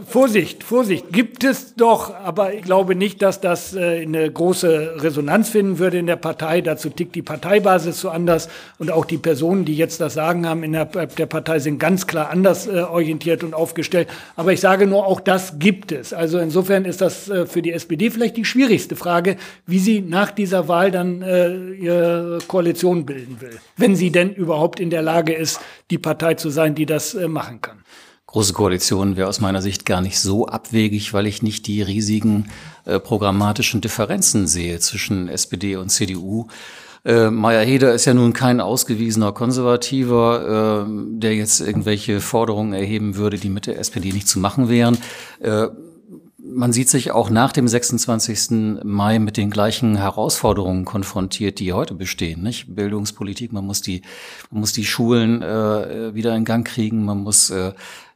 Vorsicht, 0.07 0.63
Vorsicht, 0.63 1.11
gibt 1.11 1.43
es 1.43 1.75
doch, 1.75 2.15
aber 2.15 2.53
ich 2.53 2.63
glaube 2.63 2.95
nicht, 2.95 3.23
dass 3.23 3.41
das 3.41 3.75
äh, 3.75 4.03
eine 4.03 4.31
große 4.31 4.97
Resonanz 4.99 5.49
finden 5.49 5.79
würde 5.79 5.99
in 5.99 6.07
der 6.07 6.17
Partei. 6.17 6.61
Dazu 6.61 6.91
tickt 6.91 7.15
die 7.15 7.23
Parteibasis 7.23 8.01
so 8.01 8.11
anders 8.11 8.51
und 8.79 8.91
auch 8.91 9.07
die 9.07 9.17
Personen, 9.17 9.65
die 9.65 9.75
jetzt 9.75 10.03
das 10.03 10.15
Sagen 10.15 10.47
haben 10.47 10.65
in 10.65 10.73
der, 10.73 10.85
der 10.85 11.27
Partei, 11.27 11.61
sind 11.61 11.79
ganz 11.79 12.07
klar 12.07 12.29
anders 12.29 12.67
äh, 12.67 12.81
orientiert 12.81 13.43
und 13.43 13.55
aufgestellt. 13.55 14.09
Aber 14.37 14.53
ich 14.53 14.61
sage 14.61 14.87
nur, 14.87 15.07
auch 15.07 15.21
das 15.21 15.59
gibt 15.59 15.91
es. 15.91 16.13
Also 16.13 16.39
insofern 16.39 16.85
ist 16.85 17.01
das 17.01 17.31
äh, 17.31 17.47
für 17.47 17.63
die 17.63 17.73
SPD 17.73 18.11
vielleicht 18.11 18.37
die 18.37 18.45
schwierigste 18.45 18.97
Frage, 18.97 19.39
wie 19.67 19.79
sie 19.79 20.03
nach 20.03 20.31
dieser 20.31 20.69
Wahl 20.69 20.91
dann 20.91 21.23
äh, 21.23 21.73
ihre 21.73 22.39
Koalition 22.49 23.07
bilden 23.07 23.41
will, 23.41 23.59
wenn 23.79 23.97
sie 23.97 24.11
denn 24.11 24.35
überhaupt 24.35 24.79
in 24.79 24.91
der 24.91 25.03
Lage 25.03 25.33
ist, 25.33 25.59
die 25.91 25.99
Partei 25.99 26.35
zu 26.35 26.51
sein, 26.51 26.75
die 26.75 26.85
das 26.85 27.15
äh, 27.15 27.29
machen 27.29 27.63
kann. 27.63 27.83
Große 28.33 28.55
Koalition 28.55 29.17
wäre 29.17 29.29
aus 29.29 29.41
meiner 29.41 29.61
Sicht 29.61 29.85
gar 29.85 30.01
nicht 30.01 30.19
so 30.19 30.47
abwegig, 30.47 31.13
weil 31.13 31.27
ich 31.27 31.43
nicht 31.43 31.67
die 31.67 31.83
riesigen 31.83 32.49
äh, 32.87 32.99
programmatischen 32.99 33.83
Differenzen 33.83 34.47
sehe 34.47 34.79
zwischen 34.81 35.29
SPD 35.29 35.77
und 35.77 35.91
CDU. 35.91 36.47
Äh, 37.05 37.29
Meyer-Heder 37.29 37.93
ist 37.93 38.07
ja 38.07 38.15
nun 38.15 38.33
kein 38.33 38.63
ausgewiesener 38.63 39.33
Konservativer, 39.33 40.87
äh, 40.87 41.19
der 41.19 41.35
jetzt 41.35 41.61
irgendwelche 41.61 42.23
Forderungen 42.23 42.73
erheben 42.73 43.17
würde, 43.17 43.37
die 43.37 43.51
mit 43.51 43.67
der 43.67 43.79
SPD 43.79 44.13
nicht 44.13 44.29
zu 44.29 44.39
machen 44.39 44.71
wären. 44.71 44.97
Äh, 45.41 45.67
man 46.45 46.73
sieht 46.73 46.89
sich 46.89 47.13
auch 47.13 47.31
nach 47.31 47.53
dem 47.53 47.69
26. 47.69 48.83
Mai 48.85 49.19
mit 49.19 49.37
den 49.37 49.51
gleichen 49.51 49.97
Herausforderungen 49.97 50.85
konfrontiert, 50.85 51.61
die 51.61 51.73
heute 51.73 51.95
bestehen. 51.95 52.43
Nicht? 52.43 52.75
Bildungspolitik, 52.75 53.53
man 53.53 53.65
muss 53.65 53.81
die, 53.81 54.03
man 54.51 54.61
muss 54.61 54.73
die 54.73 54.85
Schulen 54.85 55.43
äh, 55.43 56.15
wieder 56.15 56.35
in 56.35 56.45
Gang 56.45 56.67
kriegen, 56.67 57.05
man 57.05 57.19
muss 57.19 57.51
äh, 57.51 57.73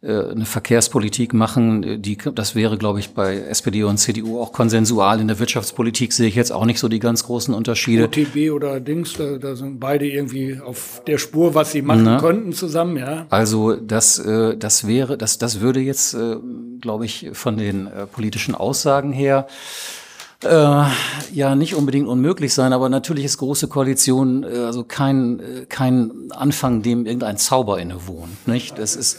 eine 0.06 0.44
Verkehrspolitik 0.44 1.34
machen, 1.34 2.02
die, 2.02 2.16
das 2.34 2.54
wäre, 2.54 2.78
glaube 2.78 3.00
ich, 3.00 3.10
bei 3.10 3.36
SPD 3.36 3.82
und 3.84 3.98
CDU 3.98 4.40
auch 4.40 4.52
konsensual. 4.52 5.20
In 5.20 5.28
der 5.28 5.38
Wirtschaftspolitik 5.38 6.12
sehe 6.12 6.28
ich 6.28 6.34
jetzt 6.34 6.52
auch 6.52 6.64
nicht 6.64 6.78
so 6.78 6.88
die 6.88 7.00
ganz 7.00 7.24
großen 7.24 7.52
Unterschiede. 7.52 8.04
OTB 8.04 8.52
oder 8.52 8.80
Dings, 8.80 9.14
da, 9.14 9.38
da 9.38 9.56
sind 9.56 9.80
beide 9.80 10.06
irgendwie 10.06 10.60
auf 10.60 11.02
der 11.06 11.18
Spur, 11.18 11.54
was 11.54 11.72
sie 11.72 11.82
machen 11.82 12.04
Na? 12.04 12.20
könnten 12.20 12.52
zusammen, 12.52 12.96
ja. 12.96 13.26
Also 13.30 13.74
das, 13.74 14.18
äh, 14.18 14.56
das 14.56 14.86
wäre, 14.86 15.18
das, 15.18 15.38
das 15.38 15.60
würde 15.60 15.80
jetzt, 15.80 16.14
äh, 16.14 16.36
glaube 16.80 17.04
ich, 17.04 17.30
von 17.32 17.56
den 17.56 17.88
politischen 18.12 18.54
Aussagen 18.54 19.12
her 19.12 19.46
äh, 20.44 20.84
ja 21.32 21.54
nicht 21.54 21.74
unbedingt 21.74 22.08
unmöglich 22.08 22.52
sein, 22.52 22.72
aber 22.72 22.88
natürlich 22.88 23.24
ist 23.24 23.38
große 23.38 23.68
Koalition 23.68 24.44
äh, 24.44 24.58
also 24.58 24.84
kein, 24.84 25.40
äh, 25.40 25.66
kein 25.68 26.10
Anfang, 26.30 26.82
dem 26.82 27.06
irgendein 27.06 27.38
Zauber 27.38 27.80
innewohnt. 27.80 28.46
Nicht? 28.46 28.78
Das 28.78 28.96
ist 28.96 29.18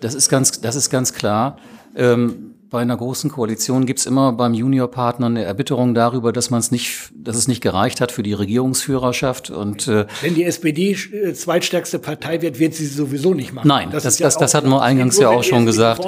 das 0.00 0.14
ist 0.14 0.28
ganz, 0.28 0.60
das 0.60 0.76
ist 0.76 0.90
ganz 0.90 1.12
klar. 1.12 1.58
Ähm, 1.94 2.54
bei 2.70 2.82
einer 2.82 2.96
großen 2.96 3.30
Koalition 3.30 3.86
gibt's 3.86 4.06
immer 4.06 4.32
beim 4.32 4.52
Juniorpartner 4.52 5.26
eine 5.26 5.44
Erbitterung 5.44 5.94
darüber, 5.94 6.32
dass 6.32 6.50
man 6.50 6.60
es 6.60 6.70
nicht, 6.70 7.10
dass 7.14 7.36
es 7.36 7.48
nicht 7.48 7.60
gereicht 7.60 8.00
hat 8.00 8.12
für 8.12 8.22
die 8.22 8.32
Regierungsführerschaft. 8.32 9.50
Und 9.50 9.86
äh, 9.88 10.06
wenn 10.20 10.34
die 10.34 10.44
SPD 10.44 10.92
äh, 10.92 11.32
zweitstärkste 11.32 11.98
Partei 11.98 12.42
wird, 12.42 12.58
wird 12.58 12.74
sie 12.74 12.86
sowieso 12.86 13.34
nicht 13.34 13.52
machen. 13.52 13.68
Nein, 13.68 13.90
das, 13.90 14.02
das, 14.02 14.18
ja 14.18 14.26
das, 14.26 14.36
das 14.36 14.54
hatten 14.54 14.68
wir 14.68 14.82
eingangs 14.82 15.18
ja 15.18 15.28
auch 15.28 15.44
schon 15.44 15.64
gesagt. 15.64 16.02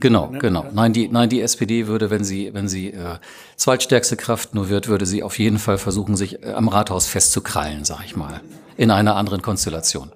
Genau, 0.00 0.24
würde, 0.24 0.32
ne? 0.32 0.38
genau. 0.38 0.66
Nein, 0.72 0.92
die, 0.92 1.08
nein, 1.08 1.28
die 1.28 1.40
SPD 1.40 1.86
würde, 1.86 2.10
wenn 2.10 2.24
sie, 2.24 2.52
wenn 2.52 2.68
sie 2.68 2.88
äh, 2.88 3.16
zweitstärkste 3.56 4.16
Kraft 4.16 4.54
nur 4.54 4.68
wird, 4.68 4.88
würde 4.88 5.06
sie 5.06 5.22
auf 5.22 5.38
jeden 5.38 5.58
Fall 5.58 5.78
versuchen, 5.78 6.16
sich 6.16 6.42
äh, 6.42 6.52
am 6.52 6.68
Rathaus 6.68 7.06
festzukrallen, 7.06 7.84
sag 7.84 8.04
ich 8.04 8.16
mal, 8.16 8.42
in 8.76 8.90
einer 8.90 9.16
anderen 9.16 9.40
Konstellation. 9.40 10.12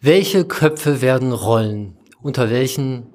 Welche 0.00 0.44
Köpfe 0.44 1.00
werden 1.00 1.32
rollen? 1.32 1.96
Unter 2.22 2.50
welchen 2.50 3.06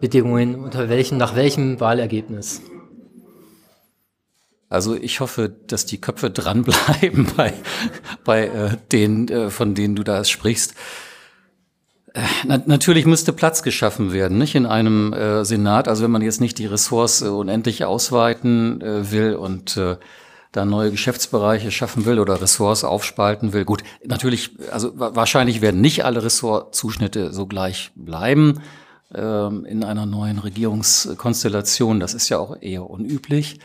Bedingungen, 0.00 0.54
unter 0.56 0.88
welchen, 0.88 1.18
nach 1.18 1.34
welchem 1.34 1.80
Wahlergebnis? 1.80 2.62
Also 4.68 4.94
ich 4.94 5.18
hoffe, 5.18 5.52
dass 5.66 5.84
die 5.84 6.00
Köpfe 6.00 6.30
dranbleiben 6.30 7.26
bei, 7.36 7.52
bei 8.24 8.46
äh, 8.46 8.76
denen, 8.92 9.28
äh, 9.28 9.50
von 9.50 9.74
denen 9.74 9.96
du 9.96 10.04
da 10.04 10.24
sprichst. 10.24 10.74
Äh, 12.14 12.22
na, 12.46 12.62
natürlich 12.64 13.04
müsste 13.04 13.32
Platz 13.32 13.64
geschaffen 13.64 14.12
werden, 14.12 14.38
nicht 14.38 14.54
in 14.54 14.66
einem 14.66 15.12
äh, 15.12 15.44
Senat. 15.44 15.88
Also 15.88 16.04
wenn 16.04 16.12
man 16.12 16.22
jetzt 16.22 16.40
nicht 16.40 16.58
die 16.58 16.66
Ressorts 16.66 17.20
äh, 17.20 17.26
unendlich 17.26 17.84
ausweiten 17.84 18.80
äh, 18.80 19.10
will 19.10 19.34
und 19.34 19.76
äh, 19.76 19.96
da 20.52 20.64
neue 20.64 20.90
Geschäftsbereiche 20.90 21.70
schaffen 21.70 22.06
will 22.06 22.18
oder 22.18 22.40
Ressorts 22.40 22.84
aufspalten 22.84 23.52
will. 23.52 23.64
Gut, 23.64 23.82
natürlich, 24.04 24.50
also 24.72 24.92
wahrscheinlich 24.94 25.60
werden 25.60 25.80
nicht 25.80 26.04
alle 26.04 26.22
Ressortzuschnitte 26.22 27.32
so 27.32 27.46
gleich 27.46 27.92
bleiben 27.94 28.60
ähm, 29.14 29.64
in 29.64 29.84
einer 29.84 30.06
neuen 30.06 30.38
Regierungskonstellation. 30.38 32.00
Das 32.00 32.14
ist 32.14 32.28
ja 32.28 32.38
auch 32.38 32.56
eher 32.60 32.88
unüblich. 32.88 33.60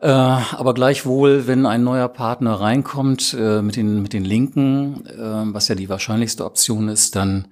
Äh, 0.00 0.08
aber 0.08 0.74
gleichwohl, 0.74 1.46
wenn 1.46 1.66
ein 1.66 1.82
neuer 1.82 2.08
Partner 2.08 2.60
reinkommt 2.60 3.34
äh, 3.38 3.62
mit, 3.62 3.76
den, 3.76 4.02
mit 4.02 4.12
den 4.12 4.24
Linken, 4.24 5.06
äh, 5.06 5.54
was 5.54 5.68
ja 5.68 5.74
die 5.74 5.88
wahrscheinlichste 5.88 6.44
Option 6.44 6.88
ist, 6.88 7.16
dann 7.16 7.48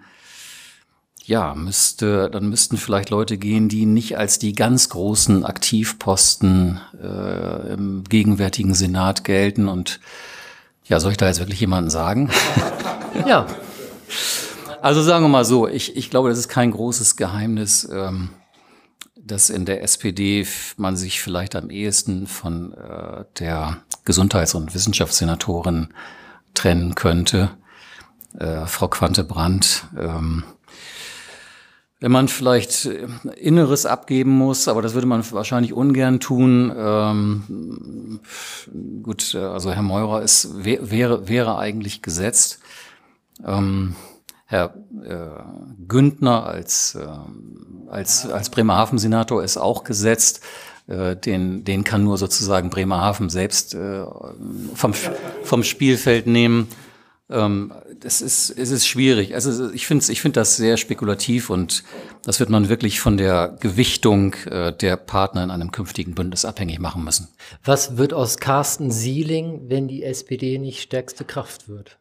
ja, 1.24 1.54
müsste, 1.54 2.28
dann 2.30 2.48
müssten 2.48 2.76
vielleicht 2.76 3.10
Leute 3.10 3.38
gehen, 3.38 3.68
die 3.68 3.86
nicht 3.86 4.18
als 4.18 4.38
die 4.38 4.54
ganz 4.54 4.88
großen 4.88 5.44
Aktivposten 5.44 6.80
äh, 7.00 7.72
im 7.74 8.04
gegenwärtigen 8.04 8.74
Senat 8.74 9.24
gelten. 9.24 9.68
Und 9.68 10.00
ja, 10.84 11.00
soll 11.00 11.12
ich 11.12 11.16
da 11.16 11.28
jetzt 11.28 11.38
wirklich 11.38 11.60
jemanden 11.60 11.90
sagen? 11.90 12.30
ja. 13.26 13.46
Also 14.80 15.00
sagen 15.00 15.24
wir 15.24 15.28
mal 15.28 15.44
so, 15.44 15.68
ich, 15.68 15.96
ich 15.96 16.10
glaube, 16.10 16.28
das 16.28 16.38
ist 16.38 16.48
kein 16.48 16.72
großes 16.72 17.16
Geheimnis, 17.16 17.88
ähm, 17.92 18.30
dass 19.16 19.48
in 19.48 19.64
der 19.64 19.82
SPD 19.82 20.44
man 20.76 20.96
sich 20.96 21.20
vielleicht 21.20 21.54
am 21.54 21.70
ehesten 21.70 22.26
von 22.26 22.72
äh, 22.72 23.24
der 23.38 23.78
Gesundheits- 24.04 24.54
und 24.54 24.74
Wissenschaftssenatorin 24.74 25.94
trennen 26.54 26.96
könnte. 26.96 27.50
Äh, 28.36 28.66
Frau 28.66 28.88
Quante-Brandt 28.88 29.84
ähm, 29.96 30.42
wenn 32.02 32.10
man 32.10 32.26
vielleicht 32.26 32.86
äh, 32.86 33.06
Inneres 33.36 33.86
abgeben 33.86 34.32
muss, 34.32 34.66
aber 34.66 34.82
das 34.82 34.94
würde 34.94 35.06
man 35.06 35.24
wahrscheinlich 35.30 35.72
ungern 35.72 36.18
tun. 36.18 36.72
Ähm, 36.76 38.20
gut, 39.04 39.34
äh, 39.34 39.38
also 39.38 39.70
Herr 39.70 39.82
Meurer 39.82 40.20
ist, 40.20 40.64
wäre, 40.64 41.28
wäre 41.28 41.58
eigentlich 41.58 42.02
gesetzt. 42.02 42.58
Ähm, 43.46 43.94
Herr 44.46 44.74
äh, 45.04 45.28
Güntner 45.86 46.44
als, 46.44 46.96
äh, 46.96 47.06
als, 47.88 48.28
als 48.28 48.50
Bremerhaven-Senator 48.50 49.44
ist 49.44 49.56
auch 49.56 49.84
gesetzt. 49.84 50.40
Äh, 50.88 51.14
den, 51.14 51.62
den 51.62 51.84
kann 51.84 52.02
nur 52.02 52.18
sozusagen 52.18 52.68
Bremerhaven 52.68 53.30
selbst 53.30 53.74
äh, 53.74 54.04
vom, 54.74 54.92
vom 55.44 55.62
Spielfeld 55.62 56.26
nehmen. 56.26 56.66
Ähm, 57.30 57.72
das 58.02 58.20
ist, 58.20 58.50
es 58.50 58.70
ist 58.70 58.86
schwierig. 58.86 59.34
Also 59.34 59.70
ich 59.72 59.86
finde 59.86 60.10
ich 60.10 60.20
finde 60.20 60.40
das 60.40 60.56
sehr 60.56 60.76
spekulativ 60.76 61.50
und 61.50 61.84
das 62.24 62.40
wird 62.40 62.50
man 62.50 62.68
wirklich 62.68 63.00
von 63.00 63.16
der 63.16 63.56
Gewichtung 63.60 64.34
äh, 64.46 64.72
der 64.72 64.96
Partner 64.96 65.44
in 65.44 65.50
einem 65.50 65.70
künftigen 65.70 66.14
Bündnis 66.14 66.44
abhängig 66.44 66.80
machen 66.80 67.04
müssen. 67.04 67.28
Was 67.64 67.96
wird 67.96 68.12
aus 68.12 68.38
Carsten 68.38 68.90
Sieling, 68.90 69.68
wenn 69.68 69.86
die 69.88 70.02
SPD 70.02 70.58
nicht 70.58 70.82
stärkste 70.82 71.24
Kraft 71.24 71.68
wird? 71.68 71.98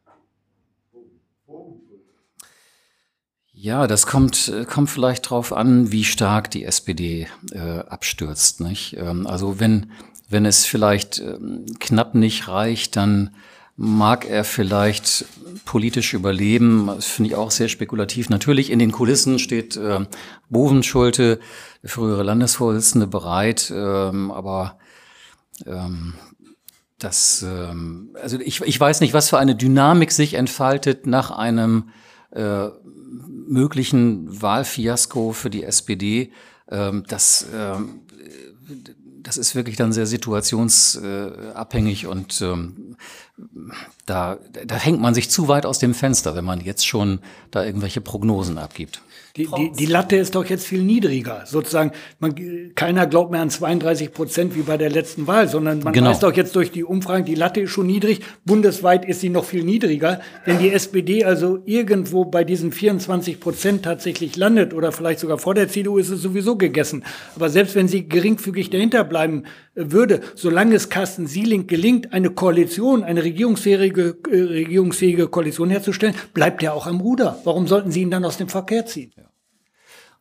Ja, 3.54 3.86
das 3.86 4.08
kommt, 4.08 4.52
kommt 4.68 4.90
vielleicht 4.90 5.30
drauf 5.30 5.54
an, 5.54 5.92
wie 5.92 6.04
stark 6.04 6.50
die 6.50 6.66
SPD 6.66 7.28
äh, 7.52 7.60
abstürzt. 7.60 8.60
Nicht? 8.60 8.98
Ähm, 8.98 9.28
also 9.28 9.60
wenn, 9.60 9.92
wenn 10.30 10.48
es 10.48 10.66
vielleicht 10.66 11.20
ähm, 11.20 11.68
knapp 11.80 12.16
nicht 12.16 12.48
reicht, 12.48 12.96
dann 12.96 13.36
mag 13.84 14.30
er 14.30 14.44
vielleicht 14.44 15.26
politisch 15.66 16.14
überleben. 16.14 16.86
Das 16.86 17.08
finde 17.08 17.32
ich 17.32 17.36
auch 17.36 17.50
sehr 17.50 17.68
spekulativ. 17.68 18.30
Natürlich 18.30 18.70
in 18.70 18.78
den 18.78 18.92
Kulissen 18.92 19.40
steht 19.40 19.76
äh, 19.76 20.06
Bovenschulte, 20.50 21.40
der 21.82 21.90
frühere 21.90 22.22
Landesvorsitzende, 22.22 23.08
bereit, 23.08 23.74
ähm, 23.76 24.30
aber 24.30 24.78
ähm, 25.66 26.14
das, 27.00 27.42
ähm, 27.42 28.12
also 28.22 28.40
ich, 28.40 28.62
ich 28.62 28.80
weiß 28.80 29.02
nicht, 29.02 29.16
was 29.16 29.32
für 29.32 29.40
eine 29.40 29.56
Dynamik 29.56 30.12
sich 30.12 30.36
entfaltet 30.36 31.08
nach 31.08 31.32
einem 31.32 31.90
äh, 32.30 32.68
möglichen 33.48 34.44
Wahlfiasko 34.44 35.32
für 35.32 35.50
die 35.50 35.64
SPD, 35.64 36.32
ähm, 36.70 37.04
das, 37.08 37.48
ähm, 37.52 38.02
das 39.24 39.38
ist 39.38 39.56
wirklich 39.56 39.76
dann 39.76 39.92
sehr 39.92 40.06
situationsabhängig 40.06 42.06
und 42.06 42.42
ähm, 42.42 42.96
da, 44.06 44.38
da 44.66 44.76
hängt 44.76 45.02
man 45.02 45.14
sich 45.14 45.30
zu 45.30 45.48
weit 45.48 45.66
aus 45.66 45.80
dem 45.80 45.94
Fenster, 45.94 46.36
wenn 46.36 46.46
man 46.46 46.62
jetzt 46.62 46.86
schon 46.86 47.20
da 47.50 47.64
irgendwelche 47.64 48.02
Prognosen 48.02 48.58
abgibt. 48.58 49.02
Die, 49.38 49.48
die, 49.48 49.72
die 49.72 49.86
Latte 49.86 50.18
ist 50.18 50.36
doch 50.36 50.46
jetzt 50.46 50.68
viel 50.68 50.84
niedriger. 50.84 51.44
Sozusagen, 51.46 51.92
man, 52.20 52.36
keiner 52.76 53.08
glaubt 53.08 53.32
mehr 53.32 53.42
an 53.42 53.50
32 53.50 54.12
Prozent 54.12 54.56
wie 54.56 54.62
bei 54.62 54.78
der 54.78 54.90
letzten 54.90 55.26
Wahl, 55.26 55.48
sondern 55.48 55.80
man 55.80 55.94
genau. 55.94 56.10
weiß 56.10 56.20
doch 56.20 56.36
jetzt 56.36 56.56
durch 56.56 56.72
die 56.72 56.84
Umfragen, 56.84 57.24
die 57.24 57.36
Latte 57.36 57.62
ist 57.62 57.72
schon 57.72 57.88
niedrig. 57.88 58.20
Bundesweit 58.44 59.06
ist 59.06 59.22
sie 59.22 59.30
noch 59.30 59.46
viel 59.46 59.64
niedriger. 59.64 60.20
Wenn 60.44 60.60
die 60.60 60.72
SPD 60.72 61.24
also 61.24 61.60
irgendwo 61.66 62.26
bei 62.26 62.44
diesen 62.44 62.74
24 62.74 63.40
Prozent 63.40 63.84
tatsächlich 63.84 64.36
landet 64.36 64.74
oder 64.74 64.92
vielleicht 64.92 65.20
sogar 65.20 65.38
vor 65.38 65.54
der 65.54 65.70
CDU, 65.70 65.98
ist 65.98 66.10
es 66.10 66.22
sowieso 66.22 66.58
gegessen. 66.58 67.04
Aber 67.36 67.50
selbst 67.50 67.76
wenn 67.76 67.88
sie 67.88 68.10
geringfügig 68.10 68.70
dahinter 68.70 69.06
bleiben 69.06 69.44
äh, 69.76 69.86
würde, 69.92 70.20
solange 70.36 70.76
es 70.76 70.90
Carsten 70.90 71.28
Sieling 71.28 71.68
gelingt, 71.68 72.12
eine 72.12 72.32
Koalition, 72.32 73.04
eine 73.04 73.24
regierungsfähige, 73.24 74.18
äh, 74.30 74.36
regierungsfähige 74.36 75.28
Koalition 75.28 75.70
herzustellen, 75.70 76.16
bleibt 76.34 76.62
er 76.64 76.74
auch 76.74 76.88
am 76.88 77.00
Ruder. 77.00 77.40
Warum 77.46 77.68
sollten 77.68 77.92
sie 77.92 78.02
ihn 78.02 78.12
dann 78.12 78.26
aus 78.26 78.38
dem 78.38 78.50
Verkehr 78.50 78.86
ziehen? 78.86 79.14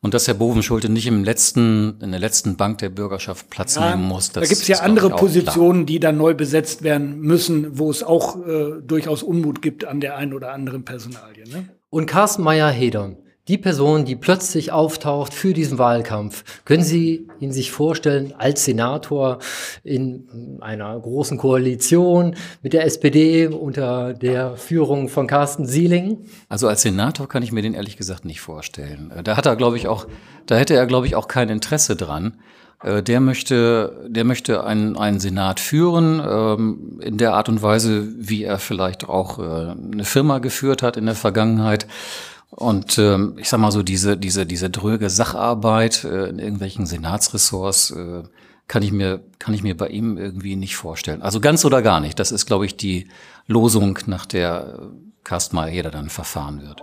Und 0.02 0.14
dass 0.14 0.26
Herr 0.26 0.34
Bovenschulte 0.34 0.88
nicht 0.88 1.06
im 1.06 1.24
letzten, 1.24 2.00
in 2.00 2.10
der 2.10 2.20
letzten 2.20 2.56
Bank 2.56 2.78
der 2.78 2.88
Bürgerschaft 2.88 3.50
Platz 3.50 3.74
ja, 3.74 3.90
nehmen 3.90 4.08
muss. 4.08 4.32
Das 4.32 4.44
da 4.44 4.48
gibt 4.48 4.62
es 4.62 4.68
ja 4.68 4.78
andere 4.80 5.10
Positionen, 5.10 5.84
die 5.84 6.00
dann 6.00 6.16
neu 6.16 6.32
besetzt 6.32 6.82
werden 6.82 7.20
müssen, 7.20 7.78
wo 7.78 7.90
es 7.90 8.02
auch 8.02 8.36
äh, 8.46 8.80
durchaus 8.82 9.22
Unmut 9.22 9.60
gibt 9.60 9.84
an 9.84 10.00
der 10.00 10.16
einen 10.16 10.32
oder 10.32 10.52
anderen 10.52 10.84
Personalie. 10.84 11.46
Ne? 11.46 11.68
Und 11.90 12.06
Carsten 12.06 12.42
Meyer-Hedern, 12.42 13.18
die 13.50 13.58
Person, 13.58 14.04
die 14.04 14.14
plötzlich 14.14 14.70
auftaucht 14.70 15.34
für 15.34 15.52
diesen 15.52 15.76
Wahlkampf, 15.76 16.44
können 16.64 16.84
Sie 16.84 17.26
ihn 17.40 17.52
sich 17.52 17.72
vorstellen 17.72 18.32
als 18.38 18.64
Senator 18.64 19.40
in 19.82 20.58
einer 20.60 20.96
großen 21.00 21.36
Koalition 21.36 22.36
mit 22.62 22.74
der 22.74 22.84
SPD 22.84 23.48
unter 23.48 24.14
der 24.14 24.56
Führung 24.56 25.08
von 25.08 25.26
Carsten 25.26 25.66
Sieling? 25.66 26.18
Also 26.48 26.68
als 26.68 26.82
Senator 26.82 27.28
kann 27.28 27.42
ich 27.42 27.50
mir 27.50 27.62
den 27.62 27.74
ehrlich 27.74 27.96
gesagt 27.96 28.24
nicht 28.24 28.40
vorstellen. 28.40 29.12
Da 29.24 29.36
hat 29.36 29.46
er, 29.46 29.56
glaube 29.56 29.76
ich, 29.76 29.88
auch, 29.88 30.06
da 30.46 30.54
hätte 30.54 30.74
er, 30.76 30.86
glaube 30.86 31.08
ich, 31.08 31.16
auch 31.16 31.26
kein 31.26 31.48
Interesse 31.48 31.96
dran. 31.96 32.34
Äh, 32.84 33.02
der 33.02 33.18
möchte, 33.18 34.06
der 34.06 34.22
möchte 34.22 34.62
einen, 34.62 34.96
einen 34.96 35.18
Senat 35.18 35.58
führen, 35.58 36.22
ähm, 36.24 37.00
in 37.02 37.18
der 37.18 37.34
Art 37.34 37.48
und 37.48 37.62
Weise, 37.62 38.06
wie 38.16 38.44
er 38.44 38.60
vielleicht 38.60 39.08
auch 39.08 39.40
äh, 39.40 39.72
eine 39.92 40.04
Firma 40.04 40.38
geführt 40.38 40.84
hat 40.84 40.96
in 40.96 41.06
der 41.06 41.16
Vergangenheit. 41.16 41.88
Und 42.50 42.98
ähm, 42.98 43.36
ich 43.38 43.48
sag 43.48 43.60
mal 43.60 43.70
so, 43.70 43.82
diese, 43.82 44.16
diese, 44.16 44.44
diese 44.44 44.70
dröge 44.70 45.08
Sacharbeit 45.08 46.04
äh, 46.04 46.28
in 46.28 46.38
irgendwelchen 46.38 46.84
Senatsressorts 46.84 47.92
äh, 47.92 48.22
kann 48.66 48.82
ich 48.82 48.92
mir, 48.92 49.22
kann 49.38 49.54
ich 49.54 49.62
mir 49.62 49.76
bei 49.76 49.88
ihm 49.88 50.18
irgendwie 50.18 50.56
nicht 50.56 50.76
vorstellen. 50.76 51.22
Also 51.22 51.40
ganz 51.40 51.64
oder 51.64 51.82
gar 51.82 52.00
nicht. 52.00 52.18
Das 52.18 52.32
ist, 52.32 52.46
glaube 52.46 52.66
ich, 52.66 52.76
die 52.76 53.08
Losung, 53.46 53.98
nach 54.06 54.26
der 54.26 54.90
Carsten 55.24 55.58
jeder 55.72 55.90
dann 55.90 56.08
verfahren 56.08 56.62
wird. 56.62 56.82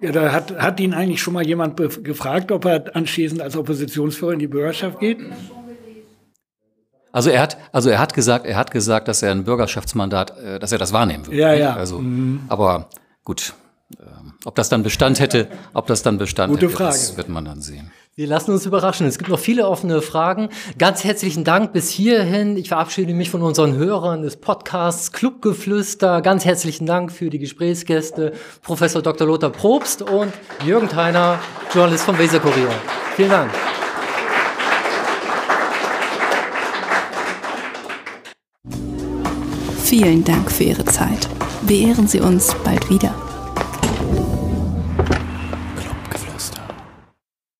Ja, 0.00 0.12
da 0.12 0.32
hat, 0.32 0.56
hat 0.58 0.80
ihn 0.80 0.94
eigentlich 0.94 1.20
schon 1.20 1.34
mal 1.34 1.46
jemand 1.46 1.76
gefragt, 1.76 2.50
ob 2.52 2.64
er 2.64 2.96
anschließend 2.96 3.42
als 3.42 3.56
Oppositionsführer 3.56 4.32
in 4.32 4.38
die 4.38 4.46
Bürgerschaft 4.46 4.98
geht? 4.98 5.18
Also 7.12 7.30
er 7.30 7.42
hat, 7.42 7.56
also 7.72 7.90
er 7.90 7.98
hat 7.98 8.14
gesagt, 8.14 8.46
er 8.46 8.56
hat 8.56 8.70
gesagt, 8.70 9.08
dass 9.08 9.22
er 9.22 9.32
ein 9.32 9.44
Bürgerschaftsmandat, 9.44 10.38
äh, 10.38 10.58
dass 10.58 10.72
er 10.72 10.78
das 10.78 10.92
wahrnehmen 10.92 11.26
würde. 11.26 11.38
Ja, 11.38 11.52
ja. 11.52 11.74
Also, 11.74 11.98
mhm. 11.98 12.44
aber 12.48 12.88
gut, 13.24 13.54
ob 14.44 14.54
das 14.54 14.68
dann 14.68 14.82
Bestand 14.82 15.20
hätte, 15.20 15.48
ob 15.74 15.86
das 15.86 16.02
dann 16.02 16.18
Bestand 16.18 16.52
Gute 16.52 16.66
hätte, 16.66 16.76
Frage. 16.76 16.92
das 16.92 17.16
wird 17.16 17.28
man 17.28 17.44
dann 17.44 17.60
sehen. 17.60 17.90
Wir 18.16 18.26
lassen 18.26 18.50
uns 18.50 18.66
überraschen. 18.66 19.06
Es 19.06 19.18
gibt 19.18 19.30
noch 19.30 19.38
viele 19.38 19.66
offene 19.66 20.02
Fragen. 20.02 20.50
Ganz 20.76 21.04
herzlichen 21.04 21.42
Dank 21.44 21.72
bis 21.72 21.88
hierhin. 21.88 22.56
Ich 22.56 22.68
verabschiede 22.68 23.14
mich 23.14 23.30
von 23.30 23.40
unseren 23.40 23.76
Hörern 23.76 24.22
des 24.22 24.36
Podcasts 24.36 25.12
Clubgeflüster. 25.12 26.20
Ganz 26.20 26.44
herzlichen 26.44 26.86
Dank 26.86 27.12
für 27.12 27.30
die 27.30 27.38
Gesprächsgäste 27.38 28.32
Professor 28.62 29.00
Dr. 29.00 29.26
Lothar 29.26 29.50
Probst 29.50 30.02
und 30.02 30.32
Jürgen 30.66 30.88
Theiner, 30.88 31.38
Journalist 31.72 32.04
vom 32.04 32.18
Weser 32.18 32.40
Kurier. 32.40 32.68
Vielen 33.16 33.30
Dank. 33.30 33.50
Vielen 39.82 40.24
Dank 40.24 40.52
für 40.52 40.64
Ihre 40.64 40.84
Zeit. 40.84 41.28
Beehren 41.62 42.06
Sie 42.06 42.20
uns 42.20 42.54
bald 42.64 42.90
wieder. 42.90 43.14